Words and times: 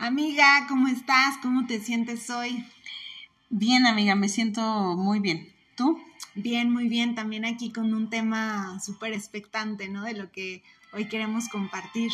Amiga, 0.00 0.66
¿cómo 0.68 0.86
estás? 0.86 1.38
¿Cómo 1.42 1.66
te 1.66 1.80
sientes 1.80 2.30
hoy? 2.30 2.64
Bien, 3.50 3.84
amiga, 3.84 4.14
me 4.14 4.28
siento 4.28 4.62
muy 4.96 5.18
bien. 5.18 5.52
¿Tú? 5.76 6.00
Bien, 6.36 6.72
muy 6.72 6.88
bien. 6.88 7.16
También 7.16 7.44
aquí 7.44 7.72
con 7.72 7.92
un 7.92 8.08
tema 8.08 8.78
súper 8.78 9.12
expectante, 9.12 9.88
¿no? 9.88 10.04
De 10.04 10.14
lo 10.14 10.30
que 10.30 10.62
hoy 10.92 11.08
queremos 11.08 11.48
compartir. 11.48 12.12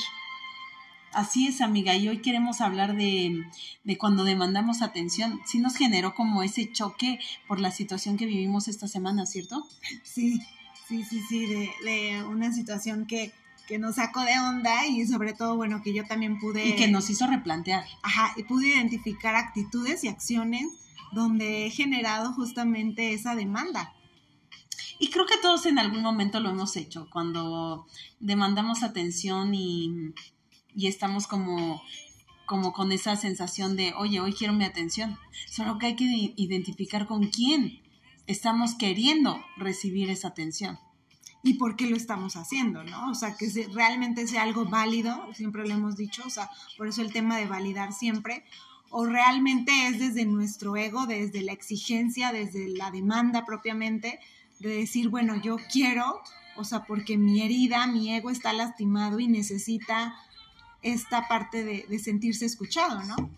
Así 1.12 1.46
es, 1.46 1.60
amiga, 1.60 1.94
y 1.94 2.08
hoy 2.08 2.22
queremos 2.22 2.62
hablar 2.62 2.96
de, 2.96 3.44
de, 3.84 3.98
cuando 3.98 4.24
demandamos 4.24 4.80
atención. 4.80 5.42
Sí 5.44 5.58
nos 5.58 5.76
generó 5.76 6.14
como 6.14 6.42
ese 6.42 6.72
choque 6.72 7.20
por 7.46 7.60
la 7.60 7.70
situación 7.70 8.16
que 8.16 8.24
vivimos 8.24 8.66
esta 8.66 8.88
semana, 8.88 9.26
¿cierto? 9.26 9.68
Sí, 10.02 10.40
sí, 10.88 11.04
sí, 11.04 11.20
sí, 11.28 11.44
de, 11.44 11.70
de 11.84 12.24
una 12.24 12.50
situación 12.50 13.06
que, 13.06 13.30
que 13.66 13.78
nos 13.78 13.96
sacó 13.96 14.20
de 14.22 14.38
onda 14.38 14.86
y 14.86 15.06
sobre 15.06 15.32
todo, 15.32 15.56
bueno, 15.56 15.82
que 15.82 15.94
yo 15.94 16.06
también 16.06 16.38
pude... 16.38 16.66
Y 16.66 16.76
que 16.76 16.88
nos 16.88 17.08
hizo 17.10 17.26
replantear. 17.26 17.84
Ajá, 18.02 18.32
y 18.36 18.44
pude 18.44 18.68
identificar 18.68 19.34
actitudes 19.34 20.04
y 20.04 20.08
acciones 20.08 20.66
donde 21.12 21.66
he 21.66 21.70
generado 21.70 22.32
justamente 22.32 23.12
esa 23.12 23.34
demanda. 23.34 23.94
Y 24.98 25.10
creo 25.10 25.26
que 25.26 25.38
todos 25.38 25.66
en 25.66 25.78
algún 25.78 26.02
momento 26.02 26.40
lo 26.40 26.50
hemos 26.50 26.76
hecho, 26.76 27.08
cuando 27.10 27.86
demandamos 28.20 28.82
atención 28.82 29.54
y, 29.54 30.12
y 30.74 30.86
estamos 30.86 31.26
como 31.26 31.82
como 32.46 32.72
con 32.72 32.92
esa 32.92 33.16
sensación 33.16 33.76
de, 33.76 33.94
oye, 33.94 34.20
hoy 34.20 34.32
quiero 34.32 34.52
mi 34.52 34.64
atención. 34.64 35.18
Solo 35.50 35.78
que 35.78 35.86
hay 35.86 35.96
que 35.96 36.34
identificar 36.36 37.06
con 37.06 37.28
quién 37.28 37.80
estamos 38.26 38.74
queriendo 38.74 39.42
recibir 39.56 40.10
esa 40.10 40.28
atención. 40.28 40.78
Y 41.44 41.54
por 41.54 41.76
qué 41.76 41.86
lo 41.86 41.96
estamos 41.96 42.36
haciendo, 42.36 42.82
¿no? 42.82 43.10
O 43.10 43.14
sea, 43.14 43.36
que 43.36 43.48
realmente 43.72 44.26
sea 44.26 44.42
algo 44.42 44.64
válido, 44.64 45.28
siempre 45.34 45.68
lo 45.68 45.74
hemos 45.74 45.96
dicho, 45.96 46.22
o 46.26 46.30
sea, 46.30 46.50
por 46.76 46.88
eso 46.88 47.02
el 47.02 47.12
tema 47.12 47.36
de 47.36 47.46
validar 47.46 47.92
siempre, 47.92 48.44
o 48.88 49.04
realmente 49.04 49.88
es 49.88 49.98
desde 49.98 50.24
nuestro 50.24 50.76
ego, 50.76 51.06
desde 51.06 51.42
la 51.42 51.52
exigencia, 51.52 52.32
desde 52.32 52.70
la 52.70 52.90
demanda 52.90 53.44
propiamente, 53.44 54.20
de 54.58 54.70
decir, 54.70 55.10
bueno, 55.10 55.36
yo 55.40 55.56
quiero, 55.70 56.22
o 56.56 56.64
sea, 56.64 56.84
porque 56.84 57.18
mi 57.18 57.42
herida, 57.42 57.86
mi 57.86 58.14
ego 58.14 58.30
está 58.30 58.52
lastimado 58.52 59.20
y 59.20 59.28
necesita 59.28 60.14
esta 60.80 61.28
parte 61.28 61.64
de, 61.64 61.98
sentirse 61.98 62.46
escuchado, 62.46 63.02
¿no? 63.02 63.30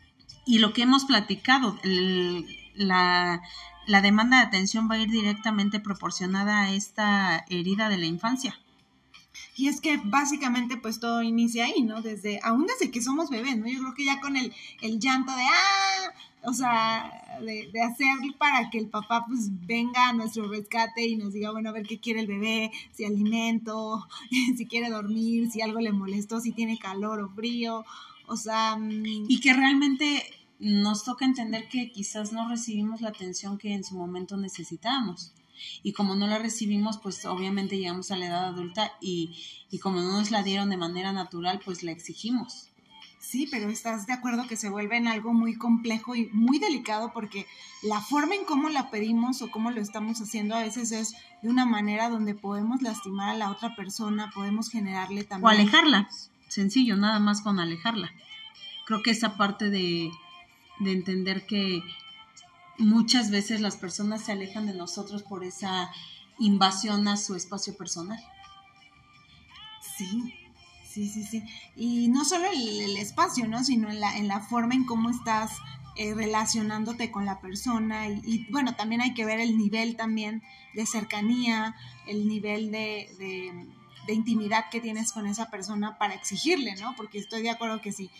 Y 0.44 0.58
lo 0.58 0.72
que 0.72 0.82
hemos 0.82 1.06
platicado, 1.06 1.78
la, 2.74 3.42
la 3.86 4.02
demanda 4.02 4.38
de 4.38 4.44
atención 4.44 4.88
va 4.90 4.96
a 4.96 4.98
ir 4.98 5.10
directamente 5.10 5.80
proporcionada 5.80 6.62
a 6.62 6.72
esta 6.72 7.44
herida 7.48 7.88
de 7.88 7.98
la 7.98 8.06
infancia. 8.06 8.58
Y 9.56 9.68
es 9.68 9.80
que 9.80 9.98
básicamente 10.02 10.76
pues 10.76 11.00
todo 11.00 11.22
inicia 11.22 11.64
ahí, 11.64 11.82
¿no? 11.82 12.02
Desde, 12.02 12.40
aún 12.42 12.66
desde 12.66 12.90
que 12.90 13.02
somos 13.02 13.30
bebés, 13.30 13.56
¿no? 13.56 13.66
Yo 13.66 13.80
creo 13.80 13.94
que 13.94 14.04
ya 14.04 14.20
con 14.20 14.36
el, 14.36 14.52
el 14.82 14.98
llanto 14.98 15.34
de, 15.34 15.42
ah, 15.42 16.12
o 16.42 16.52
sea, 16.52 17.38
de, 17.40 17.70
de, 17.72 17.82
hacer 17.82 18.06
para 18.38 18.68
que 18.70 18.78
el 18.78 18.88
papá 18.88 19.24
pues 19.26 19.48
venga 19.66 20.08
a 20.08 20.12
nuestro 20.12 20.48
rescate 20.48 21.06
y 21.06 21.16
nos 21.16 21.32
diga, 21.32 21.52
bueno, 21.52 21.70
a 21.70 21.72
ver 21.72 21.86
qué 21.86 21.98
quiere 21.98 22.20
el 22.20 22.26
bebé, 22.26 22.70
si 22.92 23.04
alimento, 23.04 24.06
si 24.56 24.66
quiere 24.66 24.90
dormir, 24.90 25.50
si 25.50 25.62
algo 25.62 25.80
le 25.80 25.92
molestó, 25.92 26.40
si 26.40 26.52
tiene 26.52 26.78
calor 26.78 27.20
o 27.20 27.30
frío, 27.30 27.84
o 28.26 28.36
sea... 28.36 28.78
Y 28.80 29.40
que 29.40 29.54
realmente 29.54 30.22
nos 30.58 31.04
toca 31.04 31.24
entender 31.24 31.68
que 31.68 31.90
quizás 31.90 32.32
no 32.32 32.48
recibimos 32.48 33.00
la 33.00 33.10
atención 33.10 33.58
que 33.58 33.74
en 33.74 33.84
su 33.84 33.96
momento 33.96 34.36
necesitábamos. 34.36 35.32
Y 35.82 35.92
como 35.92 36.14
no 36.14 36.26
la 36.26 36.38
recibimos, 36.38 36.98
pues 36.98 37.24
obviamente 37.24 37.78
llegamos 37.78 38.10
a 38.10 38.16
la 38.16 38.26
edad 38.26 38.44
adulta 38.46 38.92
y, 39.00 39.36
y 39.70 39.78
como 39.78 40.00
no 40.00 40.18
nos 40.18 40.30
la 40.30 40.42
dieron 40.42 40.70
de 40.70 40.76
manera 40.76 41.12
natural, 41.12 41.60
pues 41.64 41.82
la 41.82 41.92
exigimos. 41.92 42.68
Sí, 43.18 43.48
pero 43.50 43.68
estás 43.68 44.06
de 44.06 44.12
acuerdo 44.12 44.46
que 44.46 44.56
se 44.56 44.68
vuelve 44.68 44.96
en 44.96 45.08
algo 45.08 45.32
muy 45.32 45.56
complejo 45.56 46.14
y 46.14 46.28
muy 46.28 46.60
delicado 46.60 47.12
porque 47.12 47.46
la 47.82 48.00
forma 48.00 48.36
en 48.36 48.44
cómo 48.44 48.68
la 48.68 48.88
pedimos 48.88 49.42
o 49.42 49.50
cómo 49.50 49.72
lo 49.72 49.80
estamos 49.80 50.20
haciendo 50.20 50.54
a 50.54 50.62
veces 50.62 50.92
es 50.92 51.16
de 51.42 51.48
una 51.48 51.66
manera 51.66 52.08
donde 52.08 52.34
podemos 52.34 52.82
lastimar 52.82 53.30
a 53.30 53.36
la 53.36 53.50
otra 53.50 53.74
persona, 53.74 54.30
podemos 54.32 54.70
generarle 54.70 55.24
también... 55.24 55.46
O 55.46 55.48
alejarla, 55.48 56.08
sencillo, 56.46 56.96
nada 56.96 57.18
más 57.18 57.40
con 57.40 57.58
alejarla. 57.58 58.12
Creo 58.86 59.02
que 59.02 59.10
esa 59.10 59.36
parte 59.36 59.70
de, 59.70 60.12
de 60.78 60.92
entender 60.92 61.46
que 61.46 61.82
muchas 62.78 63.30
veces 63.30 63.60
las 63.60 63.76
personas 63.76 64.24
se 64.24 64.32
alejan 64.32 64.66
de 64.66 64.74
nosotros 64.74 65.22
por 65.22 65.44
esa 65.44 65.90
invasión 66.38 67.08
a 67.08 67.16
su 67.16 67.34
espacio 67.34 67.76
personal. 67.76 68.22
Sí, 69.96 70.34
sí, 70.86 71.08
sí, 71.08 71.24
sí. 71.24 71.42
Y 71.74 72.08
no 72.08 72.24
solo 72.24 72.46
el, 72.52 72.96
espacio, 72.96 73.48
¿no? 73.48 73.64
Sino 73.64 73.88
en 73.90 74.00
la, 74.00 74.18
en 74.18 74.28
la 74.28 74.40
forma 74.40 74.74
en 74.74 74.84
cómo 74.84 75.08
estás 75.08 75.52
eh, 75.96 76.12
relacionándote 76.14 77.10
con 77.10 77.24
la 77.24 77.40
persona. 77.40 78.08
Y, 78.08 78.46
bueno, 78.50 78.74
también 78.74 79.00
hay 79.00 79.14
que 79.14 79.24
ver 79.24 79.40
el 79.40 79.56
nivel 79.56 79.96
también 79.96 80.42
de 80.74 80.84
cercanía, 80.84 81.74
el 82.06 82.28
nivel 82.28 82.70
de, 82.70 83.08
de, 83.18 83.66
de 84.06 84.12
intimidad 84.12 84.68
que 84.70 84.80
tienes 84.82 85.12
con 85.12 85.26
esa 85.26 85.50
persona 85.50 85.96
para 85.96 86.14
exigirle, 86.14 86.76
¿no? 86.76 86.94
Porque 86.96 87.18
estoy 87.18 87.42
de 87.42 87.50
acuerdo 87.50 87.80
que 87.80 87.92
sí 87.92 88.10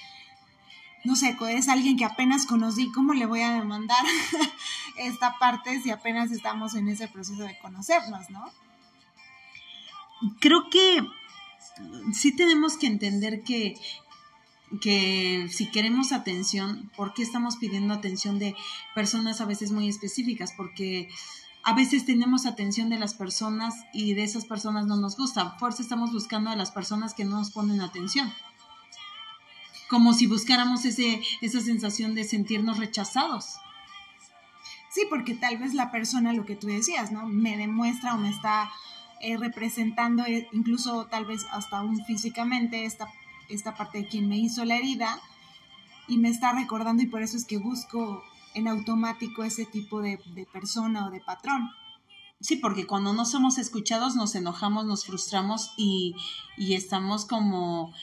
no 1.07 1.15
sé, 1.15 1.37
es 1.51 1.69
alguien 1.69 1.97
que 1.97 2.05
apenas 2.05 2.47
conocí, 2.47 2.91
¿cómo 2.91 3.15
le 3.15 3.27
voy 3.27 3.41
a 3.41 3.53
demandar 3.53 4.05
esta 4.97 5.39
parte 5.39 5.81
si 5.81 5.91
apenas 5.91 6.33
estamos 6.33 6.75
en 6.75 6.89
ese 6.89 7.07
proceso 7.07 7.45
de 7.45 7.57
conocernos, 7.59 8.29
¿no? 8.31 8.45
Creo 10.41 10.69
que 10.69 11.07
sí 12.13 12.35
tenemos 12.35 12.77
que 12.77 12.89
entender 12.89 13.45
que, 13.45 13.79
que 14.81 15.49
si 15.51 15.71
queremos 15.71 16.11
atención, 16.13 16.91
¿por 16.97 17.15
qué 17.15 17.23
estamos 17.23 17.57
pidiendo 17.57 17.95
atención 17.95 18.39
de 18.41 18.57
personas 18.95 19.41
a 19.41 19.45
veces 19.45 19.71
muy 19.71 19.89
específicas? 19.89 20.55
Porque 20.57 21.09
a 21.63 21.75
veces 21.75 22.05
tenemos 22.05 22.47
atención 22.47 22.89
de 22.89 22.99
las 22.99 23.15
personas 23.15 23.75
y 23.93 24.15
de 24.15 24.25
esas 24.25 24.45
personas 24.45 24.87
no 24.87 24.97
nos 24.97 25.17
gusta. 25.17 25.57
Fuerza 25.59 25.83
estamos 25.83 26.13
buscando 26.13 26.51
a 26.51 26.57
las 26.57 26.73
personas 26.73 27.15
que 27.15 27.25
no 27.25 27.39
nos 27.39 27.51
ponen 27.51 27.81
atención 27.81 28.33
como 29.89 30.13
si 30.13 30.27
buscáramos 30.27 30.85
ese, 30.85 31.21
esa 31.41 31.61
sensación 31.61 32.15
de 32.15 32.25
sentirnos 32.25 32.79
rechazados. 32.79 33.57
Sí, 34.91 35.03
porque 35.11 35.35
tal 35.35 35.59
vez 35.59 35.75
la 35.75 35.91
persona, 35.91 36.33
lo 36.33 36.47
que 36.47 36.57
tú 36.57 36.69
decías, 36.69 37.13
¿no? 37.13 37.27
Me 37.27 37.57
demuestra 37.57 38.15
o 38.15 38.19
me 38.19 38.31
está 38.31 38.71
eh, 39.21 39.37
representando, 39.37 40.25
eh, 40.25 40.49
incluso 40.53 41.07
tal 41.07 41.27
vez 41.27 41.47
hasta 41.53 41.79
aún 41.79 42.05
físicamente, 42.05 42.85
esta, 42.85 43.09
esta 43.49 43.75
parte 43.75 43.99
de 43.99 44.09
quien 44.09 44.29
me 44.29 44.39
hizo 44.39 44.65
la 44.65 44.77
herida 44.77 45.21
y 46.09 46.19
me 46.19 46.29
está 46.29 46.53
recordando 46.53 47.03
y 47.03 47.07
por 47.07 47.23
eso 47.23 47.37
es 47.37 47.45
que 47.45 47.59
busco 47.59 48.23
en 48.55 48.69
automático 48.69 49.45
ese 49.45 49.67
tipo 49.67 50.01
de, 50.01 50.19
de 50.35 50.47
persona 50.47 51.07
o 51.07 51.11
de 51.11 51.21
patrón. 51.21 51.71
Sí, 52.41 52.57
porque 52.57 52.87
cuando 52.87 53.13
no 53.15 53.25
somos 53.25 53.59
escuchados 53.59 54.15
nos 54.15 54.35
enojamos, 54.35 54.85
nos 54.85 55.07
frustramos 55.07 55.73
y, 55.77 56.15
y 56.57 56.75
estamos 56.75 57.25
como 57.25 57.95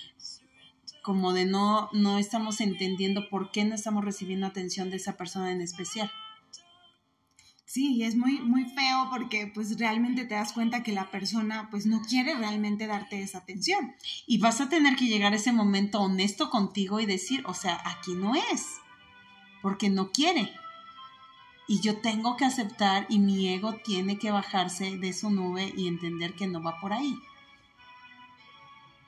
como 1.03 1.33
de 1.33 1.45
no, 1.45 1.89
no 1.91 2.17
estamos 2.17 2.61
entendiendo 2.61 3.29
por 3.29 3.51
qué 3.51 3.65
no 3.65 3.75
estamos 3.75 4.03
recibiendo 4.03 4.47
atención 4.47 4.89
de 4.89 4.95
esa 4.95 5.17
persona 5.17 5.51
en 5.51 5.61
especial. 5.61 6.09
Sí, 7.65 8.03
es 8.03 8.15
muy, 8.15 8.39
muy 8.39 8.65
feo 8.65 9.07
porque 9.09 9.51
pues 9.53 9.77
realmente 9.77 10.25
te 10.25 10.35
das 10.35 10.53
cuenta 10.53 10.81
que 10.81 10.91
la 10.91 11.11
persona 11.11 11.67
pues 11.71 11.85
no 11.85 12.01
quiere 12.03 12.35
realmente 12.35 12.87
darte 12.87 13.21
esa 13.21 13.39
atención. 13.39 13.93
Y 14.25 14.37
vas 14.37 14.61
a 14.61 14.69
tener 14.69 14.95
que 14.95 15.07
llegar 15.07 15.33
a 15.33 15.37
ese 15.37 15.51
momento 15.51 15.99
honesto 15.99 16.49
contigo 16.49 16.99
y 16.99 17.05
decir, 17.05 17.43
o 17.47 17.53
sea, 17.53 17.81
aquí 17.83 18.13
no 18.13 18.35
es, 18.35 18.77
porque 19.61 19.89
no 19.89 20.11
quiere. 20.11 20.53
Y 21.67 21.81
yo 21.81 21.97
tengo 21.97 22.37
que 22.37 22.45
aceptar 22.45 23.07
y 23.09 23.19
mi 23.19 23.49
ego 23.49 23.73
tiene 23.83 24.19
que 24.19 24.31
bajarse 24.31 24.97
de 24.97 25.11
su 25.11 25.31
nube 25.31 25.73
y 25.75 25.87
entender 25.87 26.35
que 26.35 26.47
no 26.47 26.61
va 26.61 26.79
por 26.79 26.93
ahí. 26.93 27.17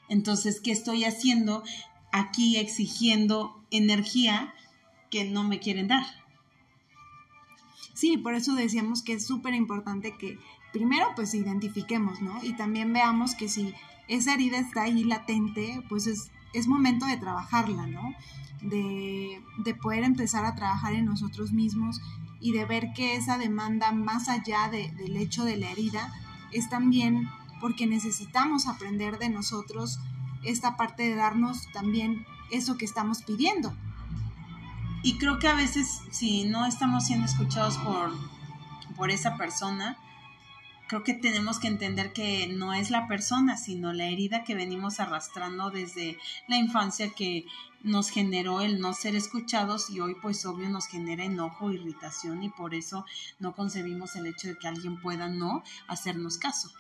Entonces, 0.10 0.62
¿qué 0.62 0.72
estoy 0.72 1.04
haciendo 1.04 1.64
aquí 2.12 2.58
exigiendo 2.58 3.62
energía 3.72 4.54
que 5.10 5.26
no 5.26 5.44
me 5.44 5.60
quieren 5.60 5.88
dar? 5.88 6.06
Sí, 7.94 8.18
por 8.18 8.36
eso 8.36 8.54
decíamos 8.56 9.02
que 9.02 9.14
es 9.14 9.26
súper 9.26 9.54
importante 9.54 10.18
que 10.18 10.38
primero 10.74 11.08
pues 11.16 11.34
identifiquemos, 11.34 12.22
¿no? 12.22 12.44
Y 12.44 12.54
también 12.54 12.92
veamos 12.92 13.36
que 13.36 13.48
si 13.48 13.74
esa 14.10 14.34
herida 14.34 14.60
está 14.60 14.84
ahí 14.84 15.04
latente, 15.06 15.82
pues 15.88 16.06
es, 16.06 16.32
es 16.54 16.68
momento 16.68 17.06
de 17.06 17.18
trabajarla, 17.18 17.88
¿no? 17.88 18.14
De, 18.62 19.42
de, 19.60 19.76
poder 19.76 20.04
empezar 20.04 20.46
a 20.46 20.56
trabajar 20.56 20.94
en 20.94 21.06
nosotros 21.06 21.54
mismos 21.54 22.02
y 22.42 22.52
de 22.52 22.66
ver 22.66 22.94
que 22.94 23.16
esa 23.16 23.38
demanda 23.38 23.92
más 23.92 24.28
allá 24.28 24.70
de, 24.70 24.92
del 24.92 25.18
hecho 25.18 25.46
de 25.46 25.58
la 25.58 25.72
herida 25.72 26.14
es 26.52 26.70
también 26.70 27.30
porque 27.60 27.88
necesitamos 27.88 28.68
aprender 28.68 29.18
de 29.18 29.30
nosotros 29.30 30.00
esta 30.44 30.78
parte 30.78 31.04
de 31.04 31.16
darnos 31.16 31.72
también 31.72 32.26
eso 32.52 32.78
que 32.78 32.86
estamos 32.86 33.24
pidiendo. 33.24 33.76
Y 35.04 35.18
creo 35.18 35.40
que 35.40 35.48
a 35.48 35.56
veces 35.56 36.02
si 36.12 36.46
no 36.46 36.66
estamos 36.66 37.06
siendo 37.06 37.26
escuchados 37.26 37.78
por, 37.78 38.12
por 38.96 39.12
esa 39.12 39.38
persona, 39.38 39.98
creo 40.88 41.04
que 41.04 41.14
tenemos 41.14 41.60
que 41.60 41.68
entender 41.68 42.14
que 42.14 42.48
no 42.48 42.74
es 42.74 42.90
la 42.90 43.08
persona, 43.08 43.58
sino 43.58 43.94
la 43.94 44.06
herida 44.06 44.44
que 44.44 44.56
venimos 44.56 45.00
arrastrando 45.00 45.70
desde 45.70 46.18
la 46.48 46.58
infancia 46.58 47.10
que 47.10 47.46
nos 47.84 48.10
generó 48.10 48.62
el 48.62 48.80
no 48.80 48.94
ser 48.94 49.16
escuchados 49.16 49.92
y 49.92 50.00
hoy 50.00 50.16
pues 50.20 50.46
obvio 50.46 50.70
nos 50.70 50.88
genera 50.88 51.24
enojo, 51.24 51.72
irritación 51.72 52.42
y 52.42 52.50
por 52.50 52.74
eso 52.74 53.06
no 53.40 53.56
concebimos 53.56 54.16
el 54.16 54.26
hecho 54.26 54.48
de 54.48 54.58
que 54.58 54.68
alguien 54.68 55.00
pueda 55.00 55.28
no 55.28 55.64
hacernos 55.88 56.38
caso. 56.38 56.72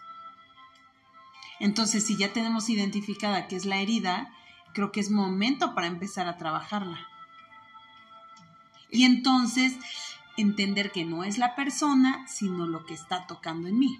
Entonces, 1.59 2.05
si 2.05 2.17
ya 2.17 2.33
tenemos 2.33 2.69
identificada 2.69 3.47
que 3.47 3.55
es 3.55 3.65
la 3.65 3.77
herida, 3.77 4.29
creo 4.73 4.91
que 4.91 4.99
es 4.99 5.09
momento 5.09 5.73
para 5.73 5.87
empezar 5.87 6.27
a 6.27 6.37
trabajarla. 6.37 6.99
Y 8.89 9.03
entonces 9.03 9.77
entender 10.37 10.91
que 10.91 11.05
no 11.05 11.23
es 11.23 11.37
la 11.37 11.55
persona, 11.55 12.25
sino 12.27 12.67
lo 12.67 12.85
que 12.85 12.93
está 12.93 13.25
tocando 13.25 13.67
en 13.67 13.79
mí. 13.79 13.97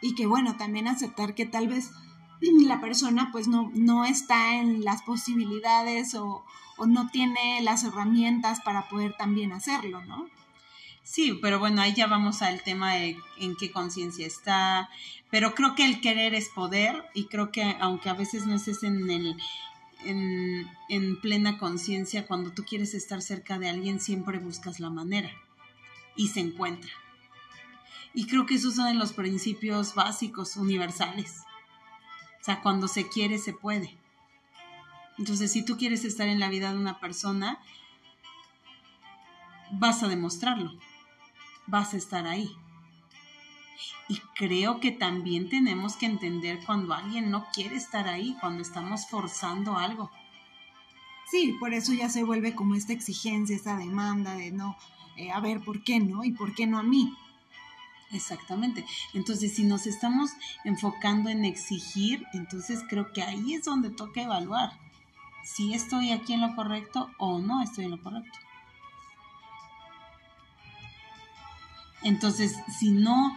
Y 0.00 0.14
que 0.14 0.26
bueno, 0.26 0.56
también 0.56 0.88
aceptar 0.88 1.34
que 1.34 1.46
tal 1.46 1.68
vez 1.68 1.92
la 2.40 2.80
persona 2.80 3.30
pues 3.32 3.48
no, 3.48 3.70
no 3.74 4.04
está 4.04 4.56
en 4.56 4.84
las 4.84 5.02
posibilidades 5.02 6.14
o, 6.14 6.44
o 6.76 6.86
no 6.86 7.08
tiene 7.08 7.60
las 7.62 7.84
herramientas 7.84 8.60
para 8.60 8.88
poder 8.88 9.16
también 9.16 9.52
hacerlo, 9.52 10.04
¿no? 10.04 10.26
Sí, 11.04 11.38
pero 11.42 11.58
bueno, 11.58 11.82
ahí 11.82 11.92
ya 11.94 12.06
vamos 12.06 12.40
al 12.40 12.62
tema 12.62 12.94
de 12.94 13.18
en 13.38 13.56
qué 13.56 13.70
conciencia 13.70 14.26
está, 14.26 14.88
pero 15.30 15.54
creo 15.54 15.74
que 15.74 15.84
el 15.84 16.00
querer 16.00 16.34
es 16.34 16.48
poder 16.48 17.04
y 17.12 17.26
creo 17.26 17.52
que 17.52 17.76
aunque 17.78 18.08
a 18.08 18.14
veces 18.14 18.46
no 18.46 18.54
estés 18.54 18.82
en 18.82 19.10
el 19.10 19.36
en, 20.06 20.66
en 20.88 21.20
plena 21.20 21.58
conciencia, 21.58 22.26
cuando 22.26 22.52
tú 22.52 22.64
quieres 22.64 22.94
estar 22.94 23.20
cerca 23.20 23.58
de 23.58 23.68
alguien 23.68 24.00
siempre 24.00 24.38
buscas 24.38 24.80
la 24.80 24.88
manera 24.88 25.30
y 26.16 26.28
se 26.28 26.40
encuentra. 26.40 26.90
Y 28.14 28.26
creo 28.26 28.46
que 28.46 28.54
esos 28.54 28.74
son 28.76 28.98
los 28.98 29.12
principios 29.12 29.94
básicos, 29.94 30.56
universales. 30.56 31.42
O 32.40 32.44
sea, 32.44 32.62
cuando 32.62 32.88
se 32.88 33.08
quiere, 33.08 33.38
se 33.38 33.52
puede. 33.52 33.96
Entonces, 35.18 35.52
si 35.52 35.64
tú 35.64 35.76
quieres 35.76 36.04
estar 36.04 36.28
en 36.28 36.40
la 36.40 36.48
vida 36.48 36.72
de 36.72 36.78
una 36.78 37.00
persona, 37.00 37.58
vas 39.70 40.02
a 40.02 40.08
demostrarlo 40.08 40.78
vas 41.66 41.94
a 41.94 41.96
estar 41.96 42.26
ahí. 42.26 42.50
Y 44.08 44.18
creo 44.36 44.80
que 44.80 44.90
también 44.90 45.48
tenemos 45.48 45.96
que 45.96 46.06
entender 46.06 46.60
cuando 46.64 46.94
alguien 46.94 47.30
no 47.30 47.46
quiere 47.52 47.76
estar 47.76 48.08
ahí, 48.08 48.36
cuando 48.40 48.62
estamos 48.62 49.08
forzando 49.08 49.78
algo. 49.78 50.10
Sí, 51.30 51.56
por 51.58 51.72
eso 51.72 51.92
ya 51.92 52.08
se 52.08 52.22
vuelve 52.22 52.54
como 52.54 52.74
esta 52.74 52.92
exigencia, 52.92 53.56
esta 53.56 53.76
demanda 53.76 54.34
de 54.34 54.52
no, 54.52 54.76
eh, 55.16 55.30
a 55.30 55.40
ver, 55.40 55.60
¿por 55.60 55.82
qué 55.82 56.00
no? 56.00 56.22
¿Y 56.22 56.32
por 56.32 56.54
qué 56.54 56.66
no 56.66 56.78
a 56.78 56.82
mí? 56.82 57.16
Exactamente. 58.12 58.84
Entonces, 59.14 59.54
si 59.54 59.64
nos 59.64 59.86
estamos 59.86 60.30
enfocando 60.64 61.30
en 61.30 61.44
exigir, 61.44 62.24
entonces 62.34 62.82
creo 62.88 63.12
que 63.12 63.22
ahí 63.22 63.54
es 63.54 63.64
donde 63.64 63.90
toca 63.90 64.22
evaluar 64.22 64.78
si 65.44 65.74
estoy 65.74 66.10
aquí 66.10 66.32
en 66.32 66.40
lo 66.40 66.56
correcto 66.56 67.10
o 67.18 67.38
no 67.38 67.62
estoy 67.62 67.84
en 67.84 67.92
lo 67.92 68.02
correcto. 68.02 68.38
Entonces, 72.04 72.54
si 72.78 72.90
no 72.90 73.34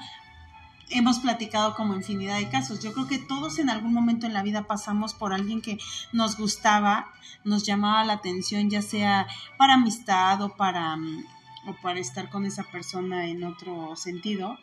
hemos 0.90 1.20
platicado 1.20 1.76
como 1.76 1.96
infinidad 1.96 2.38
de 2.38 2.50
casos. 2.50 2.82
Yo 2.82 2.94
creo 2.94 3.08
que 3.08 3.18
todos 3.18 3.60
en 3.60 3.70
algún 3.70 3.94
momento 3.94 4.26
en 4.26 4.34
la 4.34 4.44
vida 4.44 4.68
pasamos 4.68 5.14
por 5.14 5.34
alguien 5.34 5.62
que 5.62 5.78
nos 6.14 6.38
gustaba, 6.38 7.12
nos 7.44 7.66
llamaba 7.66 8.06
la 8.06 8.14
atención, 8.14 8.70
ya 8.70 8.82
sea 8.82 9.28
para 9.58 9.76
amistad 9.76 10.42
o 10.42 10.56
para, 10.56 10.96
mm, 10.96 11.26
o 11.68 11.74
para 11.82 12.00
estar 12.00 12.30
con 12.30 12.46
esa 12.46 12.64
persona 12.64 13.28
en 13.28 13.44
otro 13.44 13.96
sentido, 13.96 14.58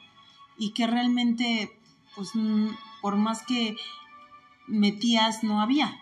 y 0.56 0.70
que 0.70 0.86
realmente, 0.86 1.78
pues, 2.14 2.30
mm, 2.34 2.68
por 3.02 3.16
más 3.16 3.42
que 3.42 3.76
metías, 4.66 5.42
no 5.44 5.60
había. 5.60 5.94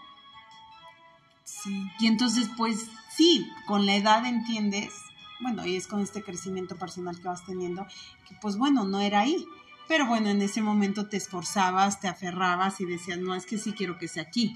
Sí. 1.45 1.91
Y 1.99 2.07
entonces, 2.07 2.49
pues, 2.57 2.89
sí, 3.17 3.51
con 3.67 3.87
la 3.87 3.97
edad 3.97 4.25
entiendes 4.25 4.93
bueno, 5.43 5.67
y 5.67 5.77
es 5.77 5.87
con 5.87 6.01
este 6.01 6.23
crecimiento 6.23 6.77
personal 6.77 7.17
que 7.17 7.29
vas 7.29 7.45
teniendo, 7.45 7.87
que 8.29 8.35
pues 8.41 8.57
bueno, 8.57 8.85
no 8.85 9.01
era 9.01 9.21
ahí. 9.21 9.47
Pero 9.89 10.07
bueno, 10.07 10.31
en 10.31 10.41
ese 10.41 10.63
momento 10.63 11.09
te 11.09 11.17
esforzabas, 11.17 12.01
te 12.01 12.09
aferrabas 12.09 12.81
y 12.81 12.87
decías, 12.87 13.19
no, 13.19 13.35
es 13.35 13.45
que 13.45 13.59
sí 13.59 13.73
quiero 13.73 13.99
que 13.99 14.09
sea 14.09 14.23
aquí. 14.23 14.55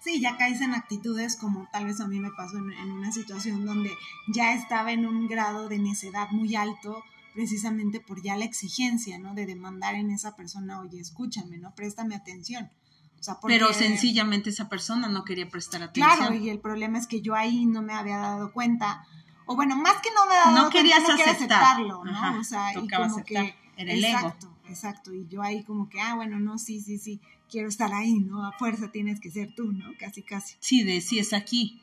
Sí, 0.00 0.20
ya 0.20 0.36
caes 0.36 0.60
en 0.60 0.74
actitudes 0.74 1.36
como 1.36 1.68
tal 1.72 1.86
vez 1.86 2.00
a 2.00 2.06
mí 2.06 2.20
me 2.20 2.30
pasó 2.30 2.58
en, 2.58 2.72
en 2.72 2.92
una 2.92 3.10
situación 3.10 3.64
donde 3.64 3.90
ya 4.28 4.54
estaba 4.54 4.92
en 4.92 5.06
un 5.06 5.26
grado 5.26 5.68
de 5.68 5.78
necedad 5.78 6.30
muy 6.30 6.54
alto, 6.54 7.02
precisamente 7.34 8.00
por 8.00 8.22
ya 8.22 8.36
la 8.36 8.44
exigencia, 8.44 9.18
¿no? 9.18 9.34
De 9.34 9.44
demandar 9.44 9.96
en 9.96 10.10
esa 10.10 10.36
persona, 10.36 10.80
oye, 10.80 11.00
escúchame, 11.00 11.58
¿no? 11.58 11.74
Préstame 11.74 12.14
atención. 12.14 12.70
O 13.18 13.22
sea, 13.22 13.38
Pero 13.46 13.72
sencillamente 13.72 14.50
esa 14.50 14.68
persona 14.68 15.08
no 15.08 15.24
quería 15.24 15.48
prestar 15.48 15.82
atención. 15.82 16.16
Claro, 16.16 16.34
y 16.34 16.50
el 16.50 16.60
problema 16.60 16.98
es 16.98 17.06
que 17.06 17.22
yo 17.22 17.34
ahí 17.34 17.66
no 17.66 17.82
me 17.82 17.94
había 17.94 18.18
dado 18.18 18.52
cuenta 18.52 19.06
o 19.46 19.56
bueno, 19.56 19.76
más 19.76 20.00
que 20.00 20.10
no 20.14 20.26
me 20.26 20.34
daba 20.34 20.62
no 20.62 20.70
querías 20.70 21.02
no 21.02 21.14
aceptarlo, 21.14 22.04
¿no? 22.04 22.40
o 22.40 22.44
sea, 22.44 22.72
y 22.72 22.88
como 22.88 23.24
que 23.24 23.54
era 23.76 23.92
el 23.92 24.04
exacto, 24.04 24.54
exacto, 24.68 25.12
y 25.12 25.26
yo 25.28 25.42
ahí 25.42 25.64
como 25.64 25.88
que, 25.88 26.00
ah, 26.00 26.14
bueno, 26.14 26.38
no, 26.38 26.58
sí, 26.58 26.80
sí, 26.80 26.98
sí, 26.98 27.20
quiero 27.50 27.68
estar 27.68 27.92
ahí, 27.92 28.14
¿no? 28.20 28.44
A 28.44 28.52
fuerza 28.52 28.90
tienes 28.90 29.20
que 29.20 29.30
ser 29.30 29.54
tú, 29.54 29.72
¿no? 29.72 29.92
Casi, 29.98 30.22
casi. 30.22 30.56
Sí, 30.60 30.82
de 30.82 31.00
sí 31.00 31.18
es 31.18 31.32
aquí. 31.32 31.80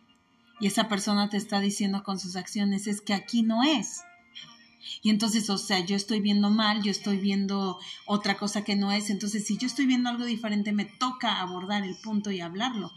Y 0.59 0.67
esa 0.67 0.87
persona 0.87 1.29
te 1.29 1.37
está 1.37 1.59
diciendo 1.59 2.03
con 2.03 2.19
sus 2.19 2.35
acciones, 2.35 2.87
es 2.87 3.01
que 3.01 3.13
aquí 3.13 3.41
no 3.41 3.63
es. 3.63 4.03
Y 5.01 5.09
entonces, 5.09 5.49
o 5.49 5.57
sea, 5.57 5.79
yo 5.79 5.95
estoy 5.95 6.21
viendo 6.21 6.49
mal, 6.49 6.83
yo 6.83 6.91
estoy 6.91 7.17
viendo 7.17 7.79
otra 8.05 8.37
cosa 8.37 8.63
que 8.63 8.75
no 8.75 8.91
es. 8.91 9.09
Entonces, 9.09 9.45
si 9.45 9.57
yo 9.57 9.65
estoy 9.65 9.85
viendo 9.85 10.09
algo 10.09 10.25
diferente, 10.25 10.71
me 10.71 10.85
toca 10.85 11.39
abordar 11.39 11.83
el 11.83 11.95
punto 12.03 12.31
y 12.31 12.41
hablarlo. 12.41 12.91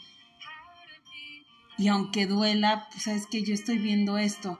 Y 1.76 1.88
aunque 1.88 2.26
duela, 2.26 2.88
pues 2.90 3.04
sabes 3.04 3.26
que 3.26 3.42
yo 3.42 3.54
estoy 3.54 3.78
viendo 3.78 4.18
esto, 4.18 4.58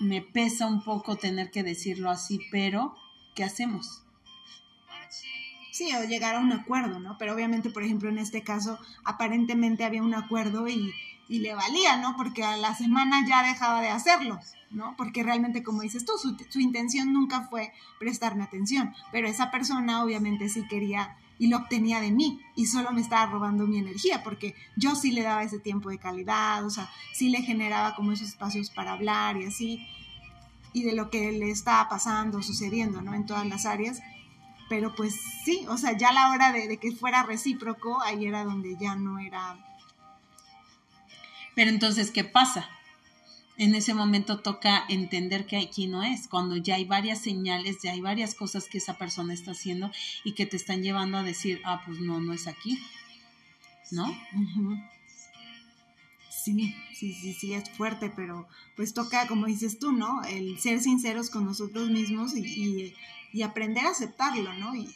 me 0.00 0.22
pesa 0.22 0.66
un 0.66 0.82
poco 0.82 1.16
tener 1.16 1.50
que 1.50 1.62
decirlo 1.62 2.10
así, 2.10 2.40
pero 2.50 2.94
¿qué 3.34 3.44
hacemos? 3.44 4.02
Sí, 5.70 5.94
o 5.94 6.04
llegar 6.04 6.34
a 6.34 6.40
un 6.40 6.52
acuerdo, 6.52 6.98
¿no? 6.98 7.16
Pero 7.18 7.34
obviamente, 7.34 7.70
por 7.70 7.82
ejemplo, 7.82 8.10
en 8.10 8.18
este 8.18 8.42
caso, 8.42 8.78
aparentemente 9.04 9.84
había 9.84 10.02
un 10.02 10.14
acuerdo 10.14 10.68
y, 10.68 10.92
y 11.28 11.38
le 11.38 11.54
valía, 11.54 11.96
¿no? 11.96 12.14
Porque 12.16 12.44
a 12.44 12.56
la 12.56 12.74
semana 12.74 13.26
ya 13.26 13.42
dejaba 13.42 13.80
de 13.80 13.88
hacerlo, 13.88 14.38
¿no? 14.70 14.94
Porque 14.96 15.22
realmente, 15.22 15.62
como 15.62 15.82
dices 15.82 16.04
tú, 16.04 16.12
su, 16.18 16.36
su 16.50 16.60
intención 16.60 17.12
nunca 17.12 17.48
fue 17.48 17.72
prestarme 17.98 18.44
atención, 18.44 18.94
pero 19.12 19.28
esa 19.28 19.50
persona 19.50 20.02
obviamente 20.02 20.48
sí 20.48 20.66
quería 20.68 21.16
y 21.42 21.48
lo 21.48 21.56
obtenía 21.56 22.00
de 22.00 22.12
mí 22.12 22.38
y 22.54 22.66
solo 22.66 22.92
me 22.92 23.00
estaba 23.00 23.26
robando 23.26 23.66
mi 23.66 23.76
energía 23.76 24.22
porque 24.22 24.54
yo 24.76 24.94
sí 24.94 25.10
le 25.10 25.22
daba 25.22 25.42
ese 25.42 25.58
tiempo 25.58 25.90
de 25.90 25.98
calidad, 25.98 26.64
o 26.64 26.70
sea, 26.70 26.88
sí 27.12 27.30
le 27.30 27.42
generaba 27.42 27.96
como 27.96 28.12
esos 28.12 28.28
espacios 28.28 28.70
para 28.70 28.92
hablar 28.92 29.36
y 29.36 29.46
así, 29.46 29.84
y 30.72 30.84
de 30.84 30.92
lo 30.94 31.10
que 31.10 31.32
le 31.32 31.50
estaba 31.50 31.88
pasando, 31.88 32.44
sucediendo, 32.44 33.02
¿no? 33.02 33.12
En 33.12 33.26
todas 33.26 33.44
las 33.44 33.66
áreas. 33.66 34.00
Pero 34.68 34.94
pues 34.94 35.20
sí, 35.44 35.66
o 35.68 35.76
sea, 35.78 35.96
ya 35.98 36.10
a 36.10 36.12
la 36.12 36.30
hora 36.30 36.52
de, 36.52 36.68
de 36.68 36.76
que 36.76 36.92
fuera 36.92 37.24
recíproco, 37.24 38.00
ahí 38.02 38.24
era 38.24 38.44
donde 38.44 38.76
ya 38.80 38.94
no 38.94 39.18
era... 39.18 39.56
Pero 41.56 41.70
entonces, 41.70 42.12
¿qué 42.12 42.22
pasa? 42.22 42.70
En 43.56 43.74
ese 43.74 43.94
momento 43.94 44.40
toca 44.40 44.84
entender 44.88 45.46
que 45.46 45.58
aquí 45.58 45.86
no 45.86 46.02
es, 46.02 46.26
cuando 46.28 46.56
ya 46.56 46.76
hay 46.76 46.84
varias 46.84 47.20
señales, 47.20 47.78
ya 47.82 47.92
hay 47.92 48.00
varias 48.00 48.34
cosas 48.34 48.66
que 48.66 48.78
esa 48.78 48.96
persona 48.96 49.34
está 49.34 49.52
haciendo 49.52 49.90
y 50.24 50.32
que 50.32 50.46
te 50.46 50.56
están 50.56 50.82
llevando 50.82 51.18
a 51.18 51.22
decir, 51.22 51.60
ah, 51.64 51.82
pues 51.84 52.00
no, 52.00 52.20
no 52.20 52.32
es 52.32 52.46
aquí, 52.46 52.78
¿no? 53.90 54.06
Sí, 56.30 56.74
sí, 56.92 57.12
sí, 57.12 57.34
sí, 57.34 57.54
es 57.54 57.70
fuerte, 57.70 58.10
pero 58.14 58.48
pues 58.74 58.94
toca, 58.94 59.28
como 59.28 59.46
dices 59.46 59.78
tú, 59.78 59.92
¿no? 59.92 60.24
El 60.24 60.58
ser 60.58 60.80
sinceros 60.80 61.30
con 61.30 61.44
nosotros 61.44 61.90
mismos 61.90 62.34
y, 62.36 62.94
y, 63.32 63.42
aprender 63.42 63.86
a 63.86 63.90
aceptarlo, 63.90 64.52
¿no? 64.54 64.74
Y, 64.74 64.88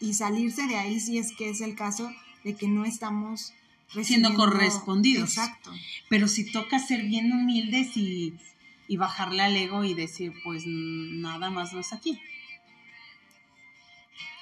y 0.00 0.12
salirse 0.12 0.66
de 0.66 0.76
ahí 0.76 1.00
si 1.00 1.16
es 1.16 1.32
que 1.34 1.48
es 1.48 1.62
el 1.62 1.74
caso 1.74 2.10
de 2.42 2.54
que 2.54 2.68
no 2.68 2.84
estamos 2.84 3.54
siendo 4.02 4.34
correspondidos. 4.34 5.30
Exacto. 5.30 5.70
Pero 6.08 6.28
si 6.28 6.50
toca 6.50 6.78
ser 6.78 7.04
bien 7.04 7.32
humildes 7.32 7.96
y, 7.96 8.34
y 8.88 8.96
bajarle 8.96 9.42
al 9.42 9.56
ego 9.56 9.84
y 9.84 9.94
decir, 9.94 10.32
pues 10.44 10.64
nada 10.66 11.50
más 11.50 11.72
no 11.72 11.80
es 11.80 11.92
aquí. 11.92 12.20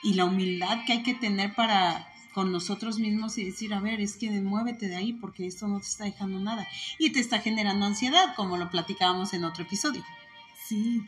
Y 0.03 0.15
la 0.15 0.25
humildad 0.25 0.85
que 0.85 0.95
hay 0.95 1.03
que 1.03 1.15
tener 1.15 1.55
para 1.55 2.09
con 2.33 2.51
nosotros 2.51 2.99
mismos 2.99 3.37
y 3.39 3.45
decir, 3.45 3.75
a 3.75 3.81
ver, 3.81 4.01
es 4.01 4.17
que 4.17 4.31
muévete 4.31 4.89
de 4.89 4.97
ahí 4.97 5.13
porque 5.13 5.47
esto 5.47 5.69
no 5.69 5.81
te 5.81 5.87
está 5.87 6.05
dejando 6.05 6.41
nada. 6.41 6.67
Y 6.99 7.11
te 7.11 7.21
está 7.21 7.41
generando 7.41 7.87
ansiedad, 7.87 8.35
como 8.35 8.57
lo 8.57 8.71
platicábamos 8.71 9.35
en 9.35 9.45
otro 9.45 9.65
episodio. 9.65 10.05
Sí. 10.67 11.03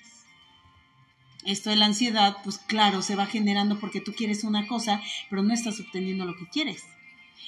Esto 1.44 1.70
de 1.70 1.76
la 1.76 1.86
ansiedad, 1.86 2.36
pues 2.44 2.58
claro, 2.58 3.02
se 3.02 3.16
va 3.16 3.26
generando 3.26 3.78
porque 3.78 4.00
tú 4.00 4.12
quieres 4.14 4.44
una 4.44 4.66
cosa, 4.66 5.00
pero 5.30 5.42
no 5.42 5.52
estás 5.52 5.80
obteniendo 5.80 6.24
lo 6.24 6.36
que 6.36 6.48
quieres. 6.48 6.84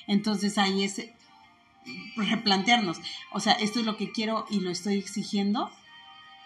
Entonces 0.07 0.59
ahí 0.59 0.83
es 0.83 1.03
replantearnos, 2.17 2.99
o 3.33 3.41
sea, 3.41 3.53
esto 3.53 3.81
es 3.81 3.87
lo 3.87 3.97
que 3.97 4.11
quiero 4.11 4.47
y 4.50 4.61
lo 4.61 4.71
estoy 4.71 4.99
exigiendo, 4.99 5.71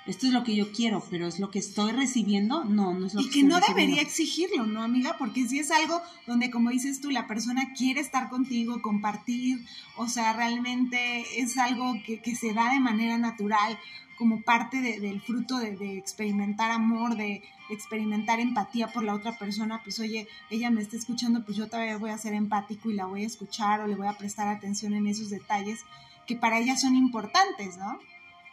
esto 0.06 0.26
es 0.26 0.32
lo 0.32 0.44
que 0.44 0.56
yo 0.56 0.72
quiero, 0.72 1.04
pero 1.10 1.26
es 1.26 1.38
lo 1.38 1.50
que 1.50 1.58
estoy 1.58 1.92
recibiendo, 1.92 2.64
no, 2.64 2.94
no 2.94 3.06
es 3.06 3.14
lo 3.14 3.20
y 3.20 3.30
que, 3.30 3.42
no 3.42 3.60
debería 3.60 4.00
exigirlo, 4.00 4.66
¿no, 4.66 4.82
amiga? 4.82 5.16
Porque 5.18 5.46
si 5.46 5.58
es 5.58 5.70
algo 5.70 6.00
donde, 6.26 6.50
como 6.50 6.70
dices 6.70 7.00
tú, 7.00 7.10
la 7.10 7.26
persona 7.26 7.72
quiere 7.76 8.00
estar 8.00 8.28
contigo, 8.28 8.80
compartir, 8.82 9.64
o 9.96 10.08
sea, 10.08 10.32
realmente 10.32 11.40
es 11.40 11.58
algo 11.58 11.94
que, 12.04 12.34
se 12.34 12.52
da 12.54 12.72
de 12.72 12.80
manera 12.80 13.18
natural, 13.18 13.78
como 14.20 14.42
parte 14.42 14.80
del 15.00 15.20
fruto 15.20 15.58
de, 15.58 15.98
experimentar 15.98 16.70
amor, 16.70 17.16
de, 17.16 17.42
experimentar 17.70 18.38
empatía 18.38 18.86
por 18.92 19.02
la 19.02 19.14
otra 19.14 19.36
persona, 19.36 19.80
pues 19.82 19.98
oye, 19.98 20.28
ella 20.48 20.70
me 20.70 20.82
está 20.82 20.96
escuchando, 20.96 21.44
pues 21.44 21.56
yo 21.56 21.66
todavía 21.66 21.98
voy 21.98 22.10
a 22.10 22.18
ser 22.18 22.34
empático 22.34 22.88
y 22.88 22.94
la 22.94 23.06
voy 23.06 23.24
a 23.24 23.26
escuchar 23.26 23.80
o 23.80 23.88
le 23.88 23.96
voy 23.96 24.06
a 24.06 24.18
prestar 24.18 24.46
atención 24.46 24.94
en 24.94 25.08
esos 25.08 25.30
detalles 25.30 25.80
que 26.26 26.36
para 26.36 26.58
ella 26.58 26.76
son 26.76 26.94
importantes, 26.94 27.76
¿no? 27.76 27.98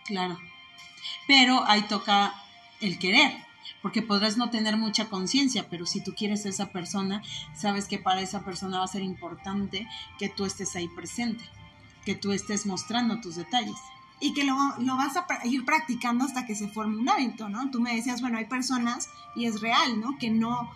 Claro 0.05 0.39
pero 1.27 1.63
ahí 1.67 1.81
toca 1.83 2.33
el 2.79 2.99
querer, 2.99 3.31
porque 3.81 4.01
podrás 4.01 4.37
no 4.37 4.49
tener 4.49 4.77
mucha 4.77 5.09
conciencia, 5.09 5.67
pero 5.69 5.85
si 5.85 6.01
tú 6.01 6.13
quieres 6.15 6.45
a 6.45 6.49
esa 6.49 6.71
persona, 6.71 7.21
sabes 7.55 7.87
que 7.87 7.99
para 7.99 8.21
esa 8.21 8.43
persona 8.43 8.79
va 8.79 8.85
a 8.85 8.89
ser 8.89 9.03
importante 9.03 9.87
que 10.17 10.29
tú 10.29 10.45
estés 10.45 10.75
ahí 10.75 10.87
presente, 10.87 11.43
que 12.05 12.15
tú 12.15 12.31
estés 12.31 12.65
mostrando 12.65 13.19
tus 13.19 13.35
detalles. 13.35 13.77
Y 14.19 14.33
que 14.33 14.43
lo, 14.43 14.55
vas 14.55 15.15
a 15.15 15.27
ir 15.45 15.63
practicando 15.63 16.25
hasta 16.25 16.45
que 16.45 16.55
se 16.55 16.67
forme 16.67 16.97
un 16.97 17.07
hábito, 17.07 17.49
¿no? 17.49 17.69
Tú 17.69 17.79
me 17.79 17.95
decías, 17.95 18.21
bueno, 18.21 18.37
hay 18.37 18.45
personas, 18.45 19.09
y 19.35 19.45
es 19.45 19.61
real, 19.61 19.99
¿no? 19.99 20.17
Que 20.17 20.31
no, 20.31 20.71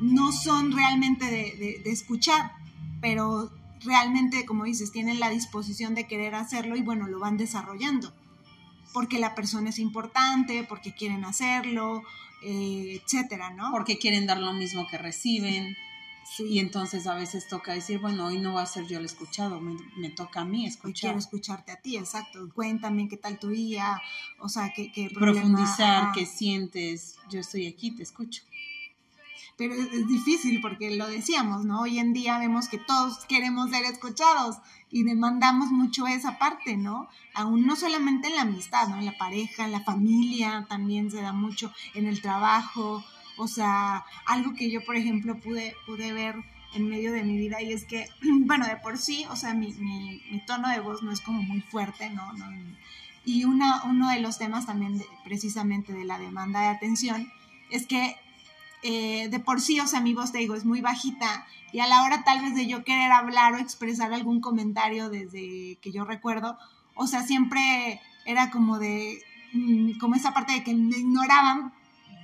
no 0.00 0.32
son 0.32 0.72
realmente 0.72 1.26
de, 1.26 1.80
de 1.84 1.90
escuchar, 1.90 2.52
pero 3.00 3.50
realmente, 3.84 4.46
como 4.46 4.64
dices, 4.64 4.90
tienen 4.90 5.20
la 5.20 5.28
disposición 5.28 5.94
de 5.94 6.06
querer 6.06 6.34
hacerlo 6.34 6.76
y 6.76 6.82
bueno, 6.82 7.06
lo 7.06 7.18
van 7.18 7.36
desarrollando 7.36 8.12
porque 8.92 9.18
la 9.18 9.34
persona 9.34 9.70
es 9.70 9.78
importante, 9.78 10.64
porque 10.64 10.94
quieren 10.94 11.24
hacerlo, 11.24 12.02
eh, 12.42 13.00
etcétera, 13.02 13.50
¿no? 13.50 13.70
Porque 13.70 13.98
quieren 13.98 14.26
dar 14.26 14.38
lo 14.38 14.52
mismo 14.52 14.86
que 14.90 14.98
reciben. 14.98 15.76
Sí. 16.36 16.44
Y 16.44 16.58
entonces 16.58 17.06
a 17.06 17.14
veces 17.14 17.48
toca 17.48 17.72
decir, 17.72 17.98
bueno, 17.98 18.26
hoy 18.26 18.38
no 18.38 18.54
va 18.54 18.62
a 18.62 18.66
ser 18.66 18.86
yo 18.86 18.98
el 18.98 19.04
escuchado, 19.04 19.60
me, 19.60 20.10
toca 20.10 20.42
a 20.42 20.44
mí 20.44 20.66
escuchar. 20.66 21.10
quiero 21.10 21.18
escucharte 21.18 21.72
a 21.72 21.80
ti, 21.80 21.96
exacto. 21.96 22.48
Cuéntame 22.54 23.08
qué 23.08 23.16
tal 23.16 23.38
tu 23.38 23.48
día, 23.48 24.00
o 24.38 24.48
sea, 24.48 24.72
qué, 24.74 24.92
qué 24.92 25.10
Profundizar, 25.12 26.12
qué 26.12 26.26
sientes, 26.26 27.16
yo 27.30 27.40
estoy 27.40 27.66
aquí, 27.66 27.90
te 27.92 28.02
escucho 28.02 28.42
pero 29.58 29.74
es, 29.74 30.06
difícil 30.06 30.60
porque 30.60 30.96
lo 30.96 31.08
decíamos, 31.08 31.64
¿no? 31.64 31.82
Hoy 31.82 31.98
en 31.98 32.12
día 32.12 32.38
vemos 32.38 32.68
que 32.68 32.78
todos 32.78 33.24
queremos 33.26 33.70
ser 33.70 33.84
escuchados 33.84 34.56
y 34.88 35.02
demandamos 35.02 35.72
mucho 35.72 36.06
esa 36.06 36.38
parte, 36.38 36.76
¿no? 36.76 37.08
Aún 37.34 37.66
no 37.66 37.74
solamente 37.74 38.28
en 38.28 38.36
la 38.36 38.42
amistad, 38.42 38.86
¿no? 38.86 38.98
En 38.98 39.04
la 39.04 39.18
pareja, 39.18 39.64
en 39.64 39.72
la 39.72 39.80
familia 39.80 40.64
también 40.68 41.10
se 41.10 41.20
da 41.20 41.32
mucho, 41.32 41.72
en 41.94 42.06
el 42.06 42.22
trabajo, 42.22 43.04
o 43.38 43.48
sea, 43.48 44.04
algo 44.26 44.54
que 44.54 44.70
yo, 44.70 44.84
por 44.84 44.96
ejemplo, 44.96 45.38
pude, 45.38 45.74
pude 45.86 46.12
ver 46.12 46.36
en 46.74 46.88
medio 46.88 47.12
de 47.12 47.22
mi 47.22 47.38
vida 47.38 47.62
y 47.62 47.72
es 47.72 47.84
que, 47.84 48.08
bueno, 48.22 48.66
de 48.66 48.76
por 48.76 48.98
sí, 48.98 49.24
o 49.30 49.36
sea, 49.36 49.54
mi, 49.54 49.72
mi, 49.74 50.22
mi 50.30 50.44
tono 50.44 50.68
de 50.68 50.80
voz 50.80 51.02
no 51.02 51.12
es 51.12 51.20
como 51.20 51.42
muy 51.42 51.60
fuerte, 51.60 52.10
¿no? 52.10 52.32
no 52.34 52.46
y 53.24 53.44
una, 53.44 53.82
uno 53.84 54.10
de 54.10 54.20
los 54.20 54.38
temas 54.38 54.64
también 54.64 55.02
precisamente 55.22 55.92
de 55.92 56.06
la 56.06 56.18
demanda 56.18 56.62
de 56.62 56.68
atención 56.68 57.30
es 57.70 57.86
que 57.86 58.16
eh, 58.82 59.28
de 59.28 59.38
por 59.38 59.60
sí, 59.60 59.80
o 59.80 59.86
sea, 59.86 60.00
mi 60.00 60.14
voz, 60.14 60.32
te 60.32 60.38
digo, 60.38 60.54
es 60.54 60.64
muy 60.64 60.80
bajita 60.80 61.46
y 61.72 61.80
a 61.80 61.86
la 61.86 62.04
hora 62.04 62.24
tal 62.24 62.40
vez 62.40 62.54
de 62.54 62.66
yo 62.66 62.84
querer 62.84 63.12
hablar 63.12 63.52
o 63.52 63.58
expresar 63.58 64.14
algún 64.14 64.40
comentario 64.40 65.10
desde 65.10 65.78
que 65.82 65.92
yo 65.92 66.04
recuerdo, 66.04 66.56
o 66.94 67.06
sea, 67.06 67.22
siempre 67.22 68.00
era 68.24 68.50
como 68.50 68.78
de, 68.78 69.20
mm, 69.52 69.98
como 69.98 70.14
esa 70.14 70.32
parte 70.32 70.54
de 70.54 70.64
que 70.64 70.72
me 70.72 70.96
ignoraban 70.96 71.74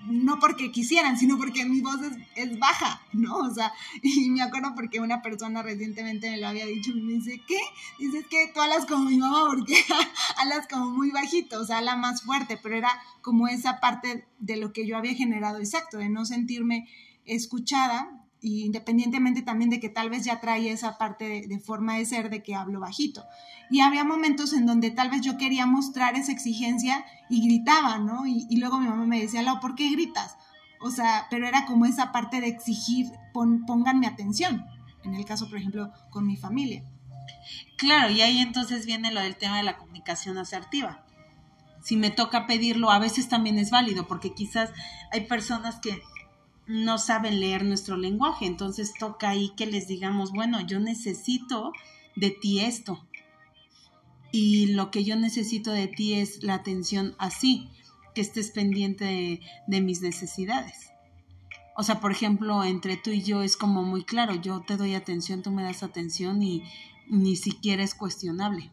no 0.07 0.39
porque 0.39 0.71
quisieran, 0.71 1.19
sino 1.19 1.39
porque 1.39 1.65
mi 1.65 1.81
voz 1.81 2.01
es, 2.35 2.59
baja, 2.59 3.01
¿no? 3.13 3.37
O 3.37 3.51
sea, 3.51 3.73
y 4.03 4.31
me 4.31 4.43
acuerdo 4.43 4.75
porque 4.75 5.01
una 5.01 5.23
persona 5.23 5.63
recientemente 5.63 6.31
me 6.31 6.39
lo 6.39 6.49
había 6.49 6.67
dicho 6.67 6.91
y 6.91 7.01
me 7.01 7.15
dice, 7.15 7.43
¿qué? 7.47 7.59
Dices 7.99 8.27
que 8.29 8.51
tú 8.53 8.61
hablas 8.61 8.87
como 8.87 9.05
mi 9.05 9.17
mamá 9.17 9.47
porque 9.49 9.77
hablas 10.39 10.67
como 10.69 10.91
muy 10.91 11.11
bajito, 11.11 11.61
o 11.61 11.65
sea, 11.65 11.79
habla 11.79 11.97
más 11.97 12.23
fuerte, 12.23 12.59
pero 12.63 12.77
era 12.77 12.91
como 13.23 13.49
esa 13.49 13.81
parte 13.81 14.27
de 14.39 14.57
lo 14.57 14.73
que 14.73 14.87
yo 14.87 14.97
había 14.97 15.15
generado, 15.15 15.59
exacto, 15.59 15.99
de 15.99 16.09
no 16.09 16.25
sentirme 16.25 16.89
escuchada 17.25 18.24
independientemente 18.45 19.43
también 19.43 19.71
de 19.71 19.81
que 19.81 19.89
tal 19.89 20.11
vez 20.11 20.25
ya 20.25 20.41
trae 20.41 20.71
esa 20.71 20.99
parte 20.99 21.47
de, 21.49 21.59
forma 21.59 21.97
de 21.97 22.05
ser 22.05 22.29
de 22.29 22.43
que 22.43 22.55
hablo 22.55 22.81
bajito. 22.81 23.25
Y 23.71 23.81
había 23.81 24.05
momentos 24.05 24.53
en 24.53 24.67
donde 24.67 24.91
tal 24.91 25.11
vez 25.11 25.23
yo 25.23 25.39
quería 25.39 25.65
mostrar 25.65 26.15
esa 26.17 26.33
exigencia 26.33 27.05
y 27.31 27.43
gritaba, 27.47 27.99
¿no? 27.99 28.27
Y, 28.27 28.57
luego 28.57 28.79
mi 28.79 28.87
mamá 28.87 29.07
me 29.07 29.21
decía, 29.21 29.43
Lau, 29.43 29.61
¿por 29.61 29.75
qué 29.75 29.91
gritas? 29.91 30.37
O 30.81 30.91
sea, 30.91 31.27
pero 31.31 31.49
era 31.49 31.65
como 31.65 31.87
esa 31.87 32.13
parte 32.13 32.43
de 32.43 32.49
exigir, 32.49 33.11
pon, 33.33 33.65
pónganme 33.65 34.07
atención, 34.07 34.67
en 35.05 35.15
el 35.15 35.25
caso, 35.25 35.49
por 35.49 35.59
ejemplo, 35.59 35.91
con 36.11 36.27
mi 36.27 36.37
familia. 36.37 36.85
Claro, 37.79 38.11
y 38.11 38.21
ahí 38.21 38.39
entonces 38.41 38.85
viene 38.85 39.11
lo 39.11 39.21
del 39.21 39.37
tema 39.37 39.57
de 39.57 39.63
la 39.63 39.79
comunicación 39.79 40.37
asertiva. 40.37 41.07
Si 41.83 41.97
me 41.97 42.11
toca 42.11 42.47
pedirlo, 42.47 42.91
a 42.91 42.99
veces 42.99 43.29
también 43.29 43.59
es 43.59 43.71
válido, 43.71 44.07
porque 44.07 44.35
quizás 44.35 44.71
hay 45.13 45.23
personas 45.23 45.81
que 45.81 46.03
no 46.67 46.99
saben 46.99 47.41
leer 47.41 47.65
nuestro 47.65 47.97
lenguaje. 47.97 48.47
Entonces 48.47 48.93
toca 48.99 49.31
ahí 49.31 49.53
que 49.57 49.67
les 49.67 49.87
digamos, 49.87 50.33
bueno, 50.33 50.61
yo 50.67 50.81
necesito 50.81 51.73
de 52.17 52.31
ti 52.31 52.61
esto. 52.61 53.07
Y 54.33 54.73
lo 54.73 54.91
que 54.91 55.05
yo 55.05 55.17
necesito 55.17 55.71
de 55.71 55.87
ti 55.87 56.15
es 56.15 56.43
la 56.43 56.55
atención 56.55 57.15
así, 57.19 57.71
que 58.15 58.21
estés 58.21 58.51
pendiente 58.51 59.41
de, 59.67 59.81
mis 59.81 60.01
necesidades. 60.01 60.91
O 61.77 61.83
sea, 61.83 62.01
por 62.01 62.13
ejemplo, 62.13 62.65
entre 62.65 62.97
tú 62.97 63.11
y 63.11 63.23
yo 63.23 63.43
es 63.43 63.57
como 63.57 63.83
muy 63.83 64.05
claro, 64.05 64.35
yo 64.35 64.61
te 64.61 64.77
doy 64.77 64.95
atención, 64.95 65.43
tú 65.43 65.51
me 65.51 65.63
das 65.63 65.83
atención 65.83 66.43
y 66.43 66.65
ni 67.09 67.37
siquiera 67.37 67.83
es 67.83 67.95
cuestionable. 67.95 68.73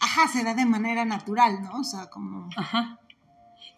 Ajá, 0.00 0.28
se 0.28 0.44
da 0.44 0.54
de 0.54 0.64
manera 0.64 1.04
natural, 1.04 1.62
¿no? 1.62 1.80
O 1.80 1.84
sea, 1.84 2.10
como... 2.10 2.48
Ajá. 2.56 3.00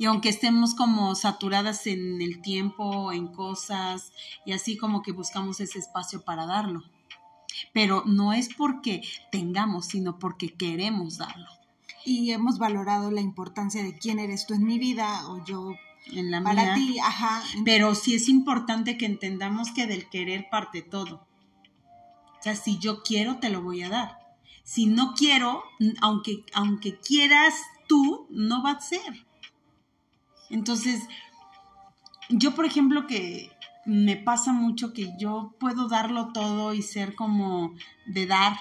Y 0.00 0.06
aunque 0.06 0.30
estemos 0.30 0.74
como 0.74 1.14
saturadas 1.14 1.86
en 1.86 2.22
el 2.22 2.40
tiempo, 2.40 3.12
en 3.12 3.28
cosas, 3.28 4.14
y 4.46 4.52
así 4.52 4.78
como 4.78 5.02
que 5.02 5.12
buscamos 5.12 5.60
ese 5.60 5.78
espacio 5.78 6.24
para 6.24 6.46
darlo. 6.46 6.82
Pero 7.74 8.04
no 8.06 8.32
es 8.32 8.48
porque 8.54 9.02
tengamos, 9.30 9.88
sino 9.88 10.18
porque 10.18 10.54
queremos 10.54 11.18
darlo. 11.18 11.50
Y 12.06 12.30
hemos 12.30 12.56
valorado 12.56 13.10
la 13.10 13.20
importancia 13.20 13.82
de 13.82 13.94
quién 13.94 14.18
eres 14.18 14.46
tú 14.46 14.54
en 14.54 14.64
mi 14.64 14.78
vida 14.78 15.28
o 15.28 15.44
yo 15.44 15.74
en 16.06 16.30
la 16.30 16.42
para 16.42 16.72
ti, 16.72 16.98
ajá. 16.98 17.42
Pero 17.66 17.94
sí 17.94 18.14
es 18.14 18.30
importante 18.30 18.96
que 18.96 19.04
entendamos 19.04 19.70
que 19.70 19.86
del 19.86 20.08
querer 20.08 20.48
parte 20.50 20.80
todo. 20.80 21.28
O 22.38 22.42
sea, 22.42 22.56
si 22.56 22.78
yo 22.78 23.02
quiero, 23.02 23.36
te 23.36 23.50
lo 23.50 23.60
voy 23.60 23.82
a 23.82 23.90
dar. 23.90 24.18
Si 24.64 24.86
no 24.86 25.12
quiero, 25.12 25.62
aunque, 26.00 26.46
aunque 26.54 26.98
quieras 27.00 27.52
tú, 27.86 28.26
no 28.30 28.62
va 28.62 28.70
a 28.70 28.80
ser. 28.80 29.26
Entonces, 30.50 31.02
yo 32.28 32.54
por 32.54 32.64
ejemplo 32.64 33.06
que 33.06 33.50
me 33.84 34.16
pasa 34.16 34.52
mucho 34.52 34.92
que 34.92 35.12
yo 35.18 35.54
puedo 35.58 35.88
darlo 35.88 36.32
todo 36.32 36.74
y 36.74 36.82
ser 36.82 37.14
como 37.14 37.74
de 38.06 38.26
dar, 38.26 38.56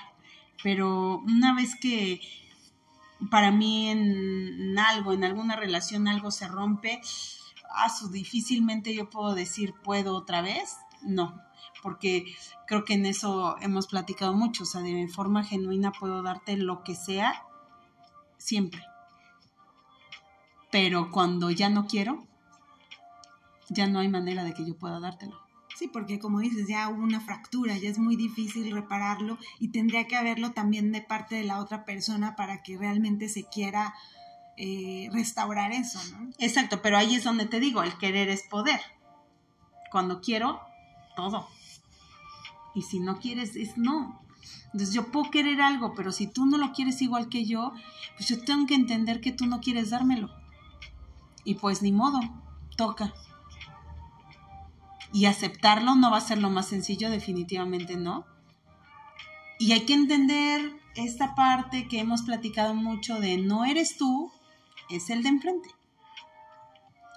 pero 0.63 1.19
una 1.19 1.53
vez 1.53 1.75
que 1.75 2.21
para 3.29 3.51
mí 3.51 3.89
en, 3.89 4.79
algo, 4.79 5.13
en 5.13 5.23
alguna 5.23 5.55
relación 5.55 6.07
algo 6.07 6.31
se 6.31 6.47
rompe, 6.47 7.01
ah, 7.75 7.91
difícilmente 8.11 8.95
yo 8.95 9.09
puedo 9.09 9.35
decir 9.35 9.73
puedo 9.83 10.15
otra 10.15 10.41
vez, 10.41 10.77
no, 11.01 11.41
porque 11.83 12.25
creo 12.65 12.85
que 12.85 12.93
en 12.93 13.05
eso 13.05 13.57
hemos 13.61 13.87
platicado 13.87 14.33
mucho, 14.33 14.63
o 14.63 14.67
sea, 14.67 14.81
de 14.81 15.07
forma 15.09 15.43
genuina 15.43 15.91
puedo 15.91 16.21
darte 16.23 16.55
lo 16.55 16.83
que 16.83 16.95
sea 16.95 17.43
siempre 18.37 18.88
pero 20.71 21.11
cuando 21.11 21.51
ya 21.51 21.69
no 21.69 21.87
quiero, 21.87 22.25
ya 23.69 23.87
no 23.87 23.99
hay 23.99 24.07
manera 24.07 24.43
de 24.43 24.53
que 24.53 24.65
yo 24.65 24.77
pueda 24.77 24.99
dártelo. 24.99 25.39
Sí, 25.75 25.87
porque 25.87 26.19
como 26.19 26.39
dices, 26.39 26.67
ya 26.67 26.89
hubo 26.89 27.01
una 27.01 27.21
fractura, 27.21 27.77
ya 27.77 27.89
es 27.89 27.99
muy 27.99 28.15
difícil 28.15 28.71
repararlo 28.71 29.37
y 29.59 29.69
tendría 29.69 30.07
que 30.07 30.17
haberlo 30.17 30.51
también 30.51 30.91
de 30.91 31.01
parte 31.01 31.35
de 31.35 31.43
la 31.43 31.59
otra 31.59 31.85
persona 31.85 32.35
para 32.35 32.63
que 32.63 32.77
realmente 32.77 33.29
se 33.29 33.45
quiera 33.45 33.93
eh, 34.57 35.09
restaurar 35.13 35.71
eso, 35.71 35.99
¿no? 36.11 36.31
Exacto, 36.37 36.81
pero 36.81 36.97
ahí 36.97 37.15
es 37.15 37.23
donde 37.23 37.45
te 37.45 37.61
digo, 37.61 37.81
el 37.81 37.97
querer 37.97 38.27
es 38.27 38.43
poder. 38.43 38.81
Cuando 39.89 40.19
quiero, 40.19 40.59
todo. 41.15 41.47
Y 42.75 42.81
si 42.81 42.99
no 42.99 43.19
quieres, 43.19 43.55
es 43.55 43.77
no. 43.77 44.21
Entonces 44.65 44.93
yo 44.93 45.11
puedo 45.11 45.31
querer 45.31 45.61
algo, 45.61 45.93
pero 45.95 46.11
si 46.11 46.27
tú 46.27 46.45
no 46.45 46.57
lo 46.57 46.73
quieres 46.73 47.01
igual 47.01 47.29
que 47.29 47.45
yo, 47.45 47.71
pues 48.17 48.27
yo 48.27 48.43
tengo 48.43 48.67
que 48.67 48.75
entender 48.75 49.21
que 49.21 49.31
tú 49.31 49.45
no 49.45 49.61
quieres 49.61 49.91
dármelo. 49.91 50.29
Y 51.43 51.55
pues 51.55 51.81
ni 51.81 51.91
modo, 51.91 52.19
toca. 52.75 53.13
Y 55.11 55.25
aceptarlo 55.25 55.95
no 55.95 56.11
va 56.11 56.17
a 56.17 56.21
ser 56.21 56.37
lo 56.37 56.49
más 56.49 56.67
sencillo, 56.67 57.09
definitivamente 57.09 57.97
no. 57.97 58.25
Y 59.57 59.73
hay 59.73 59.85
que 59.85 59.93
entender 59.93 60.73
esta 60.95 61.35
parte 61.35 61.87
que 61.87 61.99
hemos 61.99 62.21
platicado 62.21 62.73
mucho 62.73 63.19
de 63.19 63.37
no 63.37 63.65
eres 63.65 63.97
tú, 63.97 64.31
es 64.89 65.09
el 65.09 65.23
de 65.23 65.29
enfrente. 65.29 65.69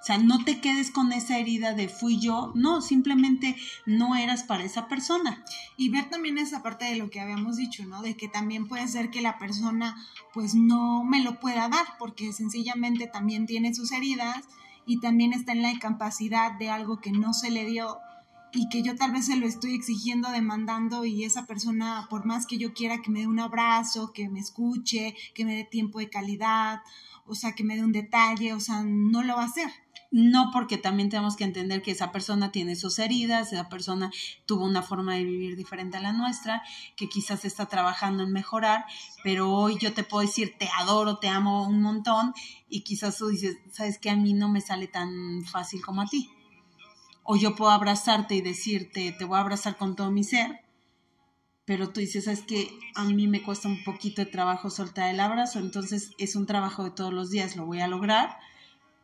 O 0.02 0.04
sea, 0.04 0.18
no 0.18 0.44
te 0.44 0.61
quedes 0.61 0.90
con 0.90 1.12
esa 1.12 1.38
herida 1.38 1.75
de 1.75 1.88
fui 1.88 2.18
yo, 2.18 2.50
no, 2.56 2.80
simplemente 2.80 3.54
no 3.87 4.16
eras 4.16 4.42
para 4.42 4.64
esa 4.64 4.88
persona. 4.88 5.44
Y 5.76 5.90
ver 5.90 6.11
también 6.11 6.38
esa 6.38 6.61
parte 6.61 6.87
de 6.87 6.97
lo 6.97 7.09
que 7.09 7.21
habíamos 7.21 7.56
dicho, 7.56 7.85
¿no? 7.87 8.02
De 8.02 8.16
que 8.16 8.26
también 8.26 8.66
puede 8.66 8.88
ser 8.88 9.11
que 9.11 9.21
la 9.21 9.38
persona 9.38 9.94
pues 10.35 10.56
no 10.56 11.04
me 11.04 11.23
lo 11.23 11.38
pueda 11.38 11.68
dar 11.68 11.87
porque 12.00 12.32
sencillamente 12.32 13.06
también 13.06 13.47
tiene 13.47 13.75
sus 13.75 13.92
heridas 13.92 14.44
y 14.87 14.99
también 14.99 15.32
está 15.32 15.52
en 15.52 15.62
la 15.62 15.71
incapacidad 15.71 16.59
de 16.59 16.68
algo 16.68 17.00
que 17.00 17.12
no 17.12 17.32
se 17.32 17.52
le 17.52 17.64
dio 17.64 17.99
y 18.52 18.68
que 18.68 18.82
yo 18.82 18.97
tal 18.97 19.12
vez 19.12 19.26
se 19.26 19.37
lo 19.37 19.47
estoy 19.47 19.75
exigiendo, 19.75 20.30
demandando 20.30 21.04
y 21.04 21.25
esa 21.25 21.47
persona, 21.47 22.06
por 22.11 22.26
más 22.26 22.47
que 22.47 22.59
yo 22.59 22.75
quiera 22.75 23.00
que 23.00 23.11
me 23.11 23.21
dé 23.21 23.26
un 23.26 23.38
abrazo, 23.38 24.12
que 24.12 24.28
me 24.28 24.40
escuche, 24.40 25.14
que 25.35 25.44
me 25.44 25.54
dé 25.54 25.64
tiempo 25.64 26.00
de 26.00 26.11
calidad, 26.11 26.80
o 27.26 27.35
sea, 27.35 27.52
que 27.52 27.64
me 27.64 27.76
dé 27.76 27.85
un 27.85 27.93
detalle, 27.93 28.52
o 28.52 28.61
sea, 28.61 28.83
no 28.85 29.23
lo 29.23 29.37
va 29.37 29.43
a 29.43 29.47
hacer 29.47 29.71
no 30.12 30.50
porque 30.52 30.76
también 30.76 31.09
tenemos 31.09 31.37
que 31.37 31.45
entender 31.45 31.81
que 31.81 31.91
esa 31.91 32.12
persona 32.12 32.52
tiene 32.52 32.76
sus 32.76 32.99
heridas, 32.99 33.52
esa 33.52 33.71
persona 33.71 34.12
tuvo 34.45 34.67
una 34.67 34.83
forma 34.83 35.14
de 35.14 35.25
vivir 35.25 35.57
diferente 35.57 35.97
a 35.97 36.02
la 36.02 36.12
nuestra, 36.12 36.62
que 36.97 37.09
quizás 37.09 37.47
está 37.47 37.67
trabajando 37.67 38.23
en 38.23 38.31
mejorar, 38.31 38.85
pero 39.25 39.50
hoy 39.50 39.79
yo 39.81 39.95
te 39.95 40.05
puedo 40.05 40.26
decir 40.26 40.55
te 40.59 40.69
adoro, 40.79 41.19
te 41.19 41.29
amo 41.29 41.67
un 41.67 41.81
montón 41.81 42.35
y 42.69 42.83
quizás 42.83 43.17
tú 43.17 43.29
dices, 43.29 43.57
sabes 43.73 43.99
que 43.99 44.11
a 44.11 44.17
mí 44.17 44.35
no 44.35 44.50
me 44.50 44.61
sale 44.61 44.87
tan 44.87 45.45
fácil 45.47 45.83
como 45.83 46.02
a 46.02 46.07
ti. 46.07 46.31
O 47.25 47.37
yo 47.37 47.57
puedo 47.57 47.71
abrazarte 47.71 48.35
y 48.35 48.43
decirte, 48.43 49.12
te 49.12 49.25
voy 49.25 49.38
a 49.38 49.41
abrazar 49.41 49.79
con 49.79 49.97
todo 49.97 50.11
mi 50.11 50.25
ser, 50.25 50.62
pero 51.64 51.90
tú 51.90 52.00
dices, 52.00 52.25
sabes 52.25 52.42
que 52.42 52.71
a 52.95 53.04
mí 53.04 53.26
me 53.28 53.42
cuesta 53.42 53.69
un 53.69 53.83
poquito 53.85 54.25
de 54.25 54.31
trabajo 54.31 54.71
soltar 54.71 55.11
el 55.12 55.21
abrazo, 55.21 55.59
entonces 55.59 56.11
es 56.19 56.37
un 56.37 56.47
trabajo 56.47 56.85
de 56.85 56.90
todos 56.90 57.12
los 57.12 57.31
días, 57.31 57.57
lo 57.57 57.66
voy 57.66 57.81
a 57.81 57.88
lograr, 57.88 58.37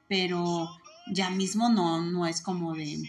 pero 0.09 0.69
ya 1.13 1.31
mismo 1.31 1.69
no, 1.69 2.01
no 2.03 2.27
es 2.27 2.43
como 2.43 2.75
de 2.75 3.03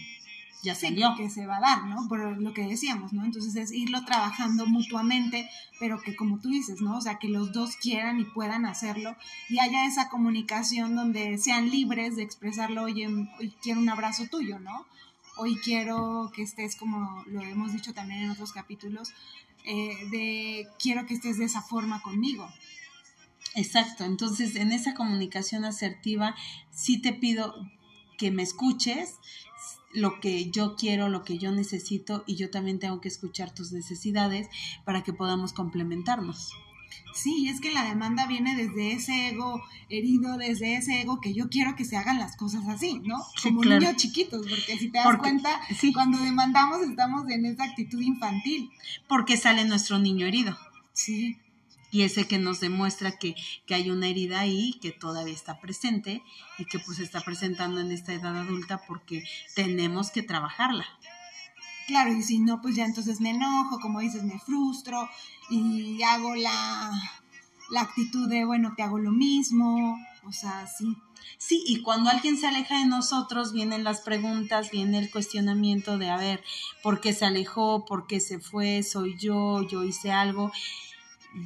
ya 0.62 0.74
salió. 0.74 1.14
que 1.16 1.30
se 1.30 1.46
va 1.46 1.56
a 1.56 1.60
dar, 1.60 1.86
¿no? 1.86 2.08
Por 2.08 2.40
lo 2.40 2.52
que 2.52 2.66
decíamos, 2.66 3.12
¿no? 3.12 3.24
Entonces 3.24 3.56
es 3.56 3.72
irlo 3.72 4.04
trabajando 4.04 4.66
mutuamente, 4.66 5.48
pero 5.78 6.00
que 6.00 6.16
como 6.16 6.38
tú 6.38 6.50
dices, 6.50 6.80
¿no? 6.80 6.98
O 6.98 7.00
sea, 7.00 7.18
que 7.18 7.28
los 7.28 7.52
dos 7.52 7.76
quieran 7.76 8.20
y 8.20 8.24
puedan 8.24 8.66
hacerlo 8.66 9.16
y 9.48 9.58
haya 9.58 9.86
esa 9.86 10.08
comunicación 10.08 10.94
donde 10.94 11.38
sean 11.38 11.70
libres 11.70 12.16
de 12.16 12.22
expresarlo, 12.22 12.82
oye, 12.82 13.08
quiero 13.62 13.80
un 13.80 13.88
abrazo 13.88 14.26
tuyo, 14.30 14.58
¿no? 14.58 14.86
Hoy 15.42 15.56
quiero 15.56 16.30
que 16.34 16.42
estés, 16.42 16.76
como 16.76 17.24
lo 17.24 17.40
hemos 17.40 17.72
dicho 17.72 17.94
también 17.94 18.24
en 18.24 18.30
otros 18.30 18.52
capítulos, 18.52 19.14
eh, 19.64 19.96
de 20.10 20.68
quiero 20.78 21.06
que 21.06 21.14
estés 21.14 21.38
de 21.38 21.46
esa 21.46 21.62
forma 21.62 22.02
conmigo. 22.02 22.46
Exacto, 23.54 24.04
entonces 24.04 24.54
en 24.54 24.70
esa 24.70 24.92
comunicación 24.92 25.64
asertiva 25.64 26.34
sí 26.70 27.00
te 27.00 27.14
pido 27.14 27.54
que 28.18 28.30
me 28.30 28.42
escuches 28.42 29.14
lo 29.94 30.20
que 30.20 30.50
yo 30.50 30.76
quiero, 30.76 31.08
lo 31.08 31.24
que 31.24 31.38
yo 31.38 31.52
necesito 31.52 32.22
y 32.26 32.36
yo 32.36 32.50
también 32.50 32.78
tengo 32.78 33.00
que 33.00 33.08
escuchar 33.08 33.54
tus 33.54 33.72
necesidades 33.72 34.46
para 34.84 35.02
que 35.04 35.14
podamos 35.14 35.54
complementarnos. 35.54 36.52
Sí, 37.14 37.48
es 37.48 37.60
que 37.60 37.72
la 37.72 37.84
demanda 37.84 38.26
viene 38.26 38.56
desde 38.56 38.92
ese 38.92 39.28
ego 39.28 39.62
herido, 39.88 40.36
desde 40.36 40.76
ese 40.76 41.00
ego 41.00 41.20
que 41.20 41.34
yo 41.34 41.48
quiero 41.48 41.76
que 41.76 41.84
se 41.84 41.96
hagan 41.96 42.18
las 42.18 42.36
cosas 42.36 42.66
así, 42.68 43.00
¿no? 43.04 43.18
Como 43.42 43.64
niños 43.64 43.96
chiquitos, 43.96 44.46
porque 44.46 44.78
si 44.78 44.90
te 44.90 44.98
das 44.98 45.16
cuenta, 45.18 45.60
cuando 45.92 46.18
demandamos 46.18 46.82
estamos 46.82 47.28
en 47.30 47.46
esa 47.46 47.64
actitud 47.64 48.00
infantil. 48.00 48.70
Porque 49.08 49.36
sale 49.36 49.64
nuestro 49.64 49.98
niño 49.98 50.26
herido. 50.26 50.56
Sí 50.92 51.38
y 51.90 52.02
ese 52.02 52.26
que 52.26 52.38
nos 52.38 52.60
demuestra 52.60 53.18
que, 53.18 53.34
hay 53.68 53.90
una 53.90 54.08
herida 54.08 54.40
ahí 54.40 54.78
que 54.80 54.92
todavía 54.92 55.34
está 55.34 55.60
presente 55.60 56.22
y 56.58 56.64
que 56.64 56.78
pues 56.78 56.98
está 56.98 57.20
presentando 57.20 57.80
en 57.80 57.90
esta 57.90 58.12
edad 58.12 58.36
adulta 58.36 58.82
porque 58.86 59.24
tenemos 59.54 60.10
que 60.10 60.22
trabajarla. 60.22 60.86
Claro, 61.90 62.12
y 62.12 62.22
si 62.22 62.38
no, 62.38 62.62
pues 62.62 62.76
ya 62.76 62.84
entonces 62.84 63.20
me 63.20 63.30
enojo, 63.30 63.80
como 63.80 63.98
dices, 63.98 64.22
me 64.22 64.38
frustro 64.38 65.08
y 65.48 66.00
hago 66.04 66.36
la, 66.36 66.92
la 67.68 67.80
actitud 67.80 68.28
de, 68.28 68.44
bueno, 68.44 68.74
te 68.76 68.84
hago 68.84 69.00
lo 69.00 69.10
mismo, 69.10 69.98
o 70.24 70.30
sea, 70.30 70.68
sí. 70.68 70.96
Sí, 71.36 71.64
y 71.66 71.82
cuando 71.82 72.08
alguien 72.08 72.36
se 72.36 72.46
aleja 72.46 72.78
de 72.78 72.86
nosotros, 72.86 73.52
vienen 73.52 73.82
las 73.82 74.02
preguntas, 74.02 74.70
viene 74.70 75.00
el 75.00 75.10
cuestionamiento 75.10 75.98
de, 75.98 76.10
a 76.10 76.16
ver, 76.16 76.44
¿por 76.84 77.00
qué 77.00 77.12
se 77.12 77.24
alejó? 77.24 77.84
¿Por 77.84 78.06
qué 78.06 78.20
se 78.20 78.38
fue? 78.38 78.84
¿Soy 78.84 79.18
yo? 79.18 79.66
¿Yo 79.66 79.82
hice 79.82 80.12
algo? 80.12 80.52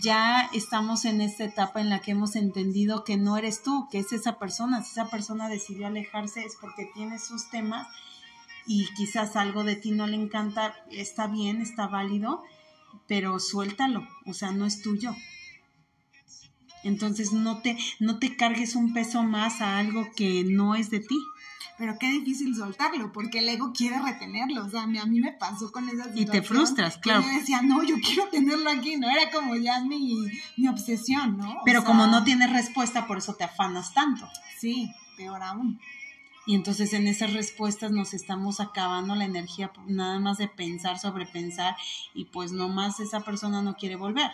ya 0.01 0.49
estamos 0.55 1.05
en 1.05 1.21
esta 1.21 1.45
etapa 1.45 1.81
en 1.81 1.90
la 1.90 2.01
que 2.01 2.12
hemos 2.12 2.37
entendido 2.37 3.05
que 3.05 3.19
no 3.19 3.37
eres 3.37 3.62
tú, 3.62 3.87
que 3.90 3.99
es 3.99 4.12
esa 4.12 4.38
persona. 4.38 4.83
Si 4.83 4.92
esa 4.92 5.09
persona 5.09 5.49
decidió 5.49 5.87
alejarse 5.87 6.42
es 6.42 6.57
porque 6.59 6.90
tiene 6.95 7.19
sus 7.19 7.51
temas 7.51 7.87
y 8.66 8.87
quizás 8.94 9.37
algo 9.37 9.64
de 9.64 9.77
ti 9.77 9.90
no 9.90 10.07
le 10.07 10.16
encanta, 10.16 10.74
está 10.90 11.27
bien, 11.27 11.61
está 11.61 11.87
válido, 11.87 12.42
pero 13.07 13.38
suéltalo, 13.38 14.07
o 14.27 14.35
sea, 14.35 14.53
no 14.53 14.66
es 14.66 14.83
tuyo. 14.83 15.14
Entonces 16.83 17.33
no 17.33 17.62
te, 17.62 17.79
no 17.98 18.18
te 18.18 18.37
cargues 18.37 18.74
un 18.74 18.92
peso 18.92 19.22
más 19.22 19.61
a 19.61 19.79
algo 19.79 20.07
que 20.14 20.44
no 20.44 20.74
es 20.74 20.90
de 20.90 21.00
ti 21.00 21.18
pero 21.77 21.98
qué 21.98 22.07
difícil 22.09 22.55
soltarlo, 22.55 23.12
porque 23.12 23.40
el 23.40 23.48
ego 23.48 23.72
quiere 23.72 23.98
retenerlo, 23.98 24.64
o 24.64 24.70
sea, 24.70 24.83
a 24.83 24.87
mí, 24.87 25.20
me 25.20 25.33
pasó 25.33 25.72
con 25.72 25.88
esa 25.88 26.05
situación. 26.05 26.29
Y 26.29 26.31
te 26.31 26.42
frustras, 26.42 26.98
claro. 26.98 27.22
Yo 27.22 27.29
decía, 27.29 27.62
no, 27.62 27.83
yo 27.83 27.96
quiero 27.96 28.29
tenerlo 28.29 28.70
aquí, 28.70 28.96
¿no? 28.96 29.11
Era 29.11 29.31
como 29.33 29.57
ya 29.57 29.81
mi, 29.81 30.14
mi 30.57 30.68
obsesión, 30.68 31.37
¿no? 31.37 31.62
pero 31.64 31.85
como 31.85 32.07
no 32.07 32.22
tienes 32.22 32.53
respuesta, 32.53 33.07
por 33.07 33.18
eso 33.18 33.35
te 33.35 33.44
afanas 33.44 33.92
tanto. 33.92 34.29
Sí, 34.59 34.92
peor 35.16 35.42
aún. 35.42 35.81
Y 36.47 36.55
entonces 36.55 36.93
en 36.93 37.07
esas 37.07 37.33
respuestas 37.33 37.91
nos 37.91 38.13
estamos 38.13 38.61
acabando 38.61 39.15
la 39.15 39.25
energía 39.25 39.73
nada 39.87 40.19
más 40.19 40.39
de 40.39 40.49
pensar 40.49 40.99
sobre 40.99 41.27
pensar 41.27 41.75
y 42.13 42.27
pues 42.27 42.53
no 42.53 42.69
más 42.69 43.01
esa 43.01 43.21
persona 43.21 43.63
no 43.63 43.77
quiere 43.77 43.97
volver 43.97 44.31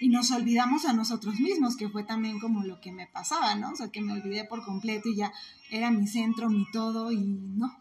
y 0.00 0.08
nos 0.08 0.30
olvidamos 0.30 0.86
a 0.86 0.94
nosotros 0.94 1.38
mismos, 1.38 1.76
que 1.76 1.90
fue 1.90 2.02
también 2.02 2.40
como 2.40 2.64
lo 2.64 2.80
que 2.80 2.90
me 2.90 3.06
pasaba, 3.06 3.54
¿no? 3.54 3.70
O 3.70 3.76
sea, 3.76 3.90
que 3.90 4.00
me 4.00 4.14
olvidé 4.14 4.44
por 4.44 4.64
completo 4.64 5.10
y 5.10 5.16
ya 5.16 5.32
era 5.70 5.90
mi 5.90 6.08
centro, 6.08 6.48
mi 6.48 6.64
todo 6.72 7.12
y 7.12 7.18
no. 7.18 7.76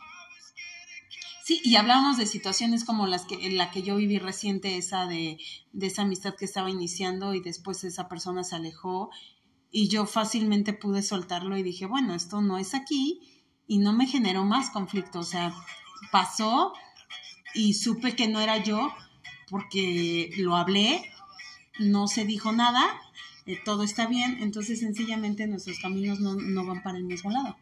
Sí, 1.46 1.62
y 1.64 1.78
hablamos 1.78 2.18
de 2.18 2.28
situaciones 2.28 2.84
como 2.84 3.08
las 3.08 3.26
que 3.26 3.48
en 3.48 3.58
la 3.58 3.72
que 3.72 3.82
yo 3.82 3.96
viví 3.96 4.20
reciente, 4.20 4.78
esa 4.78 5.08
de, 5.08 5.40
de 5.72 5.88
esa 5.88 6.04
amistad 6.04 6.36
que 6.36 6.46
estaba 6.46 6.70
iniciando 6.70 7.34
y 7.34 7.40
después 7.40 7.84
esa 7.86 8.10
persona 8.10 8.44
se 8.44 8.58
alejó 8.58 9.10
y 9.72 9.88
yo 9.88 10.06
fácilmente 10.06 10.74
pude 10.74 11.02
soltarlo 11.02 11.58
y 11.58 11.64
dije, 11.64 11.86
bueno, 11.86 12.16
esto 12.16 12.42
no 12.42 12.58
es 12.58 12.74
aquí 12.74 13.20
y 13.68 13.78
no 13.78 13.94
me 13.94 14.08
generó 14.08 14.46
más 14.46 14.72
conflicto, 14.72 15.20
o 15.20 15.24
sea, 15.24 15.54
pasó 16.12 16.74
y 17.54 17.74
supe 17.74 18.16
que 18.16 18.28
no 18.28 18.40
era 18.40 18.58
yo 18.58 18.92
porque 19.50 20.32
lo 20.38 20.56
hablé, 20.56 21.04
no 21.80 22.08
se 22.08 22.26
dijo 22.26 22.52
nada, 22.52 22.84
eh, 23.46 23.60
todo 23.64 23.84
está 23.84 24.08
bien, 24.08 24.38
entonces 24.42 24.80
sencillamente 24.80 25.48
nuestros 25.48 25.80
caminos 25.80 26.20
no, 26.20 26.66
van 26.66 26.84
para 26.84 26.98
el 26.98 27.04
mismo 27.04 27.32
lado. 27.32 27.58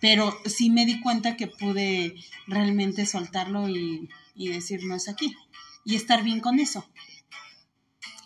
Pero 0.00 0.36
sí 0.46 0.70
me 0.70 0.84
di 0.84 1.00
cuenta 1.00 1.36
que 1.36 1.46
pude 1.46 2.16
realmente 2.48 3.06
soltarlo 3.06 3.68
y, 3.68 4.08
y 4.34 4.48
decir 4.48 4.84
no 4.84 4.96
es 4.96 5.08
aquí. 5.08 5.36
Y 5.84 5.94
estar 5.94 6.24
bien 6.24 6.40
con 6.40 6.58
eso. 6.58 6.84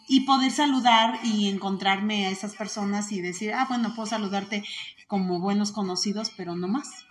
Y 0.08 0.20
poder 0.20 0.52
saludar 0.52 1.18
y 1.24 1.48
encontrarme 1.48 2.26
a 2.26 2.30
esas 2.30 2.54
personas 2.54 3.10
y 3.12 3.20
decir, 3.20 3.52
ah, 3.52 3.66
bueno, 3.68 3.94
puedo 3.94 4.06
saludarte 4.06 4.64
como 5.06 5.40
buenos 5.40 5.72
conocidos, 5.72 6.30
pero 6.36 6.54
no 6.54 6.68
más. 6.68 7.06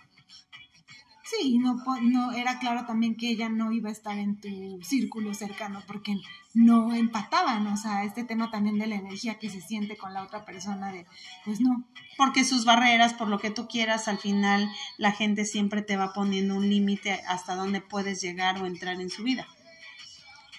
Sí, 1.28 1.58
no, 1.58 1.82
no 2.02 2.30
era 2.32 2.60
claro 2.60 2.86
también 2.86 3.16
que 3.16 3.28
ella 3.28 3.48
no 3.48 3.72
iba 3.72 3.88
a 3.88 3.92
estar 3.92 4.16
en 4.16 4.40
tu 4.40 4.80
círculo 4.82 5.34
cercano 5.34 5.82
porque 5.84 6.14
no 6.54 6.94
empataban, 6.94 7.66
o 7.66 7.76
sea, 7.76 8.04
este 8.04 8.22
tema 8.22 8.52
también 8.52 8.78
de 8.78 8.86
la 8.86 8.94
energía 8.94 9.36
que 9.36 9.50
se 9.50 9.60
siente 9.60 9.96
con 9.96 10.14
la 10.14 10.22
otra 10.22 10.44
persona 10.44 10.92
de, 10.92 11.04
pues 11.44 11.60
no. 11.60 11.84
Porque 12.16 12.44
sus 12.44 12.64
barreras, 12.64 13.12
por 13.12 13.26
lo 13.26 13.40
que 13.40 13.50
tú 13.50 13.66
quieras, 13.66 14.06
al 14.06 14.18
final 14.18 14.70
la 14.98 15.10
gente 15.10 15.44
siempre 15.44 15.82
te 15.82 15.96
va 15.96 16.12
poniendo 16.12 16.54
un 16.54 16.68
límite 16.68 17.20
hasta 17.26 17.56
dónde 17.56 17.80
puedes 17.80 18.22
llegar 18.22 18.62
o 18.62 18.66
entrar 18.66 19.00
en 19.00 19.10
su 19.10 19.24
vida. 19.24 19.48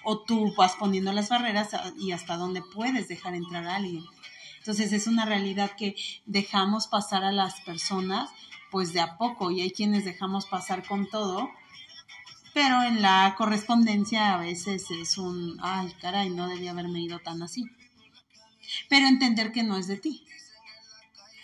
O 0.04 0.20
tú 0.20 0.54
vas 0.56 0.74
poniendo 0.76 1.12
las 1.12 1.28
barreras 1.28 1.70
y 1.98 2.12
hasta 2.12 2.36
dónde 2.36 2.62
puedes 2.62 3.08
dejar 3.08 3.34
entrar 3.34 3.66
a 3.66 3.76
alguien. 3.76 4.04
Entonces 4.58 4.92
es 4.92 5.06
una 5.06 5.24
realidad 5.24 5.72
que 5.76 5.96
dejamos 6.26 6.86
pasar 6.86 7.24
a 7.24 7.32
las 7.32 7.60
personas 7.60 8.30
pues 8.70 8.92
de 8.92 9.00
a 9.00 9.16
poco 9.16 9.50
y 9.50 9.62
hay 9.62 9.70
quienes 9.70 10.04
dejamos 10.04 10.46
pasar 10.46 10.86
con 10.86 11.08
todo, 11.08 11.50
pero 12.52 12.82
en 12.82 13.00
la 13.02 13.34
correspondencia 13.38 14.34
a 14.34 14.40
veces 14.40 14.90
es 14.90 15.16
un, 15.16 15.58
ay, 15.62 15.94
caray, 16.00 16.30
no 16.30 16.48
debía 16.48 16.72
haberme 16.72 17.00
ido 17.00 17.18
tan 17.20 17.42
así. 17.42 17.64
Pero 18.88 19.06
entender 19.06 19.52
que 19.52 19.62
no 19.62 19.78
es 19.78 19.86
de 19.86 19.96
ti. 19.96 20.24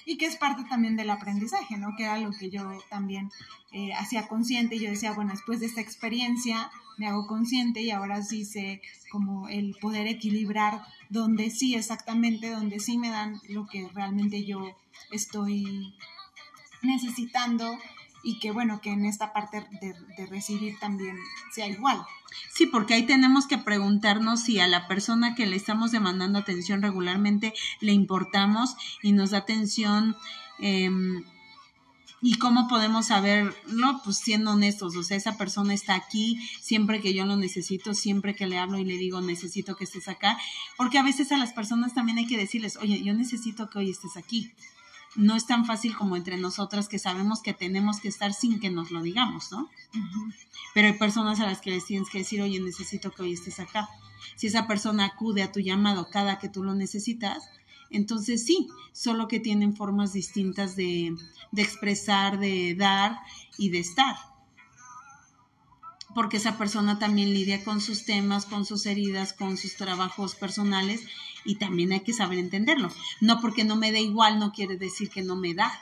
Y 0.06 0.16
que 0.18 0.26
es 0.26 0.36
parte 0.36 0.64
también 0.64 0.96
del 0.96 1.10
aprendizaje, 1.10 1.76
¿no? 1.76 1.94
Que 1.96 2.04
era 2.04 2.18
lo 2.18 2.30
que 2.30 2.50
yo 2.50 2.78
también 2.90 3.30
eh, 3.72 3.92
hacía 3.94 4.28
consciente. 4.28 4.78
Yo 4.78 4.90
decía, 4.90 5.12
bueno, 5.12 5.32
después 5.32 5.60
de 5.60 5.66
esta 5.66 5.80
experiencia 5.80 6.70
me 6.96 7.06
hago 7.06 7.26
consciente 7.26 7.82
y 7.82 7.90
ahora 7.90 8.22
sí 8.22 8.44
sé 8.44 8.80
como 9.10 9.48
el 9.48 9.76
poder 9.80 10.06
equilibrar 10.06 10.82
donde 11.08 11.50
sí, 11.50 11.74
exactamente, 11.74 12.50
donde 12.50 12.80
sí 12.80 12.98
me 12.98 13.10
dan 13.10 13.40
lo 13.48 13.66
que 13.66 13.88
realmente 13.94 14.44
yo 14.44 14.76
estoy 15.10 15.94
necesitando 16.82 17.78
y 18.24 18.38
que 18.38 18.50
bueno, 18.50 18.80
que 18.80 18.90
en 18.90 19.04
esta 19.04 19.32
parte 19.32 19.64
de, 19.80 20.26
recibir 20.26 20.78
también 20.78 21.16
sea 21.52 21.68
igual. 21.68 22.02
Sí, 22.52 22.66
porque 22.66 22.94
ahí 22.94 23.04
tenemos 23.04 23.46
que 23.46 23.58
preguntarnos 23.58 24.40
si 24.40 24.58
a 24.58 24.66
la 24.66 24.88
persona 24.88 25.34
que 25.34 25.46
le 25.46 25.56
estamos 25.56 25.92
demandando 25.92 26.38
atención 26.38 26.82
regularmente 26.82 27.52
le 27.80 27.92
importamos 27.92 28.76
y 29.02 29.12
nos 29.12 29.30
da 29.30 29.38
atención. 29.38 30.16
Em, 30.58 31.22
¿Y 32.22 32.38
cómo 32.38 32.68
podemos 32.68 33.08
saberlo? 33.08 34.00
Pues 34.02 34.16
siendo 34.16 34.52
honestos, 34.52 34.96
o 34.96 35.02
sea, 35.02 35.18
esa 35.18 35.36
persona 35.36 35.74
está 35.74 35.94
aquí 35.94 36.38
siempre 36.62 37.02
que 37.02 37.12
yo 37.12 37.26
lo 37.26 37.36
necesito, 37.36 37.92
siempre 37.92 38.34
que 38.34 38.46
le 38.46 38.56
hablo 38.56 38.78
y 38.78 38.84
le 38.86 38.96
digo 38.96 39.20
necesito 39.20 39.76
que 39.76 39.84
estés 39.84 40.08
acá, 40.08 40.38
porque 40.78 40.98
a 40.98 41.02
veces 41.02 41.32
a 41.32 41.36
las 41.36 41.52
personas 41.52 41.92
también 41.92 42.16
hay 42.16 42.26
que 42.26 42.38
decirles, 42.38 42.78
oye, 42.78 43.02
yo 43.02 43.12
necesito 43.12 43.68
que 43.68 43.80
hoy 43.80 43.90
estés 43.90 44.16
aquí 44.16 44.54
no 45.16 45.36
es 45.36 45.46
tan 45.46 45.64
fácil 45.64 45.96
como 45.96 46.16
entre 46.16 46.36
nosotras 46.36 46.88
que 46.88 46.98
sabemos 46.98 47.40
que 47.40 47.52
tenemos 47.52 48.00
que 48.00 48.08
estar 48.08 48.32
sin 48.32 48.60
que 48.60 48.70
nos 48.70 48.90
lo 48.90 49.02
digamos, 49.02 49.50
¿no? 49.52 49.70
Pero 50.74 50.88
hay 50.88 50.94
personas 50.94 51.40
a 51.40 51.46
las 51.46 51.60
que 51.60 51.70
les 51.70 51.84
tienes 51.84 52.08
que 52.10 52.18
decir, 52.18 52.42
oye, 52.42 52.60
necesito 52.60 53.10
que 53.12 53.22
hoy 53.22 53.32
estés 53.32 53.60
acá. 53.60 53.88
Si 54.36 54.48
esa 54.48 54.66
persona 54.66 55.04
acude 55.04 55.42
a 55.42 55.52
tu 55.52 55.60
llamado 55.60 56.08
cada 56.10 56.38
que 56.38 56.48
tú 56.48 56.64
lo 56.64 56.74
necesitas, 56.74 57.48
entonces 57.90 58.44
sí, 58.44 58.68
solo 58.92 59.28
que 59.28 59.40
tienen 59.40 59.76
formas 59.76 60.12
distintas 60.12 60.74
de, 60.74 61.14
de 61.52 61.62
expresar, 61.62 62.38
de 62.38 62.74
dar 62.74 63.20
y 63.56 63.70
de 63.70 63.80
estar 63.80 64.16
porque 66.14 66.36
esa 66.36 66.56
persona 66.56 66.98
también 66.98 67.34
lidia 67.34 67.64
con 67.64 67.80
sus 67.80 68.04
temas, 68.04 68.46
con 68.46 68.64
sus 68.64 68.86
heridas, 68.86 69.32
con 69.32 69.56
sus 69.56 69.76
trabajos 69.76 70.36
personales 70.36 71.04
y 71.44 71.56
también 71.56 71.92
hay 71.92 72.00
que 72.00 72.12
saber 72.12 72.38
entenderlo. 72.38 72.88
No 73.20 73.40
porque 73.40 73.64
no 73.64 73.76
me 73.76 73.92
dé 73.92 74.00
igual 74.00 74.38
no 74.38 74.52
quiere 74.52 74.76
decir 74.76 75.10
que 75.10 75.22
no 75.22 75.36
me 75.36 75.54
da. 75.54 75.72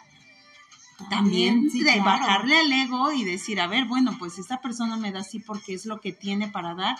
También 1.10 1.68
de 1.68 2.00
bajarle 2.00 2.60
al 2.60 2.72
ego 2.72 3.10
y 3.12 3.24
decir, 3.24 3.60
a 3.60 3.66
ver, 3.66 3.86
bueno, 3.86 4.16
pues 4.18 4.38
esta 4.38 4.60
persona 4.60 4.96
me 4.96 5.10
da 5.10 5.20
así 5.20 5.40
porque 5.40 5.74
es 5.74 5.84
lo 5.86 6.00
que 6.00 6.12
tiene 6.12 6.48
para 6.48 6.74
dar 6.74 6.96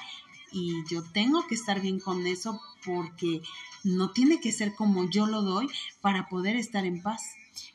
y 0.50 0.84
yo 0.88 1.02
tengo 1.02 1.46
que 1.46 1.54
estar 1.54 1.80
bien 1.80 2.00
con 2.00 2.26
eso 2.26 2.60
porque 2.84 3.42
no 3.84 4.10
tiene 4.10 4.40
que 4.40 4.52
ser 4.52 4.74
como 4.74 5.08
yo 5.08 5.26
lo 5.26 5.42
doy 5.42 5.68
para 6.00 6.28
poder 6.28 6.56
estar 6.56 6.84
en 6.84 7.02
paz 7.02 7.22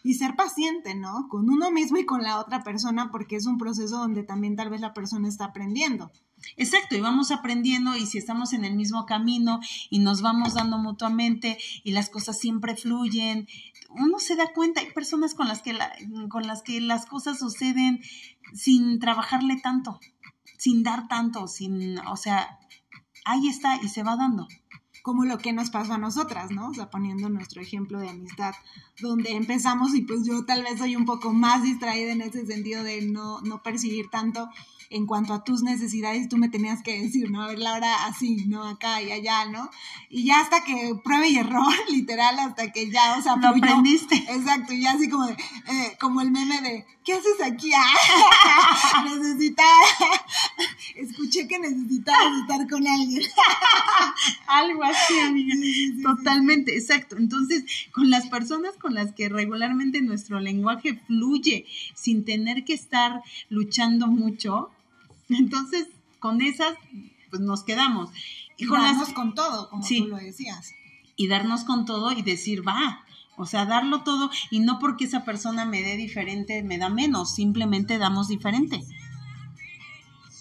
y 0.03 0.15
ser 0.15 0.35
paciente, 0.35 0.95
¿no? 0.95 1.27
Con 1.29 1.49
uno 1.49 1.71
mismo 1.71 1.97
y 1.97 2.05
con 2.05 2.23
la 2.23 2.39
otra 2.39 2.63
persona, 2.63 3.11
porque 3.11 3.35
es 3.35 3.45
un 3.45 3.57
proceso 3.57 3.97
donde 3.97 4.23
también 4.23 4.55
tal 4.55 4.69
vez 4.69 4.81
la 4.81 4.93
persona 4.93 5.27
está 5.27 5.45
aprendiendo. 5.45 6.11
Exacto, 6.55 6.95
y 6.95 7.01
vamos 7.01 7.31
aprendiendo 7.31 7.95
y 7.95 8.05
si 8.05 8.17
estamos 8.17 8.53
en 8.53 8.65
el 8.65 8.75
mismo 8.75 9.05
camino 9.05 9.59
y 9.89 9.99
nos 9.99 10.21
vamos 10.21 10.53
dando 10.53 10.77
mutuamente 10.77 11.57
y 11.83 11.91
las 11.91 12.09
cosas 12.09 12.39
siempre 12.39 12.75
fluyen, 12.75 13.47
uno 13.89 14.19
se 14.19 14.35
da 14.35 14.53
cuenta, 14.53 14.81
hay 14.81 14.91
personas 14.91 15.33
con 15.33 15.47
las 15.47 15.61
que, 15.61 15.77
con 16.29 16.47
las, 16.47 16.61
que 16.61 16.79
las 16.81 17.05
cosas 17.05 17.39
suceden 17.39 18.01
sin 18.53 18.99
trabajarle 18.99 19.57
tanto, 19.57 19.99
sin 20.57 20.83
dar 20.83 21.07
tanto, 21.07 21.47
sin, 21.47 21.99
o 21.99 22.17
sea, 22.17 22.59
ahí 23.25 23.47
está 23.47 23.79
y 23.83 23.89
se 23.89 24.03
va 24.03 24.15
dando 24.15 24.47
como 25.07 25.23
lo 25.23 25.37
que 25.37 25.53
nos 25.53 25.69
pasó 25.69 25.93
a 25.93 25.97
nosotras, 25.97 26.51
¿no? 26.51 26.67
O 26.67 26.73
sea, 26.73 26.89
poniendo 26.89 27.29
nuestro 27.29 27.61
ejemplo 27.61 27.97
de 28.01 28.09
amistad, 28.09 28.53
donde 28.99 29.37
empezamos 29.37 29.95
y 29.95 30.01
pues 30.01 30.25
yo 30.25 30.43
tal 30.43 30.63
vez 30.63 30.79
soy 30.79 30.97
un 30.97 31.05
poco 31.05 31.31
más 31.31 31.63
distraída 31.63 32.11
en 32.11 32.19
ese 32.19 32.45
sentido 32.45 32.83
de 32.83 33.03
no, 33.03 33.39
no 33.39 33.63
percibir 33.63 34.09
tanto 34.09 34.49
en 34.89 35.05
cuanto 35.05 35.33
a 35.33 35.43
tus 35.43 35.63
necesidades, 35.63 36.29
tú 36.29 36.37
me 36.37 36.49
tenías 36.49 36.81
que 36.81 37.01
decir, 37.01 37.29
¿no? 37.31 37.43
A 37.43 37.47
ver, 37.47 37.59
Laura, 37.59 38.05
así, 38.05 38.45
¿no? 38.47 38.63
Acá 38.63 39.01
y 39.01 39.11
allá, 39.11 39.45
¿no? 39.45 39.69
Y 40.09 40.25
ya 40.25 40.39
hasta 40.39 40.63
que 40.63 40.93
pruebe 41.03 41.29
y 41.29 41.37
error, 41.37 41.73
literal, 41.91 42.39
hasta 42.39 42.71
que 42.71 42.89
ya, 42.89 43.17
o 43.17 43.21
sea, 43.21 43.35
lo 43.35 43.49
aprendiste. 43.49 44.15
Exacto, 44.15 44.73
y 44.73 44.81
ya 44.81 44.91
así 44.91 45.09
como 45.09 45.25
de, 45.27 45.33
eh, 45.33 45.97
como 45.99 46.21
el 46.21 46.31
meme 46.31 46.61
de, 46.61 46.85
¿qué 47.03 47.13
haces 47.13 47.41
aquí? 47.43 47.71
Ah, 47.73 49.05
necesitaba, 49.15 49.81
escuché 50.95 51.47
que 51.47 51.59
necesitabas 51.59 52.41
estar 52.41 52.67
con 52.69 52.87
alguien. 52.87 53.23
Algo 54.47 54.83
así, 54.83 55.19
amiga. 55.19 55.55
Totalmente, 56.03 56.75
exacto. 56.77 57.17
Entonces, 57.17 57.63
con 57.91 58.09
las 58.09 58.27
personas 58.27 58.75
con 58.77 58.93
las 58.93 59.13
que 59.13 59.29
regularmente 59.29 60.01
nuestro 60.01 60.39
lenguaje 60.39 60.99
fluye 61.07 61.65
sin 61.95 62.25
tener 62.25 62.63
que 62.63 62.73
estar 62.73 63.21
luchando 63.49 64.07
mucho, 64.07 64.71
entonces, 65.29 65.87
con 66.19 66.41
esas, 66.41 66.75
pues 67.29 67.41
nos 67.41 67.63
quedamos. 67.63 68.09
Y, 68.57 68.65
con 68.65 68.81
darnos 68.81 69.09
con 69.09 69.35
todo, 69.35 69.69
como 69.69 69.85
tú 69.87 70.07
lo 70.07 70.17
decías. 70.17 70.71
Y 71.15 71.27
darnos 71.27 71.63
con 71.63 71.85
todo 71.85 72.11
y 72.11 72.21
decir, 72.21 72.67
va, 72.67 73.03
o 73.37 73.45
sea, 73.45 73.65
darlo 73.65 74.01
todo 74.01 74.31
y 74.49 74.59
no 74.59 74.79
porque 74.79 75.05
esa 75.05 75.23
persona 75.23 75.63
me 75.65 75.81
dé 75.83 75.95
diferente, 75.95 76.63
me 76.63 76.79
da 76.79 76.89
menos, 76.89 77.35
simplemente 77.35 77.99
damos 77.99 78.27
diferente. 78.27 78.83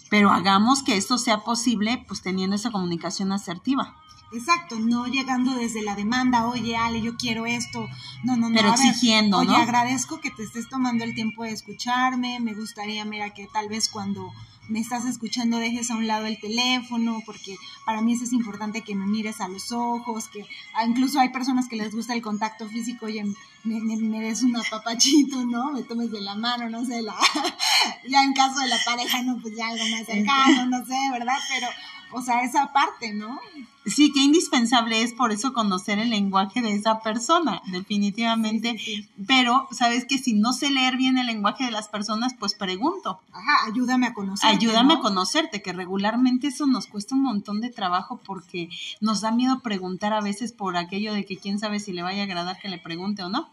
Pero 0.09 0.31
hagamos 0.31 0.83
que 0.83 0.97
esto 0.97 1.17
sea 1.17 1.43
posible, 1.43 2.03
pues 2.07 2.21
teniendo 2.21 2.55
esa 2.55 2.71
comunicación 2.71 3.31
asertiva. 3.31 3.95
Exacto, 4.33 4.77
no 4.79 5.07
llegando 5.07 5.55
desde 5.55 5.81
la 5.83 5.95
demanda, 5.95 6.47
oye 6.47 6.75
Ale, 6.75 7.01
yo 7.01 7.15
quiero 7.15 7.45
esto, 7.45 7.87
no, 8.23 8.35
no, 8.35 8.49
no. 8.49 8.55
Pero 8.55 8.73
exigiendo, 8.73 9.37
Oye, 9.37 9.55
agradezco 9.55 10.19
que 10.19 10.31
te 10.31 10.43
estés 10.43 10.67
tomando 10.67 11.05
el 11.05 11.15
tiempo 11.15 11.43
de 11.43 11.51
escucharme, 11.51 12.39
me 12.41 12.53
gustaría, 12.53 13.05
mira, 13.05 13.33
que 13.33 13.47
tal 13.53 13.69
vez 13.69 13.87
cuando 13.87 14.33
me 14.69 14.79
estás 14.79 15.05
escuchando 15.05 15.57
dejes 15.57 15.91
a 15.91 15.95
un 15.95 16.07
lado 16.07 16.25
el 16.25 16.39
teléfono, 16.39 17.21
porque 17.25 17.55
para 17.85 18.01
mí 18.01 18.13
eso 18.13 18.25
es 18.25 18.33
importante 18.33 18.81
que 18.81 18.95
me 18.95 19.05
mires 19.05 19.39
a 19.41 19.47
los 19.47 19.71
ojos, 19.71 20.27
que 20.27 20.45
ah, 20.73 20.85
incluso 20.85 21.19
hay 21.19 21.29
personas 21.29 21.67
que 21.67 21.75
les 21.75 21.93
gusta 21.93 22.13
el 22.13 22.21
contacto 22.21 22.67
físico, 22.67 23.05
oye, 23.05 23.23
me, 23.63 23.79
me, 23.81 24.21
des 24.21 24.43
un 24.43 24.55
apapachito, 24.55 25.45
¿no? 25.45 25.71
Me 25.71 25.83
tomes 25.83 26.11
de 26.11 26.21
la 26.21 26.35
mano, 26.35 26.69
no 26.69 26.85
sé, 26.85 27.01
la, 27.01 27.15
ya 28.07 28.23
en 28.23 28.33
caso 28.33 28.59
de 28.59 28.67
la 28.67 28.77
pareja, 28.85 29.21
no, 29.23 29.37
pues 29.41 29.55
ya 29.55 29.67
algo 29.67 29.85
más 29.89 30.05
cercano, 30.05 30.65
no 30.65 30.85
sé, 30.85 30.97
¿verdad? 31.11 31.37
Pero 31.49 31.67
o 32.11 32.21
sea, 32.21 32.43
esa 32.43 32.71
parte, 32.73 33.13
¿no? 33.13 33.39
Sí, 33.85 34.11
qué 34.11 34.21
indispensable 34.21 35.01
es 35.01 35.13
por 35.13 35.31
eso 35.31 35.53
conocer 35.53 35.97
el 35.99 36.09
lenguaje 36.09 36.61
de 36.61 36.73
esa 36.73 36.99
persona, 36.99 37.61
definitivamente. 37.67 38.77
Pero, 39.25 39.67
¿sabes 39.71 40.05
que 40.05 40.17
Si 40.17 40.33
no 40.33 40.51
sé 40.51 40.69
leer 40.69 40.97
bien 40.97 41.17
el 41.17 41.27
lenguaje 41.27 41.63
de 41.63 41.71
las 41.71 41.87
personas, 41.87 42.33
pues 42.37 42.53
pregunto. 42.53 43.21
Ajá, 43.31 43.67
ayúdame 43.67 44.07
a 44.07 44.13
conocerte. 44.13 44.55
Ayúdame 44.55 44.95
a 44.95 44.99
conocerte, 44.99 45.61
que 45.61 45.71
regularmente 45.71 46.47
eso 46.47 46.65
nos 46.65 46.87
cuesta 46.87 47.15
un 47.15 47.23
montón 47.23 47.61
de 47.61 47.69
trabajo 47.69 48.19
porque 48.25 48.69
nos 48.99 49.21
da 49.21 49.31
miedo 49.31 49.59
preguntar 49.61 50.11
a 50.13 50.21
veces 50.21 50.51
por 50.51 50.75
aquello 50.75 51.13
de 51.13 51.25
que 51.25 51.37
quién 51.37 51.59
sabe 51.59 51.79
si 51.79 51.93
le 51.93 52.03
vaya 52.03 52.21
a 52.21 52.25
agradar 52.25 52.59
que 52.59 52.69
le 52.69 52.79
pregunte 52.79 53.23
o 53.23 53.29
no. 53.29 53.49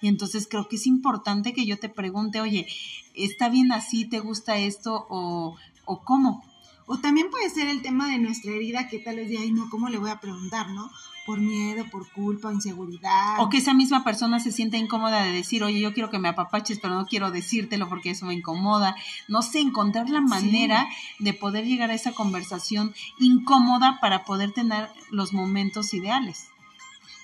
Y 0.00 0.08
entonces 0.08 0.46
creo 0.50 0.68
que 0.68 0.76
es 0.76 0.86
importante 0.86 1.54
que 1.54 1.64
yo 1.64 1.78
te 1.78 1.88
pregunte, 1.88 2.40
oye, 2.40 2.66
¿está 3.14 3.48
bien 3.48 3.72
así? 3.72 4.04
¿Te 4.04 4.20
gusta 4.20 4.58
esto? 4.58 5.06
¿O, 5.08 5.56
o 5.86 6.02
cómo? 6.02 6.44
O 6.88 6.98
también 6.98 7.30
puede 7.30 7.50
ser 7.50 7.66
el 7.66 7.82
tema 7.82 8.08
de 8.08 8.18
nuestra 8.18 8.52
herida 8.52 8.86
que 8.86 9.00
tal 9.00 9.16
vez 9.16 9.28
de 9.28 9.38
ahí 9.38 9.50
no, 9.50 9.68
¿cómo 9.70 9.88
le 9.88 9.98
voy 9.98 10.10
a 10.10 10.20
preguntar, 10.20 10.70
no? 10.70 10.88
Por 11.26 11.40
miedo, 11.40 11.84
por 11.90 12.08
culpa, 12.12 12.52
inseguridad. 12.52 13.40
O 13.40 13.48
que 13.48 13.58
esa 13.58 13.74
misma 13.74 14.04
persona 14.04 14.38
se 14.38 14.52
sienta 14.52 14.76
incómoda 14.76 15.24
de 15.24 15.32
decir, 15.32 15.64
oye, 15.64 15.80
yo 15.80 15.92
quiero 15.92 16.10
que 16.10 16.20
me 16.20 16.28
apapaches, 16.28 16.78
pero 16.78 16.94
no 16.94 17.04
quiero 17.06 17.32
decírtelo 17.32 17.88
porque 17.88 18.10
eso 18.10 18.26
me 18.26 18.34
incomoda. 18.34 18.94
No 19.26 19.42
sé, 19.42 19.58
encontrar 19.58 20.08
la 20.08 20.20
manera 20.20 20.88
de 21.18 21.34
poder 21.34 21.64
llegar 21.64 21.90
a 21.90 21.94
esa 21.94 22.12
conversación 22.12 22.94
incómoda 23.18 23.98
para 24.00 24.24
poder 24.24 24.52
tener 24.52 24.88
los 25.10 25.32
momentos 25.32 25.92
ideales. 25.92 26.50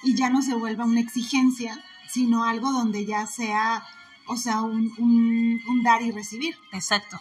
Y 0.03 0.17
ya 0.17 0.29
no 0.29 0.43
se 0.43 0.57
vuelva 0.57 0.85
una 0.85 0.99
exigencia, 0.99 1.81
sino 2.09 2.43
algo 2.43 2.73
donde 2.73 3.07
ya 3.07 3.29
sea, 3.29 3.85
o 4.27 4.37
sea, 4.37 4.63
un, 4.63 4.93
un 4.99 5.83
dar 5.85 6.03
y 6.03 6.11
recibir. 6.11 6.57
Exacto. 6.73 7.21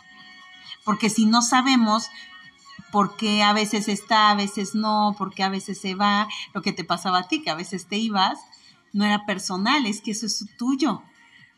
Porque 0.84 1.12
si 1.12 1.27
no 1.27 1.43
sabemos, 1.43 2.10
porque 2.91 3.43
a 3.43 3.54
veces 3.54 3.88
está, 3.88 4.30
a 4.30 4.36
veces 4.36 4.75
no, 4.75 5.15
porque 5.17 5.43
a 5.43 5.49
veces 5.49 5.80
se 5.80 5.95
va, 5.95 6.27
lo 6.54 6.62
que 6.62 6.73
te 6.73 6.84
pasaba 6.84 7.19
a 7.19 7.27
ti, 7.27 7.41
que 7.41 7.49
a 7.49 7.56
veces 7.56 7.88
te 7.88 7.97
ibas, 7.97 8.39
no 8.93 9.06
era 9.06 9.25
personal, 9.25 9.86
es 9.86 10.01
que 10.01 10.12
eso 10.12 10.25
es 10.25 10.45
tuyo. 10.58 11.01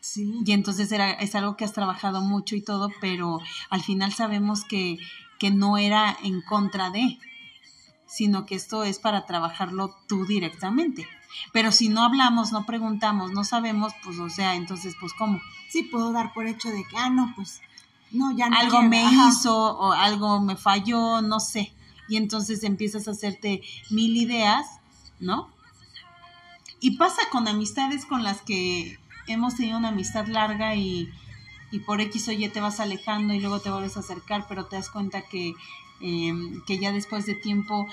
Sí. 0.00 0.42
Y 0.44 0.52
entonces 0.52 0.92
era, 0.92 1.12
es 1.12 1.34
algo 1.34 1.56
que 1.56 1.64
has 1.64 1.72
trabajado 1.72 2.20
mucho 2.20 2.56
y 2.56 2.62
todo, 2.62 2.90
pero 3.00 3.40
al 3.70 3.82
final 3.82 4.12
sabemos 4.12 4.64
que, 4.64 4.98
que 5.38 5.50
no 5.50 5.78
era 5.78 6.16
en 6.22 6.42
contra 6.42 6.90
de, 6.90 7.18
sino 8.06 8.46
que 8.46 8.54
esto 8.54 8.84
es 8.84 8.98
para 8.98 9.26
trabajarlo 9.26 9.96
tú 10.06 10.26
directamente. 10.26 11.08
Pero 11.52 11.72
si 11.72 11.88
no 11.88 12.02
hablamos, 12.02 12.52
no 12.52 12.64
preguntamos, 12.66 13.32
no 13.32 13.44
sabemos, 13.44 13.92
pues 14.04 14.18
o 14.18 14.28
sea, 14.28 14.54
entonces, 14.54 14.94
pues 15.00 15.12
¿cómo? 15.14 15.40
Sí, 15.68 15.82
puedo 15.82 16.12
dar 16.12 16.32
por 16.32 16.46
hecho 16.46 16.68
de 16.70 16.84
que, 16.84 16.96
ah, 16.96 17.10
no, 17.10 17.32
pues 17.34 17.60
algo 18.52 18.82
me 18.82 19.02
hizo 19.02 19.54
o 19.54 19.92
algo 19.92 20.40
me 20.40 20.56
falló, 20.56 21.20
no 21.22 21.40
sé. 21.40 21.72
Y 22.08 22.16
entonces 22.16 22.62
empiezas 22.64 23.08
a 23.08 23.12
hacerte 23.12 23.62
mil 23.90 24.16
ideas, 24.16 24.66
¿no? 25.20 25.54
y 26.84 26.98
pasa 26.98 27.22
con 27.30 27.48
amistades 27.48 28.04
con 28.04 28.22
las 28.22 28.42
que 28.42 28.98
hemos 29.26 29.54
tenido 29.54 29.78
una 29.78 29.88
amistad 29.88 30.26
larga 30.26 30.74
y, 30.74 31.08
y 31.70 31.78
por 31.78 32.02
X 32.02 32.28
o 32.28 32.32
Y 32.32 32.46
te 32.50 32.60
vas 32.60 32.78
alejando 32.78 33.32
y 33.32 33.40
luego 33.40 33.58
te 33.58 33.70
vuelves 33.70 33.96
a 33.96 34.00
acercar, 34.00 34.44
pero 34.50 34.66
te 34.66 34.76
das 34.76 34.90
cuenta 34.90 35.22
que, 35.22 35.54
em, 36.02 36.62
que 36.66 36.78
ya 36.78 36.92
después 36.92 37.24
de 37.24 37.36
tiempo 37.36 37.86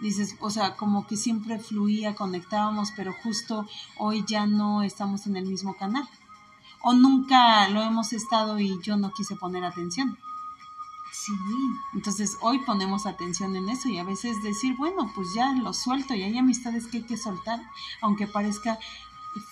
dices, 0.00 0.36
o 0.38 0.50
sea, 0.50 0.76
como 0.76 1.04
que 1.08 1.16
siempre 1.16 1.58
fluía, 1.58 2.14
conectábamos, 2.14 2.92
pero 2.94 3.12
justo 3.24 3.66
hoy 3.96 4.24
ya 4.24 4.46
no 4.46 4.84
estamos 4.84 5.26
en 5.26 5.36
el 5.36 5.44
mismo 5.44 5.74
canal. 5.74 6.08
O 6.82 6.92
nunca 6.92 7.68
lo 7.68 7.82
hemos 7.82 8.12
estado 8.12 8.58
y 8.58 8.80
yo 8.82 8.96
no 8.96 9.12
quise 9.12 9.36
poner 9.36 9.64
atención. 9.64 10.18
Sí. 11.12 11.32
Entonces 11.94 12.36
hoy 12.40 12.58
ponemos 12.60 13.06
atención 13.06 13.56
en 13.56 13.68
eso 13.68 13.88
y 13.88 13.98
a 13.98 14.04
veces 14.04 14.42
decir, 14.42 14.76
bueno, 14.76 15.10
pues 15.14 15.34
ya 15.34 15.52
lo 15.52 15.72
suelto 15.72 16.14
y 16.14 16.22
hay 16.22 16.38
amistades 16.38 16.86
que 16.86 16.98
hay 16.98 17.02
que 17.04 17.16
soltar, 17.16 17.60
aunque 18.00 18.26
parezca 18.26 18.78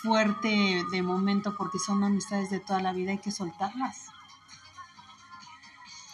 fuerte 0.03 0.85
de 0.91 1.03
momento 1.03 1.57
porque 1.57 1.79
son 1.79 2.05
amistades 2.05 2.51
de 2.51 2.61
toda 2.61 2.81
la 2.81 2.93
vida, 2.93 3.13
hay 3.13 3.19
que 3.19 3.31
soltarlas. 3.31 4.07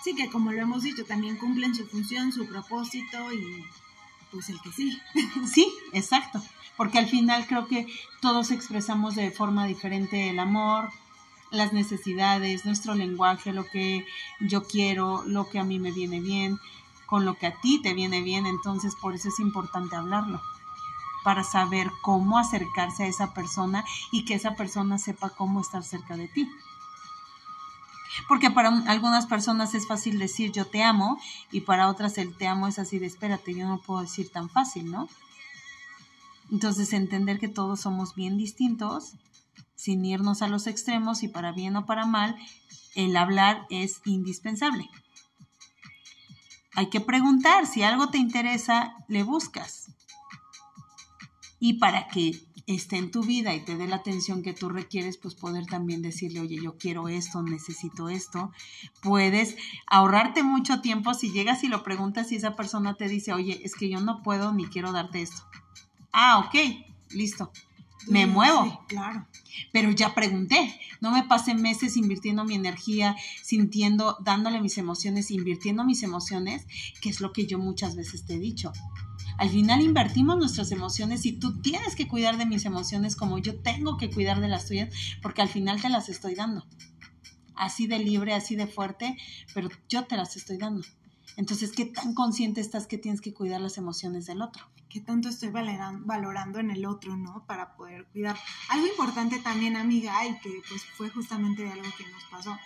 Sí, 0.02 0.14
que 0.14 0.28
como 0.30 0.52
lo 0.52 0.60
hemos 0.60 0.82
dicho, 0.82 1.04
también 1.04 1.36
cumplen 1.36 1.74
su 1.74 1.86
función, 1.86 2.32
su 2.32 2.46
propósito 2.46 3.32
y 3.32 3.64
pues 4.30 4.48
el 4.48 4.60
que 4.60 4.72
sí. 4.72 4.98
Sí, 5.46 5.72
exacto, 5.92 6.42
porque 6.76 6.98
al 6.98 7.06
final 7.06 7.46
creo 7.46 7.66
que 7.66 7.86
todos 8.20 8.50
expresamos 8.50 9.14
de 9.14 9.30
forma 9.30 9.66
diferente 9.66 10.30
el 10.30 10.38
amor, 10.38 10.90
las 11.52 11.72
necesidades, 11.72 12.64
nuestro 12.64 12.94
lenguaje, 12.94 13.52
lo 13.52 13.66
que 13.66 14.04
yo 14.40 14.64
quiero, 14.64 15.22
lo 15.26 15.48
que 15.48 15.58
a 15.58 15.64
mí 15.64 15.78
me 15.78 15.92
viene 15.92 16.20
bien, 16.20 16.58
con 17.06 17.24
lo 17.24 17.34
que 17.34 17.46
a 17.46 17.60
ti 17.60 17.80
te 17.80 17.92
viene 17.92 18.22
bien, 18.22 18.46
entonces 18.46 18.94
por 18.96 19.14
eso 19.14 19.28
es 19.28 19.38
importante 19.38 19.94
hablarlo, 19.94 20.40
para 21.22 21.44
saber 21.44 21.90
cómo 22.00 22.38
acercarse 22.38 23.04
a 23.04 23.06
esa 23.06 23.34
persona 23.34 23.84
y 24.10 24.24
que 24.24 24.34
esa 24.34 24.56
persona 24.56 24.98
sepa 24.98 25.30
cómo 25.30 25.60
estar 25.60 25.84
cerca 25.84 26.16
de 26.16 26.26
ti. 26.26 26.50
Porque 28.28 28.50
para 28.50 28.68
algunas 28.88 29.26
personas 29.26 29.74
es 29.74 29.86
fácil 29.86 30.18
decir 30.18 30.52
yo 30.52 30.66
te 30.66 30.82
amo 30.82 31.18
y 31.50 31.62
para 31.62 31.88
otras 31.88 32.18
el 32.18 32.34
te 32.34 32.46
amo 32.46 32.66
es 32.66 32.78
así 32.78 32.98
de 32.98 33.06
espérate, 33.06 33.54
yo 33.54 33.68
no 33.68 33.78
puedo 33.78 34.00
decir 34.00 34.30
tan 34.30 34.48
fácil, 34.48 34.90
¿no? 34.90 35.08
Entonces 36.50 36.92
entender 36.92 37.38
que 37.38 37.48
todos 37.48 37.80
somos 37.80 38.14
bien 38.14 38.36
distintos 38.36 39.14
sin 39.82 40.04
irnos 40.04 40.42
a 40.42 40.48
los 40.48 40.68
extremos 40.68 41.24
y 41.24 41.28
para 41.28 41.50
bien 41.50 41.74
o 41.74 41.86
para 41.86 42.06
mal, 42.06 42.36
el 42.94 43.16
hablar 43.16 43.66
es 43.68 44.00
indispensable. 44.04 44.88
Hay 46.76 46.88
que 46.88 47.00
preguntar, 47.00 47.66
si 47.66 47.82
algo 47.82 48.08
te 48.08 48.18
interesa, 48.18 48.94
le 49.08 49.24
buscas. 49.24 49.90
Y 51.58 51.80
para 51.80 52.06
que 52.06 52.40
esté 52.68 52.96
en 52.96 53.10
tu 53.10 53.24
vida 53.24 53.56
y 53.56 53.64
te 53.64 53.76
dé 53.76 53.88
la 53.88 53.96
atención 53.96 54.44
que 54.44 54.52
tú 54.52 54.68
requieres, 54.68 55.16
pues 55.16 55.34
poder 55.34 55.66
también 55.66 56.00
decirle, 56.00 56.38
oye, 56.38 56.60
yo 56.62 56.78
quiero 56.78 57.08
esto, 57.08 57.42
necesito 57.42 58.08
esto. 58.08 58.52
Puedes 59.02 59.56
ahorrarte 59.88 60.44
mucho 60.44 60.80
tiempo 60.80 61.12
si 61.12 61.32
llegas 61.32 61.64
y 61.64 61.68
lo 61.68 61.82
preguntas 61.82 62.30
y 62.30 62.36
esa 62.36 62.54
persona 62.54 62.94
te 62.94 63.08
dice, 63.08 63.32
oye, 63.32 63.60
es 63.64 63.74
que 63.74 63.88
yo 63.88 64.00
no 64.00 64.22
puedo 64.22 64.52
ni 64.52 64.66
quiero 64.66 64.92
darte 64.92 65.22
esto. 65.22 65.42
Ah, 66.12 66.38
ok, 66.38 66.54
listo 67.10 67.50
me 68.06 68.26
muevo. 68.26 68.84
claro. 68.88 69.26
Pero 69.72 69.90
ya 69.90 70.14
pregunté, 70.14 70.80
no 71.00 71.10
me 71.10 71.24
pasé 71.24 71.54
meses 71.54 71.96
invirtiendo 71.96 72.44
mi 72.44 72.54
energía, 72.54 73.16
sintiendo, 73.42 74.16
dándole 74.20 74.60
mis 74.60 74.78
emociones, 74.78 75.30
invirtiendo 75.30 75.84
mis 75.84 76.02
emociones, 76.02 76.66
que 77.00 77.10
es 77.10 77.20
lo 77.20 77.32
que 77.32 77.46
yo 77.46 77.58
muchas 77.58 77.94
veces 77.94 78.24
te 78.24 78.34
he 78.34 78.38
dicho. 78.38 78.72
Al 79.38 79.50
final 79.50 79.80
invertimos 79.82 80.36
nuestras 80.36 80.72
emociones 80.72 81.26
y 81.26 81.32
tú 81.32 81.60
tienes 81.60 81.96
que 81.96 82.08
cuidar 82.08 82.38
de 82.38 82.46
mis 82.46 82.64
emociones 82.64 83.16
como 83.16 83.38
yo 83.38 83.60
tengo 83.60 83.96
que 83.96 84.10
cuidar 84.10 84.40
de 84.40 84.48
las 84.48 84.66
tuyas, 84.66 84.94
porque 85.20 85.42
al 85.42 85.48
final 85.48 85.80
te 85.80 85.88
las 85.88 86.08
estoy 86.08 86.34
dando. 86.34 86.66
Así 87.54 87.86
de 87.86 87.98
libre, 87.98 88.34
así 88.34 88.56
de 88.56 88.66
fuerte, 88.66 89.16
pero 89.54 89.68
yo 89.88 90.04
te 90.04 90.16
las 90.16 90.36
estoy 90.36 90.58
dando. 90.58 90.82
Entonces, 91.36 91.72
¿qué 91.72 91.86
tan 91.86 92.14
consciente 92.14 92.60
estás 92.60 92.86
que 92.86 92.98
tienes 92.98 93.20
que 93.20 93.32
cuidar 93.32 93.60
las 93.60 93.78
emociones 93.78 94.26
del 94.26 94.42
otro? 94.42 94.64
¿Qué 94.88 95.00
tanto 95.00 95.30
estoy 95.30 95.50
valorando 95.50 96.58
en 96.58 96.70
el 96.70 96.84
otro, 96.84 97.16
no? 97.16 97.44
Para 97.46 97.74
poder 97.74 98.04
cuidar. 98.12 98.36
Algo 98.68 98.86
importante 98.86 99.38
también, 99.38 99.76
amiga, 99.76 100.26
y 100.26 100.38
que 100.40 100.60
pues 100.68 100.84
fue 100.96 101.08
justamente 101.08 101.62
de 101.62 101.72
algo 101.72 101.88
que 101.96 102.04
nos 102.10 102.24
pasó, 102.30 102.58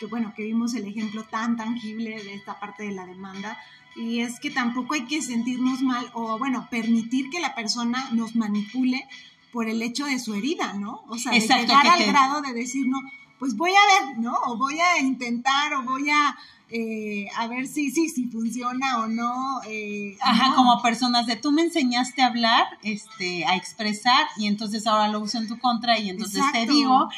que 0.00 0.06
bueno, 0.06 0.32
que 0.34 0.44
vimos 0.44 0.74
el 0.74 0.86
ejemplo 0.86 1.24
tan 1.24 1.56
tangible 1.56 2.22
de 2.22 2.34
esta 2.34 2.58
parte 2.58 2.84
de 2.84 2.92
la 2.92 3.06
demanda, 3.06 3.58
y 3.94 4.20
es 4.20 4.40
que 4.40 4.50
tampoco 4.50 4.94
hay 4.94 5.06
que 5.06 5.20
sentirnos 5.20 5.82
mal 5.82 6.10
o, 6.14 6.38
bueno, 6.38 6.68
permitir 6.70 7.30
que 7.30 7.40
la 7.40 7.54
persona 7.54 8.10
nos 8.12 8.34
manipule 8.36 9.06
por 9.52 9.68
el 9.68 9.80
hecho 9.82 10.06
de 10.06 10.18
su 10.18 10.34
herida, 10.34 10.72
¿no? 10.74 11.02
O 11.08 11.18
sea, 11.18 11.32
de 11.32 11.40
llegar 11.40 11.86
al 11.86 12.04
grado 12.04 12.42
de 12.42 12.52
decir, 12.52 12.86
no, 12.86 12.98
pues 13.38 13.56
voy 13.56 13.70
a 13.70 14.06
ver, 14.06 14.18
¿no? 14.18 14.34
O 14.46 14.56
voy 14.56 14.78
a 14.80 14.98
intentar, 15.00 15.74
o 15.74 15.82
voy 15.82 16.10
a 16.10 16.36
eh, 16.70 17.28
a 17.36 17.46
ver 17.46 17.68
si, 17.68 17.90
si, 17.90 18.08
si 18.08 18.26
funciona 18.26 19.00
o 19.00 19.06
no. 19.06 19.60
Eh, 19.68 20.16
Ajá, 20.20 20.54
como 20.54 20.82
personas 20.82 21.26
de 21.26 21.36
tú 21.36 21.52
me 21.52 21.62
enseñaste 21.62 22.22
a 22.22 22.26
hablar, 22.26 22.66
este, 22.82 23.44
a 23.44 23.56
expresar, 23.56 24.26
y 24.36 24.46
entonces 24.46 24.86
ahora 24.86 25.08
lo 25.08 25.20
uso 25.20 25.38
en 25.38 25.48
tu 25.48 25.58
contra, 25.58 25.98
y 25.98 26.10
entonces 26.10 26.42
te 26.52 26.66
digo, 26.66 27.08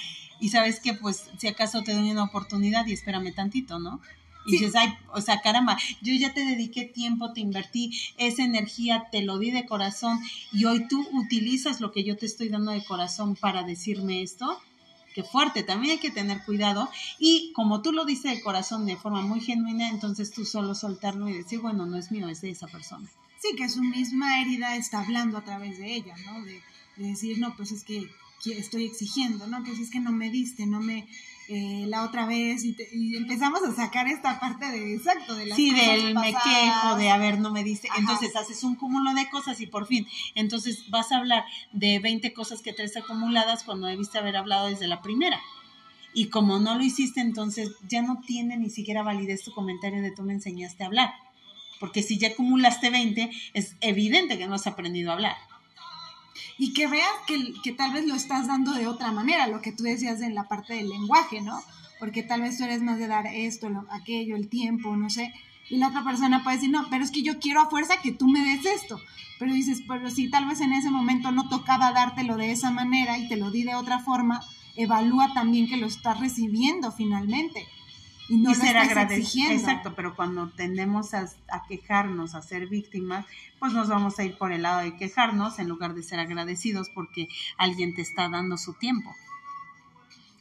y 0.40 0.50
sabes 0.50 0.80
que 0.80 0.94
pues 0.94 1.24
si 1.38 1.48
acaso 1.48 1.82
te 1.82 1.94
doy 1.94 2.10
una 2.10 2.24
oportunidad 2.24 2.86
y 2.86 2.92
espérame 2.92 3.34
tantito, 3.34 3.78
¿no? 3.78 4.00
Y 4.46 4.52
dices, 4.52 4.76
ay, 4.76 4.94
o 5.12 5.20
sea, 5.20 5.42
caramba, 5.42 5.76
yo 6.00 6.14
ya 6.14 6.32
te 6.32 6.40
dediqué 6.40 6.84
tiempo, 6.84 7.34
te 7.34 7.40
invertí 7.40 7.92
esa 8.16 8.44
energía, 8.44 9.08
te 9.12 9.20
lo 9.20 9.38
di 9.38 9.50
de 9.50 9.66
corazón 9.66 10.20
y 10.52 10.64
hoy 10.64 10.88
tú 10.88 11.06
utilizas 11.12 11.82
lo 11.82 11.92
que 11.92 12.02
yo 12.02 12.16
te 12.16 12.24
estoy 12.24 12.48
dando 12.48 12.70
de 12.70 12.82
corazón 12.82 13.36
para 13.36 13.62
decirme 13.62 14.22
esto 14.22 14.58
fuerte, 15.22 15.62
también 15.62 15.92
hay 15.92 15.98
que 15.98 16.10
tener 16.10 16.44
cuidado 16.44 16.88
y 17.18 17.52
como 17.52 17.82
tú 17.82 17.92
lo 17.92 18.04
dices 18.04 18.32
de 18.32 18.40
corazón 18.40 18.86
de 18.86 18.96
forma 18.96 19.22
muy 19.22 19.40
genuina, 19.40 19.88
entonces 19.88 20.30
tú 20.30 20.44
solo 20.44 20.74
soltarlo 20.74 21.28
y 21.28 21.34
decir, 21.34 21.60
bueno, 21.60 21.86
no 21.86 21.96
es 21.96 22.10
mío, 22.10 22.28
es 22.28 22.40
de 22.40 22.50
esa 22.50 22.66
persona. 22.66 23.08
Sí, 23.40 23.54
que 23.56 23.68
su 23.68 23.82
misma 23.82 24.40
herida 24.40 24.76
está 24.76 25.00
hablando 25.00 25.38
a 25.38 25.44
través 25.44 25.78
de 25.78 25.94
ella, 25.94 26.14
¿no? 26.26 26.44
De, 26.44 26.60
de 26.96 27.08
decir, 27.08 27.38
no, 27.38 27.54
pues 27.56 27.70
es 27.72 27.84
que 27.84 28.08
estoy 28.46 28.84
exigiendo, 28.84 29.46
¿no? 29.46 29.62
Pues 29.64 29.78
es 29.78 29.90
que 29.90 30.00
no 30.00 30.12
me 30.12 30.30
diste, 30.30 30.66
no 30.66 30.80
me, 30.80 31.06
eh, 31.48 31.86
la 31.88 32.04
otra 32.04 32.26
vez 32.26 32.64
y, 32.64 32.76
empezamos 33.16 33.62
a 33.62 33.74
sacar 33.74 34.06
esta 34.06 34.38
parte 34.38 34.66
de 34.66 34.94
exacto 34.94 35.34
de 35.34 35.46
las 35.46 35.56
sí 35.56 35.72
del 35.72 36.14
me 36.14 36.32
quejo 36.32 36.96
de 36.96 37.10
a 37.10 37.16
ver 37.16 37.38
no 37.38 37.50
me 37.50 37.64
dice 37.64 37.88
entonces 37.96 38.36
haces 38.36 38.62
un 38.64 38.74
cúmulo 38.74 39.14
de 39.14 39.28
cosas 39.30 39.60
y 39.60 39.66
por 39.66 39.86
fin 39.86 40.06
entonces 40.34 40.88
vas 40.90 41.10
a 41.10 41.18
hablar 41.18 41.44
de 41.72 41.98
20 41.98 42.32
cosas 42.32 42.60
que 42.62 42.72
traes 42.72 42.96
acumuladas 42.96 43.64
cuando 43.64 43.86
debiste 43.86 44.18
haber 44.18 44.36
hablado 44.36 44.68
desde 44.68 44.86
la 44.86 45.02
primera. 45.02 45.40
Y 46.14 46.28
como 46.28 46.58
no 46.58 46.74
lo 46.74 46.82
hiciste 46.82 47.20
entonces 47.20 47.70
ya 47.88 48.02
no 48.02 48.20
tiene 48.26 48.56
ni 48.56 48.70
siquiera 48.70 49.02
validez 49.02 49.42
tu 49.42 49.52
comentario 49.52 50.02
de 50.02 50.10
tú 50.10 50.22
me 50.22 50.32
enseñaste 50.32 50.82
a 50.82 50.86
hablar. 50.86 51.12
Porque 51.80 52.02
si 52.02 52.18
ya 52.18 52.28
acumulaste 52.28 52.90
20 52.90 53.30
es 53.54 53.76
evidente 53.80 54.38
que 54.38 54.46
no 54.46 54.54
has 54.54 54.66
aprendido 54.66 55.10
a 55.10 55.14
hablar 55.14 55.36
y 56.56 56.72
que 56.72 56.86
veas 56.86 57.08
que, 57.26 57.52
que, 57.62 57.72
tal 57.72 57.92
vez 57.92 58.06
lo 58.06 58.14
estás 58.14 58.46
dando 58.46 58.72
de 58.72 58.86
otra 58.86 59.12
manera, 59.12 59.46
lo 59.46 59.60
que 59.60 59.72
tú 59.72 59.84
decías 59.84 60.20
en 60.20 60.34
la 60.34 60.48
parte 60.48 60.74
del 60.74 60.88
lenguaje, 60.88 61.40
¿no? 61.40 61.60
Porque 61.98 62.22
tal 62.22 62.42
vez 62.42 62.58
tú 62.58 62.64
eres 62.64 62.82
más 62.82 62.98
de 62.98 63.06
dar 63.06 63.26
esto, 63.26 63.68
lo, 63.68 63.86
aquello, 63.90 64.36
el 64.36 64.48
tiempo, 64.48 64.96
no 64.96 65.10
sé, 65.10 65.32
y 65.70 65.76
la 65.76 65.88
otra 65.88 66.04
persona 66.04 66.42
puede 66.42 66.56
decir, 66.56 66.70
no, 66.70 66.86
pero 66.90 67.04
es 67.04 67.10
que 67.10 67.22
yo 67.22 67.38
quiero 67.38 67.60
a 67.60 67.68
fuerza 67.68 68.00
que 68.00 68.12
tú 68.12 68.26
me 68.26 68.40
des 68.40 68.64
esto. 68.64 69.00
Pero 69.38 69.52
dices, 69.52 69.82
pero 69.86 70.10
si 70.10 70.30
tal 70.30 70.46
vez 70.46 70.60
en 70.60 70.72
ese 70.72 70.90
momento 70.90 71.30
no 71.30 71.48
tocaba 71.48 71.92
dártelo 71.92 72.36
de 72.36 72.52
esa 72.52 72.70
manera 72.70 73.18
y 73.18 73.28
te 73.28 73.36
lo 73.36 73.50
di 73.50 73.64
de 73.64 73.74
otra 73.74 73.98
forma, 73.98 74.40
evalúa 74.76 75.32
también 75.34 75.68
que 75.68 75.76
lo 75.76 75.86
estás 75.86 76.18
recibiendo 76.20 76.90
finalmente 76.92 77.66
y 78.28 78.36
no 78.36 78.54
ser 78.54 78.76
agradecido. 78.76 79.50
Exacto, 79.50 79.94
pero 79.94 80.14
cuando 80.14 80.50
tendemos 80.50 81.14
a, 81.14 81.28
quejarnos, 81.68 82.34
a 82.34 82.42
ser 82.42 82.68
víctimas, 82.68 83.26
pues 83.58 83.72
nos 83.72 83.88
vamos 83.88 84.18
a 84.18 84.24
ir 84.24 84.36
por 84.36 84.52
el 84.52 84.62
lado 84.62 84.82
de 84.82 84.96
quejarnos 84.96 85.58
en 85.58 85.68
lugar 85.68 85.94
de 85.94 86.02
ser 86.02 86.20
agradecidos 86.20 86.90
porque 86.90 87.28
alguien 87.56 87.94
te 87.94 88.02
está 88.02 88.28
dando 88.28 88.58
su 88.58 88.74
tiempo. 88.74 89.14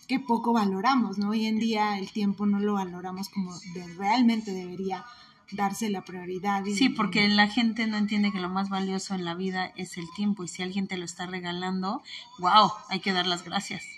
Que 0.07 0.19
poco 0.19 0.53
valoramos, 0.53 1.17
¿no? 1.17 1.29
Hoy 1.29 1.45
en 1.45 1.59
día 1.59 1.97
el 1.97 2.11
tiempo 2.11 2.45
no 2.45 2.59
lo 2.59 2.73
valoramos 2.73 3.29
como 3.29 3.53
realmente 3.97 4.51
debería 4.51 5.05
darse 5.51 5.89
la 5.89 6.01
prioridad. 6.01 6.63
sí, 6.65 6.89
porque 6.89 7.27
la 7.29 7.47
gente 7.47 7.87
no 7.87 7.97
entiende 7.97 8.31
que 8.31 8.39
lo 8.39 8.49
más 8.49 8.69
valioso 8.69 9.15
en 9.15 9.23
la 9.23 9.33
vida 9.33 9.71
es 9.77 9.97
el 9.97 10.05
tiempo 10.15 10.43
y 10.43 10.49
si 10.49 10.61
alguien 10.61 10.87
te 10.87 10.97
lo 10.97 11.05
está 11.05 11.25
regalando, 11.25 12.03
wow, 12.39 12.71
hay 12.89 12.99
que 12.99 13.13
dar 13.13 13.27
las 13.27 13.43
gracias. 13.43 13.96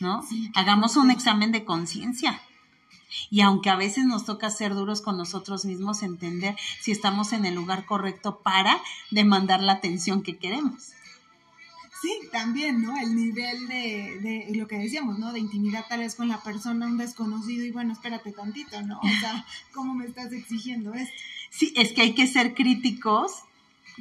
¿No? 0.00 0.24
Hagamos 0.54 0.96
un 0.96 1.10
examen 1.10 1.52
de 1.52 1.64
conciencia. 1.64 2.40
Y 3.30 3.42
aunque 3.42 3.70
a 3.70 3.76
veces 3.76 4.04
nos 4.04 4.24
toca 4.24 4.50
ser 4.50 4.74
duros 4.74 5.02
con 5.02 5.18
nosotros 5.18 5.64
mismos, 5.64 6.02
entender 6.02 6.56
si 6.80 6.92
estamos 6.92 7.32
en 7.32 7.44
el 7.44 7.54
lugar 7.54 7.84
correcto 7.84 8.40
para 8.42 8.80
demandar 9.10 9.62
la 9.62 9.74
atención 9.74 10.22
que 10.22 10.38
queremos. 10.38 10.92
Sí, 12.00 12.28
también, 12.32 12.82
¿no? 12.82 12.96
El 12.96 13.14
nivel 13.14 13.68
de, 13.68 14.18
de, 14.20 14.56
lo 14.56 14.66
que 14.66 14.76
decíamos, 14.76 15.20
¿no? 15.20 15.32
De 15.32 15.38
intimidad 15.38 15.84
tal 15.88 16.00
vez 16.00 16.16
con 16.16 16.26
la 16.26 16.42
persona, 16.42 16.86
un 16.86 16.98
desconocido, 16.98 17.64
y 17.64 17.70
bueno, 17.70 17.92
espérate 17.92 18.32
tantito, 18.32 18.82
¿no? 18.82 18.98
O 18.98 19.20
sea, 19.20 19.46
¿cómo 19.72 19.94
me 19.94 20.06
estás 20.06 20.32
exigiendo 20.32 20.94
esto? 20.94 21.14
Sí, 21.50 21.72
es 21.76 21.92
que 21.92 22.02
hay 22.02 22.14
que 22.14 22.26
ser 22.26 22.54
críticos 22.54 23.44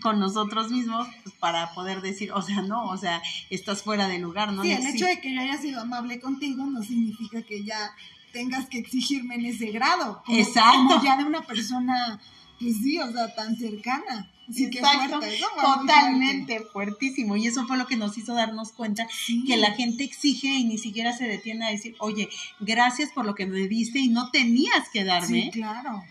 con 0.02 0.20
nosotros 0.20 0.72
mismos 0.72 1.08
pues, 1.24 1.36
para 1.36 1.74
poder 1.74 2.02
decir, 2.02 2.32
o 2.32 2.42
sea, 2.42 2.62
no, 2.62 2.86
o 2.86 2.98
sea, 2.98 3.22
estás 3.50 3.84
fuera 3.84 4.08
de 4.08 4.20
lugar, 4.20 4.54
¿no? 4.54 4.64
Sí, 4.64 4.72
el 4.72 4.86
hecho 4.86 5.06
de 5.06 5.20
que 5.20 5.34
yo 5.34 5.42
haya 5.42 5.58
sido 5.58 5.82
amable 5.82 6.20
contigo 6.20 6.66
no 6.66 6.82
significa 6.84 7.42
que 7.42 7.64
ya 7.64 7.92
tengas 8.32 8.68
que 8.68 8.80
exigirme 8.80 9.36
en 9.36 9.46
ese 9.46 9.72
grado. 9.72 10.24
Exacto. 10.30 11.02
ya 11.04 11.18
de 11.18 11.26
una 11.26 11.42
persona, 11.42 12.20
pues 12.60 12.78
sí, 12.78 13.00
o 13.00 13.12
sea, 13.12 13.34
tan 13.36 13.58
cercana. 13.58 14.30
Sí, 14.52 14.70
fuerte, 14.70 15.40
Totalmente 15.62 16.60
fuertísimo. 16.74 17.38
Y 17.38 17.48
eso 17.48 17.66
fue 17.68 17.78
lo 17.78 17.88
que 17.88 17.96
nos 17.96 18.18
hizo 18.18 18.34
darnos 18.34 18.74
cuenta 18.74 19.08
que 19.48 19.56
la 19.56 19.72
gente 19.72 20.04
exige 20.04 20.48
y 20.48 20.66
ni 20.66 20.78
siquiera 20.78 21.14
se 21.14 21.26
detiene 21.26 21.66
a 21.66 21.72
decir, 21.72 21.96
oye, 22.00 22.28
gracias 22.60 23.12
por 23.12 23.26
lo 23.26 23.34
que 23.34 23.46
me 23.46 23.68
diste 23.68 24.00
y 24.00 24.10
no 24.10 24.30
tenías 24.30 24.90
que 24.92 25.06
darme. 25.06 25.44
Sí, 25.44 25.52
claro 25.52 26.04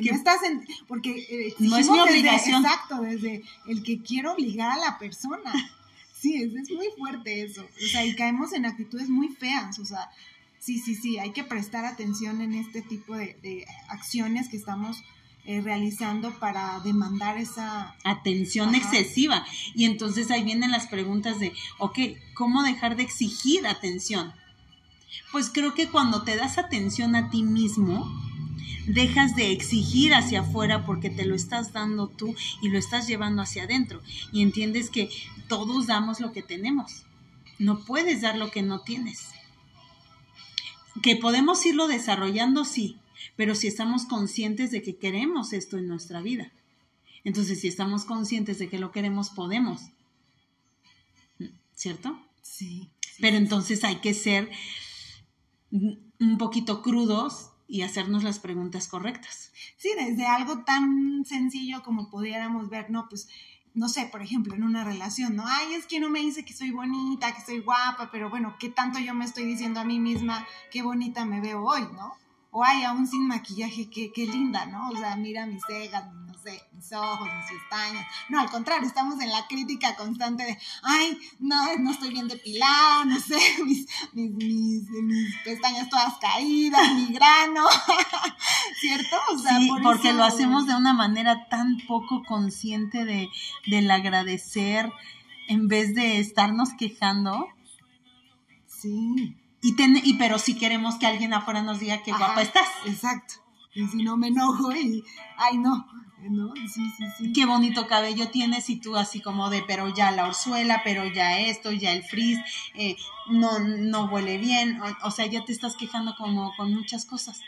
que, 0.00 0.10
no 0.10 0.16
estás 0.16 0.42
en, 0.42 0.66
porque 0.86 1.10
eh, 1.30 1.54
no 1.58 1.76
es 1.76 1.90
mi 1.90 2.00
obligación. 2.00 2.64
exacto, 2.64 3.02
desde 3.02 3.42
el 3.66 3.82
que 3.82 4.00
quiero 4.02 4.32
obligar 4.32 4.70
a 4.70 4.76
la 4.76 4.98
persona. 4.98 5.52
Sí, 6.16 6.42
es, 6.42 6.54
es, 6.54 6.70
muy 6.70 6.86
fuerte 6.96 7.42
eso. 7.42 7.60
O 7.62 7.86
sea, 7.86 8.06
y 8.06 8.16
caemos 8.16 8.54
en 8.54 8.64
actitudes 8.64 9.10
muy 9.10 9.28
feas. 9.28 9.78
O 9.78 9.84
sea, 9.84 10.08
sí, 10.64 10.78
sí, 10.78 10.94
sí, 10.94 11.18
hay 11.18 11.32
que 11.32 11.44
prestar 11.44 11.84
atención 11.84 12.40
en 12.40 12.54
este 12.54 12.80
tipo 12.80 13.14
de, 13.14 13.66
acciones 13.88 14.48
que 14.48 14.56
estamos 14.56 15.04
eh, 15.44 15.60
realizando 15.60 16.32
para 16.38 16.80
demandar 16.80 17.36
esa 17.36 17.94
atención 18.02 18.74
excesiva. 18.74 19.44
Y 19.74 19.84
entonces 19.84 20.30
ahí 20.30 20.42
vienen 20.42 20.70
las 20.70 20.86
preguntas 20.86 21.38
de, 21.38 21.52
ok, 21.78 21.98
¿cómo 22.32 22.62
dejar 22.62 22.96
de 22.96 23.02
exigir 23.02 23.66
atención? 23.66 24.32
Pues 25.30 25.50
creo 25.50 25.74
que 25.74 25.90
cuando 25.90 26.22
te 26.22 26.36
das 26.36 26.56
atención 26.56 27.14
a 27.14 27.28
ti 27.28 27.42
mismo, 27.42 28.10
dejas 28.86 29.36
de 29.36 29.52
exigir 29.52 30.14
hacia 30.14 30.40
afuera 30.40 30.84
porque 30.84 31.10
te 31.10 31.24
lo 31.24 31.34
estás 31.34 31.72
dando 31.72 32.08
tú 32.08 32.34
y 32.62 32.68
lo 32.68 32.78
estás 32.78 33.06
llevando 33.06 33.42
hacia 33.42 33.64
adentro. 33.64 34.00
Y 34.32 34.42
entiendes 34.42 34.90
que 34.90 35.10
todos 35.48 35.86
damos 35.86 36.20
lo 36.20 36.32
que 36.32 36.42
tenemos. 36.42 37.04
No 37.58 37.84
puedes 37.84 38.22
dar 38.22 38.36
lo 38.36 38.50
que 38.50 38.62
no 38.62 38.80
tienes. 38.80 39.28
Que 41.02 41.16
podemos 41.16 41.64
irlo 41.66 41.88
desarrollando, 41.88 42.64
sí, 42.64 42.98
pero 43.36 43.54
si 43.54 43.66
estamos 43.66 44.04
conscientes 44.06 44.70
de 44.70 44.82
que 44.82 44.96
queremos 44.96 45.52
esto 45.52 45.76
en 45.78 45.88
nuestra 45.88 46.20
vida. 46.20 46.52
Entonces, 47.24 47.60
si 47.60 47.68
estamos 47.68 48.04
conscientes 48.04 48.58
de 48.58 48.68
que 48.68 48.78
lo 48.78 48.92
queremos, 48.92 49.30
podemos. 49.30 49.80
¿Cierto? 51.74 52.18
Sí. 52.42 52.90
Pero 53.20 53.36
entonces 53.36 53.82
hay 53.84 53.96
que 53.96 54.14
ser 54.14 54.50
un 55.70 56.38
poquito 56.38 56.82
crudos 56.82 57.50
y 57.74 57.82
hacernos 57.82 58.22
las 58.22 58.38
preguntas 58.38 58.86
correctas. 58.86 59.50
Sí, 59.76 59.90
desde 59.98 60.26
algo 60.26 60.60
tan 60.60 61.24
sencillo 61.24 61.82
como 61.82 62.08
pudiéramos 62.08 62.70
ver, 62.70 62.88
no, 62.88 63.08
pues, 63.08 63.28
no 63.74 63.88
sé, 63.88 64.06
por 64.06 64.22
ejemplo, 64.22 64.54
en 64.54 64.62
una 64.62 64.84
relación, 64.84 65.34
¿no? 65.34 65.42
Ay, 65.44 65.74
es 65.74 65.86
que 65.86 65.98
no 65.98 66.08
me 66.08 66.20
dice 66.20 66.44
que 66.44 66.52
soy 66.52 66.70
bonita, 66.70 67.34
que 67.34 67.40
soy 67.40 67.58
guapa, 67.58 68.10
pero 68.12 68.30
bueno, 68.30 68.54
¿qué 68.60 68.68
tanto 68.68 69.00
yo 69.00 69.12
me 69.12 69.24
estoy 69.24 69.44
diciendo 69.44 69.80
a 69.80 69.84
mí 69.84 69.98
misma 69.98 70.46
qué 70.70 70.82
bonita 70.82 71.24
me 71.24 71.40
veo 71.40 71.64
hoy, 71.64 71.82
¿no? 71.96 72.12
O 72.52 72.62
ay, 72.62 72.84
aún 72.84 73.08
sin 73.08 73.26
maquillaje, 73.26 73.90
qué, 73.90 74.24
linda, 74.24 74.66
¿no? 74.66 74.90
O 74.90 74.96
sea, 74.96 75.16
mira 75.16 75.44
mis 75.44 75.64
cejas, 75.66 76.04
mis 76.72 76.92
ojos, 76.92 77.28
mis 77.28 77.60
pestañas. 77.60 78.06
No, 78.28 78.40
al 78.40 78.50
contrario, 78.50 78.86
estamos 78.86 79.20
en 79.20 79.30
la 79.30 79.46
crítica 79.46 79.96
constante 79.96 80.44
de, 80.44 80.58
ay, 80.82 81.18
no, 81.38 81.56
no 81.78 81.90
estoy 81.90 82.10
bien 82.10 82.28
depilada, 82.28 83.04
no 83.04 83.18
sé, 83.18 83.38
mis, 83.64 83.86
mis, 84.12 84.84
pestañas 85.44 85.88
todas 85.88 86.14
caídas, 86.18 86.92
mi 86.94 87.12
grano, 87.12 87.66
¿cierto? 88.80 89.16
O 89.32 89.38
sea, 89.38 89.58
sí, 89.58 89.70
porque 89.82 90.12
lo 90.12 90.24
hacemos 90.24 90.66
de 90.66 90.74
una 90.74 90.92
manera 90.92 91.48
tan 91.48 91.78
poco 91.86 92.22
consciente 92.24 93.04
de, 93.04 93.28
del 93.66 93.90
agradecer 93.90 94.90
en 95.48 95.68
vez 95.68 95.94
de 95.94 96.18
estarnos 96.18 96.74
quejando. 96.74 97.48
Sí. 98.66 99.36
Y, 99.62 99.74
y 99.78 100.14
pero 100.14 100.38
si 100.38 100.56
queremos 100.56 100.96
que 100.96 101.06
alguien 101.06 101.32
afuera 101.32 101.62
nos 101.62 101.80
diga 101.80 102.02
qué 102.02 102.12
guapa 102.12 102.42
estás. 102.42 102.68
Exacto. 102.86 103.34
Y 103.74 103.86
si 103.88 104.04
no 104.04 104.16
me 104.16 104.28
enojo 104.28 104.72
y, 104.72 105.04
ay 105.36 105.58
no, 105.58 105.86
¿no? 106.30 106.52
Sí, 106.54 106.82
sí, 106.96 107.04
sí. 107.18 107.32
Qué 107.32 107.46
bonito 107.46 107.86
cabello 107.86 108.30
tienes 108.30 108.70
y 108.70 108.76
tú 108.76 108.96
así 108.96 109.20
como 109.20 109.50
de, 109.50 109.62
pero 109.66 109.88
ya 109.88 110.10
la 110.10 110.26
orzuela, 110.26 110.82
pero 110.84 111.04
ya 111.06 111.40
esto, 111.40 111.72
ya 111.72 111.92
el 111.92 112.02
frizz, 112.02 112.38
eh, 112.74 112.96
no, 113.28 113.58
no 113.58 114.06
huele 114.06 114.38
bien, 114.38 114.80
o, 115.02 115.10
sea, 115.10 115.26
ya 115.26 115.44
te 115.44 115.52
estás 115.52 115.76
quejando 115.76 116.14
como 116.16 116.54
con 116.56 116.74
muchas 116.74 117.04
cosas. 117.06 117.40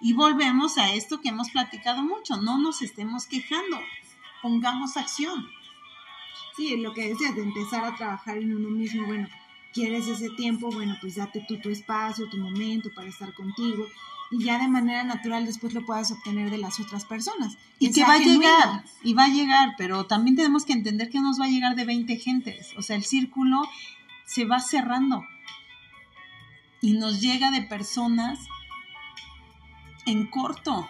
Y 0.00 0.12
volvemos 0.12 0.78
a 0.78 0.92
esto 0.92 1.20
que 1.20 1.28
hemos 1.28 1.50
platicado 1.50 2.02
mucho, 2.02 2.36
no 2.36 2.58
nos 2.58 2.82
estemos 2.82 3.26
quejando, 3.26 3.78
pongamos 4.42 4.96
acción. 4.96 5.48
Sí, 6.56 6.76
lo 6.76 6.92
que 6.92 7.08
decías, 7.08 7.34
de 7.34 7.42
empezar 7.42 7.84
a 7.84 7.96
trabajar 7.96 8.38
en 8.38 8.54
uno 8.54 8.70
mismo, 8.70 9.06
bueno, 9.06 9.28
quieres 9.72 10.06
ese 10.06 10.30
tiempo, 10.30 10.70
bueno, 10.70 10.96
pues 11.00 11.16
date 11.16 11.44
tú 11.48 11.58
tu 11.58 11.70
espacio, 11.70 12.28
tu 12.28 12.38
momento 12.38 12.90
para 12.94 13.08
estar 13.08 13.32
contigo 13.34 13.86
y 14.30 14.44
ya 14.44 14.58
de 14.58 14.68
manera 14.68 15.04
natural 15.04 15.46
después 15.46 15.74
lo 15.74 15.84
puedas 15.84 16.10
obtener 16.10 16.50
de 16.50 16.58
las 16.58 16.80
otras 16.80 17.04
personas. 17.04 17.56
Y 17.78 17.92
que 17.92 18.02
va 18.02 18.14
a 18.14 18.18
llegar, 18.18 18.84
y 19.02 19.14
va 19.14 19.24
a 19.24 19.28
llegar, 19.28 19.74
pero 19.76 20.06
también 20.06 20.36
tenemos 20.36 20.64
que 20.64 20.72
entender 20.72 21.10
que 21.10 21.20
nos 21.20 21.40
va 21.40 21.44
a 21.46 21.48
llegar 21.48 21.76
de 21.76 21.84
20 21.84 22.16
gentes, 22.16 22.72
o 22.76 22.82
sea, 22.82 22.96
el 22.96 23.04
círculo 23.04 23.62
se 24.26 24.44
va 24.44 24.58
cerrando 24.58 25.22
y 26.80 26.92
nos 26.92 27.20
llega 27.20 27.50
de 27.50 27.62
personas 27.62 28.38
en 30.06 30.26
corto. 30.26 30.88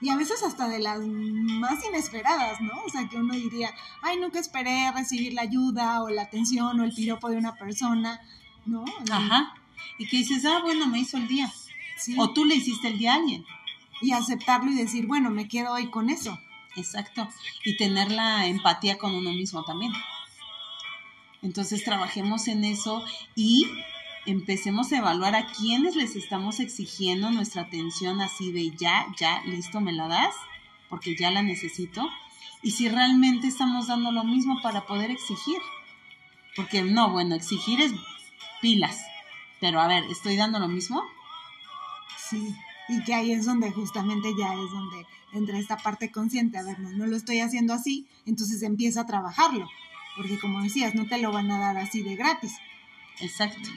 Y 0.00 0.10
a 0.10 0.16
veces 0.16 0.42
hasta 0.42 0.68
de 0.68 0.78
las 0.78 0.98
más 1.00 1.84
inesperadas, 1.84 2.60
¿no? 2.60 2.72
O 2.84 2.88
sea, 2.90 3.08
que 3.08 3.16
uno 3.16 3.32
diría, 3.32 3.70
ay, 4.02 4.18
nunca 4.18 4.38
esperé 4.38 4.90
recibir 4.92 5.32
la 5.32 5.42
ayuda 5.42 6.02
o 6.02 6.10
la 6.10 6.22
atención 6.22 6.78
o 6.80 6.84
el 6.84 6.92
piropo 6.92 7.30
de 7.30 7.36
una 7.36 7.54
persona, 7.54 8.20
¿no? 8.66 8.84
Ajá. 9.10 9.54
Y 9.98 10.06
que 10.06 10.18
dices, 10.18 10.44
ah, 10.44 10.60
bueno, 10.62 10.86
me 10.86 10.98
hizo 10.98 11.16
el 11.16 11.28
día. 11.28 11.50
O 12.18 12.30
tú 12.30 12.44
le 12.44 12.56
hiciste 12.56 12.88
el 12.88 12.98
día 12.98 13.12
a 13.12 13.16
alguien. 13.16 13.44
Y 14.02 14.12
aceptarlo 14.12 14.70
y 14.70 14.74
decir, 14.74 15.06
bueno, 15.06 15.30
me 15.30 15.48
quedo 15.48 15.72
hoy 15.72 15.88
con 15.90 16.10
eso. 16.10 16.38
Exacto. 16.76 17.28
Y 17.64 17.76
tener 17.76 18.10
la 18.10 18.46
empatía 18.46 18.98
con 18.98 19.14
uno 19.14 19.32
mismo 19.32 19.64
también. 19.64 19.92
Entonces 21.42 21.84
trabajemos 21.84 22.48
en 22.48 22.64
eso 22.64 23.04
y 23.34 23.66
empecemos 24.26 24.92
a 24.92 24.98
evaluar 24.98 25.34
a 25.34 25.46
quiénes 25.46 25.96
les 25.96 26.16
estamos 26.16 26.60
exigiendo 26.60 27.30
nuestra 27.30 27.62
atención 27.62 28.20
así 28.20 28.52
de 28.52 28.70
ya, 28.70 29.06
ya, 29.18 29.42
listo, 29.44 29.80
me 29.80 29.92
la 29.92 30.08
das, 30.08 30.34
porque 30.88 31.16
ya 31.16 31.30
la 31.30 31.42
necesito. 31.42 32.08
Y 32.62 32.72
si 32.72 32.88
realmente 32.88 33.46
estamos 33.46 33.86
dando 33.86 34.10
lo 34.12 34.24
mismo 34.24 34.60
para 34.62 34.86
poder 34.86 35.10
exigir. 35.10 35.58
Porque 36.56 36.82
no, 36.82 37.10
bueno, 37.10 37.34
exigir 37.34 37.80
es 37.80 37.92
pilas. 38.60 39.04
Pero 39.60 39.80
a 39.80 39.86
ver, 39.86 40.04
¿estoy 40.10 40.36
dando 40.36 40.58
lo 40.58 40.68
mismo? 40.68 41.02
Sí, 42.18 42.54
y 42.88 43.02
que 43.04 43.14
ahí 43.14 43.32
es 43.32 43.46
donde 43.46 43.70
justamente 43.70 44.28
ya 44.38 44.54
es 44.54 44.70
donde 44.70 45.06
entra 45.32 45.58
esta 45.58 45.76
parte 45.76 46.10
consciente, 46.10 46.58
a 46.58 46.62
ver, 46.62 46.78
no, 46.78 46.90
no 46.90 47.06
lo 47.06 47.16
estoy 47.16 47.40
haciendo 47.40 47.74
así, 47.74 48.06
entonces 48.24 48.62
empieza 48.62 49.02
a 49.02 49.06
trabajarlo, 49.06 49.68
porque 50.16 50.38
como 50.38 50.62
decías, 50.62 50.94
no 50.94 51.06
te 51.06 51.18
lo 51.18 51.32
van 51.32 51.50
a 51.50 51.58
dar 51.58 51.76
así 51.76 52.02
de 52.02 52.16
gratis. 52.16 52.54
Exacto. 53.20 53.68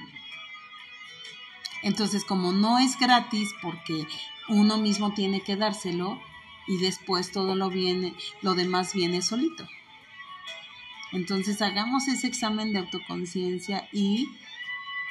Entonces, 1.81 2.25
como 2.25 2.51
no 2.51 2.77
es 2.79 2.99
gratis, 2.99 3.49
porque 3.61 4.05
uno 4.49 4.77
mismo 4.77 5.13
tiene 5.13 5.41
que 5.41 5.55
dárselo 5.55 6.19
y 6.67 6.77
después 6.77 7.31
todo 7.31 7.55
lo 7.55 7.69
viene, 7.69 8.13
lo 8.41 8.53
demás 8.53 8.93
viene 8.93 9.21
solito. 9.21 9.67
Entonces, 11.11 11.61
hagamos 11.61 12.07
ese 12.07 12.27
examen 12.27 12.73
de 12.73 12.79
autoconciencia 12.79 13.87
y 13.91 14.27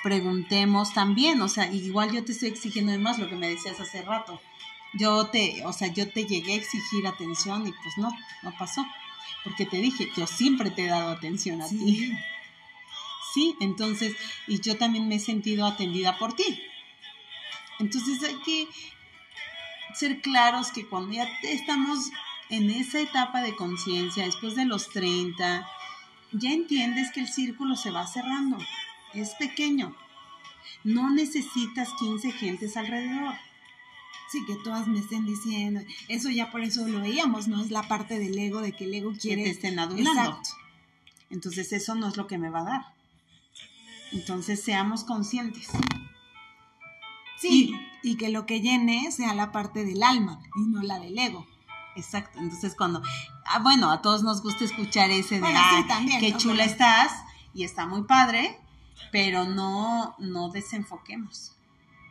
preguntemos 0.03 0.95
también, 0.95 1.41
o 1.41 1.49
sea, 1.49 1.71
igual 1.73 2.13
yo 2.13 2.25
te 2.25 2.33
estoy 2.33 2.49
exigiendo 2.49 2.93
de 2.93 2.99
más 2.99 3.19
lo 3.19 3.29
que 3.29 3.37
me 3.37 3.49
decías 3.49 3.81
hace 3.81 4.03
rato. 4.03 4.41
Yo 4.95 5.27
te, 5.27 5.65
o 5.67 5.73
sea, 5.73 5.89
yo 5.89 6.09
te 6.11 6.25
llegué 6.25 6.55
a 6.55 6.57
exigir 6.57 7.07
atención 7.07 7.67
y 7.67 7.73
pues 7.73 7.99
no, 7.99 8.11
no 8.43 8.57
pasó. 8.59 8.87
Porque 9.45 9.67
te 9.67 9.79
dije, 9.79 10.11
yo 10.17 10.27
siempre 10.27 10.71
te 10.71 10.85
he 10.85 10.89
dado 10.89 11.11
atención 11.11 11.61
a 11.61 11.69
ti. 11.69 12.13
Sí, 13.35 13.55
entonces, 13.61 14.17
y 14.47 14.61
yo 14.61 14.79
también 14.79 15.07
me 15.07 15.17
he 15.17 15.21
sentido 15.21 15.67
atendida 15.67 16.19
por 16.19 16.33
ti. 16.35 16.63
Entonces 17.79 18.23
hay 18.23 18.37
que 18.37 18.69
ser 19.95 20.21
claros 20.21 20.73
que 20.73 20.87
cuando 20.87 21.13
ya 21.13 21.29
estamos 21.43 22.11
en 22.49 22.71
esa 22.71 23.01
etapa 23.01 23.43
de 23.43 23.55
conciencia, 23.55 24.25
después 24.25 24.55
de 24.55 24.65
los 24.65 24.89
30, 24.89 25.69
ya 26.33 26.51
entiendes 26.51 27.13
que 27.13 27.21
el 27.21 27.29
círculo 27.29 27.77
se 27.77 27.91
va 27.91 28.07
cerrando 28.07 28.59
es 29.21 29.35
pequeño. 29.35 29.95
No 30.85 31.11
necesitas 31.11 31.89
15 31.99 32.33
gentes 32.33 32.77
alrededor. 32.77 33.35
Sí, 34.31 34.45
que 34.47 34.57
todas 34.57 34.87
me 34.87 34.99
estén 34.99 35.25
diciendo. 35.25 35.81
Eso 36.09 36.29
ya 36.31 36.51
por 36.51 36.61
eso 36.61 36.87
lo 36.87 37.01
veíamos, 37.01 37.49
¿no? 37.49 37.63
Es 37.63 37.71
la 37.71 37.83
parte 37.89 38.19
del 38.19 38.39
ego, 38.39 38.61
de 38.61 38.73
que 38.73 38.85
el 38.85 38.95
ego 38.95 39.13
quiere... 39.19 39.43
Que 39.43 39.49
te 39.51 39.55
estén 39.55 39.79
adulando. 39.79 40.21
Exacto. 40.21 40.51
Entonces 41.31 41.73
eso 41.73 41.95
no 41.95 42.09
es 42.09 42.17
lo 42.17 42.27
que 42.27 42.37
me 42.39 42.51
va 42.51 42.61
a 42.61 42.65
dar. 42.65 42.95
Entonces 44.13 44.63
seamos 44.63 45.05
conscientes. 45.05 45.69
Sí, 47.39 47.75
y, 48.03 48.11
y 48.13 48.17
que 48.17 48.29
lo 48.31 48.47
que 48.47 48.61
llene 48.61 49.11
sea 49.13 49.35
la 49.35 49.53
parte 49.53 49.85
del 49.85 50.03
alma 50.03 50.41
y 50.57 50.69
no 50.69 50.83
la 50.83 50.99
del 50.99 51.19
ego. 51.19 51.47
Exacto. 51.97 52.39
Entonces 52.39 52.75
cuando, 52.77 53.03
ah, 53.47 53.61
bueno, 53.61 53.91
a 53.91 54.03
todos 54.03 54.23
nos 54.23 54.43
gusta 54.43 54.65
escuchar 54.65 55.11
ese 55.11 55.37
de, 55.37 55.41
Bueno, 55.41 55.59
sí, 55.59 55.77
ah, 55.83 55.85
también, 55.89 56.21
qué 56.21 56.33
¿no? 56.33 56.39
chula 56.39 56.65
Pero- 56.65 56.71
estás 56.71 57.13
y 57.55 57.65
está 57.65 57.87
muy 57.87 58.03
padre, 58.05 58.59
pero 59.13 59.45
no, 59.45 60.15
no 60.19 60.51
desenfoquemos. 60.51 61.55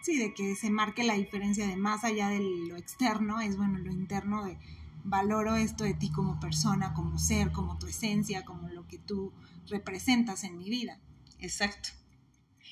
Sí, 0.01 0.17
de 0.17 0.33
que 0.33 0.55
se 0.55 0.69
marque 0.69 1.03
la 1.03 1.15
diferencia 1.15 1.67
de 1.67 1.75
más 1.75 2.03
allá 2.03 2.29
de 2.29 2.39
lo 2.39 2.77
externo, 2.77 3.41
es 3.41 3.57
bueno, 3.57 3.77
lo 3.79 3.91
interno 3.91 4.45
de 4.45 4.57
valoro 5.03 5.55
esto 5.55 5.83
de 5.83 5.93
ti 5.93 6.09
como 6.11 6.39
persona, 6.39 6.93
como 6.93 7.17
ser, 7.17 7.51
como 7.51 7.77
tu 7.77 7.87
esencia, 7.87 8.45
como 8.45 8.67
lo 8.69 8.87
que 8.87 8.97
tú 8.97 9.33
representas 9.67 10.43
en 10.43 10.57
mi 10.57 10.69
vida. 10.69 10.99
Exacto. 11.39 11.89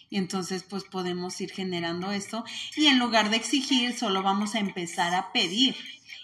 Y 0.09 0.18
entonces 0.18 0.63
pues 0.63 0.84
podemos 0.84 1.39
ir 1.41 1.51
generando 1.51 2.11
esto 2.11 2.43
y 2.76 2.88
en 2.88 2.99
lugar 2.99 3.30
de 3.30 3.38
exigir 3.38 3.97
solo 3.97 4.22
vamos 4.22 4.55
a 4.55 4.59
empezar 4.59 5.13
a 5.13 5.32
pedir 5.32 5.76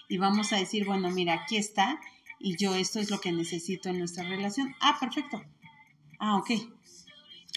y 0.08 0.18
vamos 0.18 0.52
a 0.52 0.56
decir, 0.56 0.84
bueno, 0.84 1.10
mira, 1.10 1.34
aquí 1.34 1.56
está 1.56 1.98
y 2.38 2.56
yo 2.56 2.74
esto 2.74 3.00
es 3.00 3.10
lo 3.10 3.20
que 3.20 3.32
necesito 3.32 3.88
en 3.88 3.98
nuestra 3.98 4.24
relación. 4.24 4.74
Ah, 4.80 4.96
perfecto. 5.00 5.42
Ah, 6.18 6.36
ok. 6.36 6.50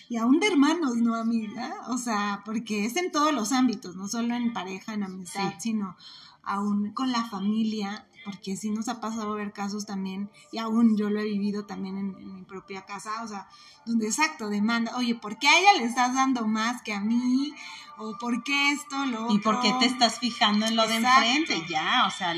Y 0.07 0.17
aún 0.17 0.39
de 0.39 0.47
hermanos, 0.47 0.95
¿no, 0.97 1.15
amiga? 1.15 1.75
O 1.89 1.97
sea, 1.97 2.41
porque 2.45 2.85
es 2.85 2.95
en 2.95 3.11
todos 3.11 3.33
los 3.33 3.51
ámbitos, 3.51 3.95
no 3.95 4.07
solo 4.07 4.35
en 4.35 4.53
pareja, 4.53 4.93
en 4.93 5.03
amistad, 5.03 5.49
Sí. 5.53 5.55
sino 5.59 5.95
aún 6.43 6.91
con 6.91 7.11
la 7.11 7.23
familia, 7.25 8.07
porque 8.23 8.55
sí 8.55 8.69
nos 8.69 8.87
ha 8.87 9.01
pasado 9.01 9.33
ver 9.33 9.51
casos 9.51 9.85
también, 9.87 10.29
y 10.51 10.59
aún 10.59 10.95
yo 10.95 11.09
lo 11.09 11.19
he 11.19 11.23
vivido 11.23 11.65
también 11.65 11.97
en, 11.97 12.15
en 12.19 12.35
mi 12.35 12.43
propia 12.43 12.85
casa, 12.85 13.23
o 13.23 13.27
sea, 13.27 13.47
donde 13.85 14.07
exacto, 14.07 14.49
demanda, 14.49 14.95
oye, 14.97 15.15
¿por 15.15 15.39
qué 15.39 15.47
a 15.47 15.59
ella 15.59 15.73
le 15.79 15.85
estás 15.85 16.13
dando 16.13 16.45
más 16.47 16.81
que 16.83 16.93
a 16.93 16.99
mí? 17.01 17.53
¿O 17.97 18.17
por 18.17 18.43
qué 18.43 18.71
esto, 18.71 19.05
lo 19.05 19.23
otro? 19.25 19.35
¿Y 19.35 19.39
por 19.39 19.61
qué 19.61 19.73
te 19.79 19.85
estás 19.85 20.19
fijando 20.19 20.65
en 20.65 20.75
lo 20.75 20.87
de 20.87 20.95
enfrente? 20.95 21.63
Ya, 21.69 22.05
o 22.07 22.11
sea, 22.11 22.33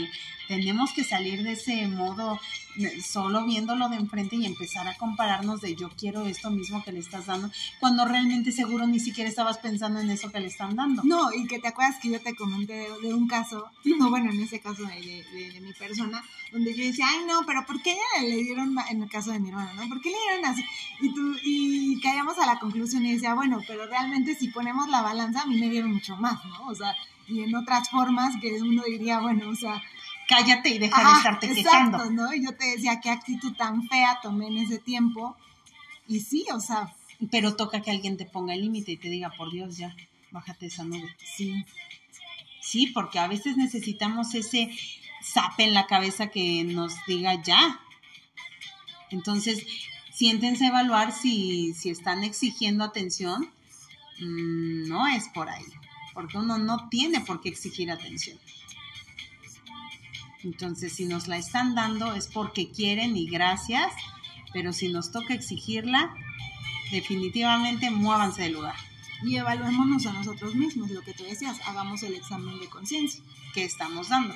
tenemos 0.47 0.91
que 0.93 1.03
salir 1.03 1.43
de 1.43 1.53
ese 1.53 1.87
modo 1.87 2.39
eh, 2.77 3.01
solo 3.01 3.43
viendo 3.45 3.75
lo 3.75 3.89
de 3.89 3.97
enfrente 3.97 4.35
y 4.37 4.45
empezar 4.45 4.87
a 4.87 4.95
compararnos 4.95 5.59
de 5.61 5.75
yo 5.75 5.89
quiero 5.97 6.25
esto 6.25 6.49
mismo 6.51 6.83
que 6.83 6.91
le 6.93 6.99
estás 6.99 7.25
dando, 7.25 7.49
cuando 7.79 8.05
realmente 8.05 8.51
seguro 8.51 8.85
ni 8.87 8.99
siquiera 8.99 9.29
estabas 9.29 9.57
pensando 9.57 9.99
en 9.99 10.09
eso 10.11 10.31
que 10.31 10.39
le 10.39 10.47
están 10.47 10.75
dando. 10.75 11.01
No, 11.03 11.33
y 11.33 11.47
que 11.47 11.59
te 11.59 11.67
acuerdas 11.69 11.97
que 12.01 12.11
yo 12.11 12.21
te 12.21 12.35
comenté 12.35 12.73
de, 12.73 12.87
de 13.07 13.13
un 13.13 13.27
caso, 13.27 13.69
no, 13.99 14.09
bueno, 14.09 14.31
en 14.31 14.39
ese 14.41 14.59
caso 14.61 14.83
de, 14.83 14.95
de- 15.33 15.57
mi 15.61 15.73
persona, 15.73 16.23
donde 16.51 16.73
yo 16.75 16.83
decía, 16.85 17.07
ay, 17.09 17.25
no, 17.27 17.41
pero 17.45 17.65
¿por 17.65 17.81
qué 17.81 17.97
le 18.21 18.37
dieron, 18.37 18.73
ma-?" 18.73 18.87
en 18.89 19.01
el 19.03 19.09
caso 19.09 19.31
de 19.31 19.39
mi 19.39 19.49
hermana, 19.49 19.73
¿no? 19.73 19.89
¿Por 19.89 19.99
qué 20.01 20.11
le 20.11 20.17
dieron 20.29 20.45
así? 20.45 20.63
Y, 21.01 21.13
tú, 21.13 21.35
y 21.43 21.99
caíamos 21.99 22.37
a 22.37 22.45
la 22.45 22.59
conclusión 22.59 23.05
y 23.05 23.13
decía, 23.13 23.33
bueno, 23.33 23.59
pero 23.67 23.85
realmente 23.87 24.33
si 24.35 24.47
ponemos 24.49 24.87
la 24.87 25.01
balanza, 25.01 25.45
a 25.47 25.49
mí 25.49 25.59
me 25.59 25.69
dieron 25.69 25.93
mucho 25.93 26.15
más, 26.17 26.43
¿no? 26.45 26.67
O 26.67 26.75
sea, 26.75 26.95
y 27.27 27.41
en 27.41 27.55
otras 27.55 27.89
formas 27.89 28.35
que 28.41 28.61
uno 28.61 28.83
diría, 28.83 29.19
bueno, 29.19 29.49
o 29.49 29.55
sea, 29.55 29.81
Cállate 30.27 30.69
y 30.69 30.77
deja 30.77 31.03
de 31.03 31.17
estarte 31.17 31.45
exacto, 31.47 31.97
quejando. 31.97 32.11
¿no? 32.11 32.33
Y 32.33 32.43
yo 32.43 32.55
te 32.55 32.65
decía, 32.65 32.99
qué 32.99 33.09
actitud 33.09 33.53
tan 33.55 33.87
fea 33.87 34.19
tomé 34.21 34.47
en 34.47 34.57
ese 34.57 34.77
tiempo. 34.77 35.37
Y 36.07 36.19
sí, 36.19 36.45
o 36.53 36.59
sea, 36.59 36.93
Pero 37.31 37.55
toca 37.55 37.81
que 37.81 37.91
alguien 37.91 38.17
te 38.17 38.25
ponga 38.25 38.53
el 38.53 38.61
límite 38.61 38.91
y 38.91 38.97
te 38.97 39.09
diga, 39.09 39.31
por 39.37 39.51
Dios, 39.51 39.77
ya, 39.77 39.95
bájate 40.31 40.67
esa 40.67 40.83
nube. 40.83 41.15
sí, 41.35 41.65
Sí, 42.61 42.87
porque 42.87 43.17
a 43.17 43.29
veces 43.29 43.55
necesitamos 43.55 44.35
ese 44.35 44.69
zape 45.23 45.63
en 45.63 45.73
la 45.73 45.87
cabeza 45.87 46.27
que 46.27 46.65
nos 46.65 46.93
diga 47.07 47.41
ya. 47.41 47.79
Entonces, 49.09 49.65
siéntense 50.11 50.65
a 50.65 50.69
evaluar 50.69 51.13
si, 51.13 51.73
si 51.73 51.89
están 51.89 52.25
exigiendo 52.25 52.83
atención. 52.83 53.49
Mm, 54.19 54.87
no 54.87 55.07
es 55.07 55.27
por 55.29 55.49
ahí, 55.49 55.65
porque 56.13 56.37
uno 56.37 56.57
no 56.57 56.89
tiene 56.89 57.21
por 57.21 57.41
qué 57.41 57.49
exigir 57.49 57.91
atención. 57.91 58.37
Entonces, 60.43 60.93
si 60.93 61.05
nos 61.05 61.27
la 61.27 61.37
están 61.37 61.75
dando 61.75 62.13
es 62.13 62.27
porque 62.27 62.71
quieren 62.71 63.17
y 63.17 63.27
gracias, 63.27 63.91
pero 64.53 64.71
si 64.71 64.89
nos 64.89 65.11
toca 65.11 65.33
exigirla, 65.33 66.13
definitivamente 66.91 67.89
muévanse 67.91 68.43
del 68.43 68.53
lugar. 68.53 68.75
y 69.23 69.35
evaluémonos 69.35 70.05
a 70.05 70.13
nosotros 70.13 70.53
mismos, 70.53 70.91
lo 70.91 71.01
que 71.01 71.13
tú 71.13 71.23
decías, 71.23 71.59
hagamos 71.65 72.03
el 72.03 72.13
examen 72.13 72.59
de 72.59 72.69
conciencia. 72.69 73.23
¿Qué 73.55 73.63
estamos 73.65 74.09
dando? 74.09 74.35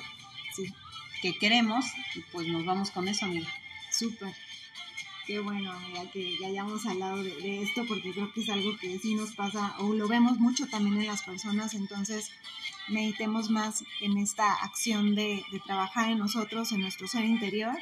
Sí, 0.56 0.74
¿Qué 1.22 1.38
queremos? 1.38 1.84
Y 2.16 2.20
pues 2.32 2.48
nos 2.48 2.64
vamos 2.64 2.90
con 2.90 3.06
eso, 3.06 3.26
amiga. 3.26 3.48
súper. 3.92 4.34
Qué 5.32 5.40
bueno, 5.40 5.72
amiga, 5.72 6.10
que 6.12 6.36
ya 6.38 6.48
hayamos 6.48 6.84
hablado 6.84 7.22
de, 7.22 7.62
esto, 7.62 7.86
porque 7.88 8.12
creo 8.12 8.30
que 8.34 8.42
es 8.42 8.50
algo 8.50 8.76
que 8.76 8.98
sí 8.98 9.14
nos 9.14 9.34
pasa, 9.34 9.74
o 9.78 9.94
lo 9.94 10.06
vemos 10.06 10.38
mucho 10.38 10.66
también 10.66 11.00
en 11.00 11.06
las 11.06 11.22
personas, 11.22 11.72
entonces 11.72 12.30
meditemos 12.88 13.48
más 13.48 13.82
en 14.02 14.18
esta 14.18 14.52
acción 14.52 15.14
de 15.14 15.42
trabajar 15.64 16.10
en 16.10 16.18
nosotros, 16.18 16.70
en 16.72 16.82
nuestro 16.82 17.08
ser 17.08 17.24
interior, 17.24 17.74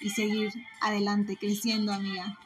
y 0.00 0.10
seguir 0.10 0.52
adelante, 0.80 1.36
creciendo, 1.36 1.92
amiga. 1.92 2.36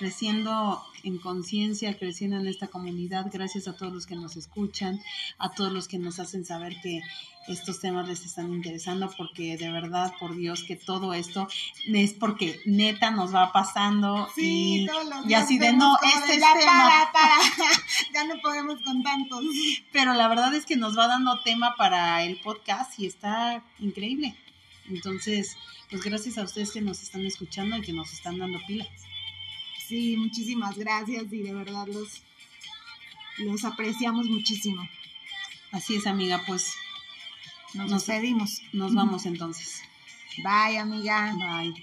Creciendo 0.00 0.82
en 1.04 1.18
conciencia, 1.18 1.98
creciendo 1.98 2.38
en 2.38 2.46
esta 2.46 2.68
comunidad, 2.68 3.26
gracias 3.30 3.68
a 3.68 3.76
todos 3.76 3.92
los 3.92 4.06
que 4.06 4.16
nos 4.16 4.34
escuchan, 4.34 4.98
a 5.36 5.50
todos 5.50 5.70
los 5.70 5.88
que 5.88 5.98
nos 5.98 6.18
hacen 6.18 6.46
saber 6.46 6.80
que 6.80 7.02
estos 7.48 7.80
temas 7.80 8.08
les 8.08 8.24
están 8.24 8.50
interesando, 8.50 9.10
porque 9.14 9.58
de 9.58 9.70
verdad, 9.70 10.14
por 10.18 10.34
Dios, 10.34 10.64
que 10.64 10.74
todo 10.74 11.12
esto 11.12 11.48
es 11.86 12.14
porque 12.14 12.60
neta 12.64 13.10
nos 13.10 13.34
va 13.34 13.52
pasando 13.52 14.26
y, 14.38 14.86
todos 14.86 15.04
los 15.04 15.24
y 15.26 15.28
días 15.28 15.44
así 15.44 15.58
de 15.58 15.74
no, 15.74 15.94
este 16.02 16.36
es 16.36 16.40
tema, 16.40 16.54
para, 16.64 17.12
para, 17.12 17.36
ya 18.14 18.24
no 18.24 18.40
podemos 18.40 18.80
con 18.82 19.02
tantos. 19.02 19.44
pero 19.92 20.14
la 20.14 20.28
verdad 20.28 20.54
es 20.54 20.64
que 20.64 20.76
nos 20.76 20.96
va 20.96 21.08
dando 21.08 21.42
tema 21.42 21.74
para 21.76 22.24
el 22.24 22.40
podcast 22.40 22.98
y 22.98 23.04
está 23.04 23.62
increíble. 23.78 24.34
Entonces, 24.88 25.58
pues 25.90 26.02
gracias 26.02 26.38
a 26.38 26.42
ustedes 26.44 26.70
que 26.70 26.80
nos 26.80 27.02
están 27.02 27.26
escuchando 27.26 27.76
y 27.76 27.82
que 27.82 27.92
nos 27.92 28.10
están 28.14 28.38
dando 28.38 28.60
pila. 28.66 28.86
Sí, 29.90 30.16
muchísimas 30.16 30.76
gracias 30.78 31.24
y 31.32 31.42
de 31.42 31.52
verdad 31.52 31.86
los, 31.88 32.22
los 33.38 33.64
apreciamos 33.64 34.26
muchísimo. 34.26 34.88
Así 35.72 35.96
es, 35.96 36.06
amiga, 36.06 36.40
pues 36.46 36.74
Nos 37.74 37.90
Nos- 37.90 38.06
despedimos. 38.06 38.62
nos 38.72 38.94
vamos 38.94 39.26
entonces. 39.26 39.82
Bye, 40.44 40.78
amiga. 40.78 41.34
Bye. 41.36 41.74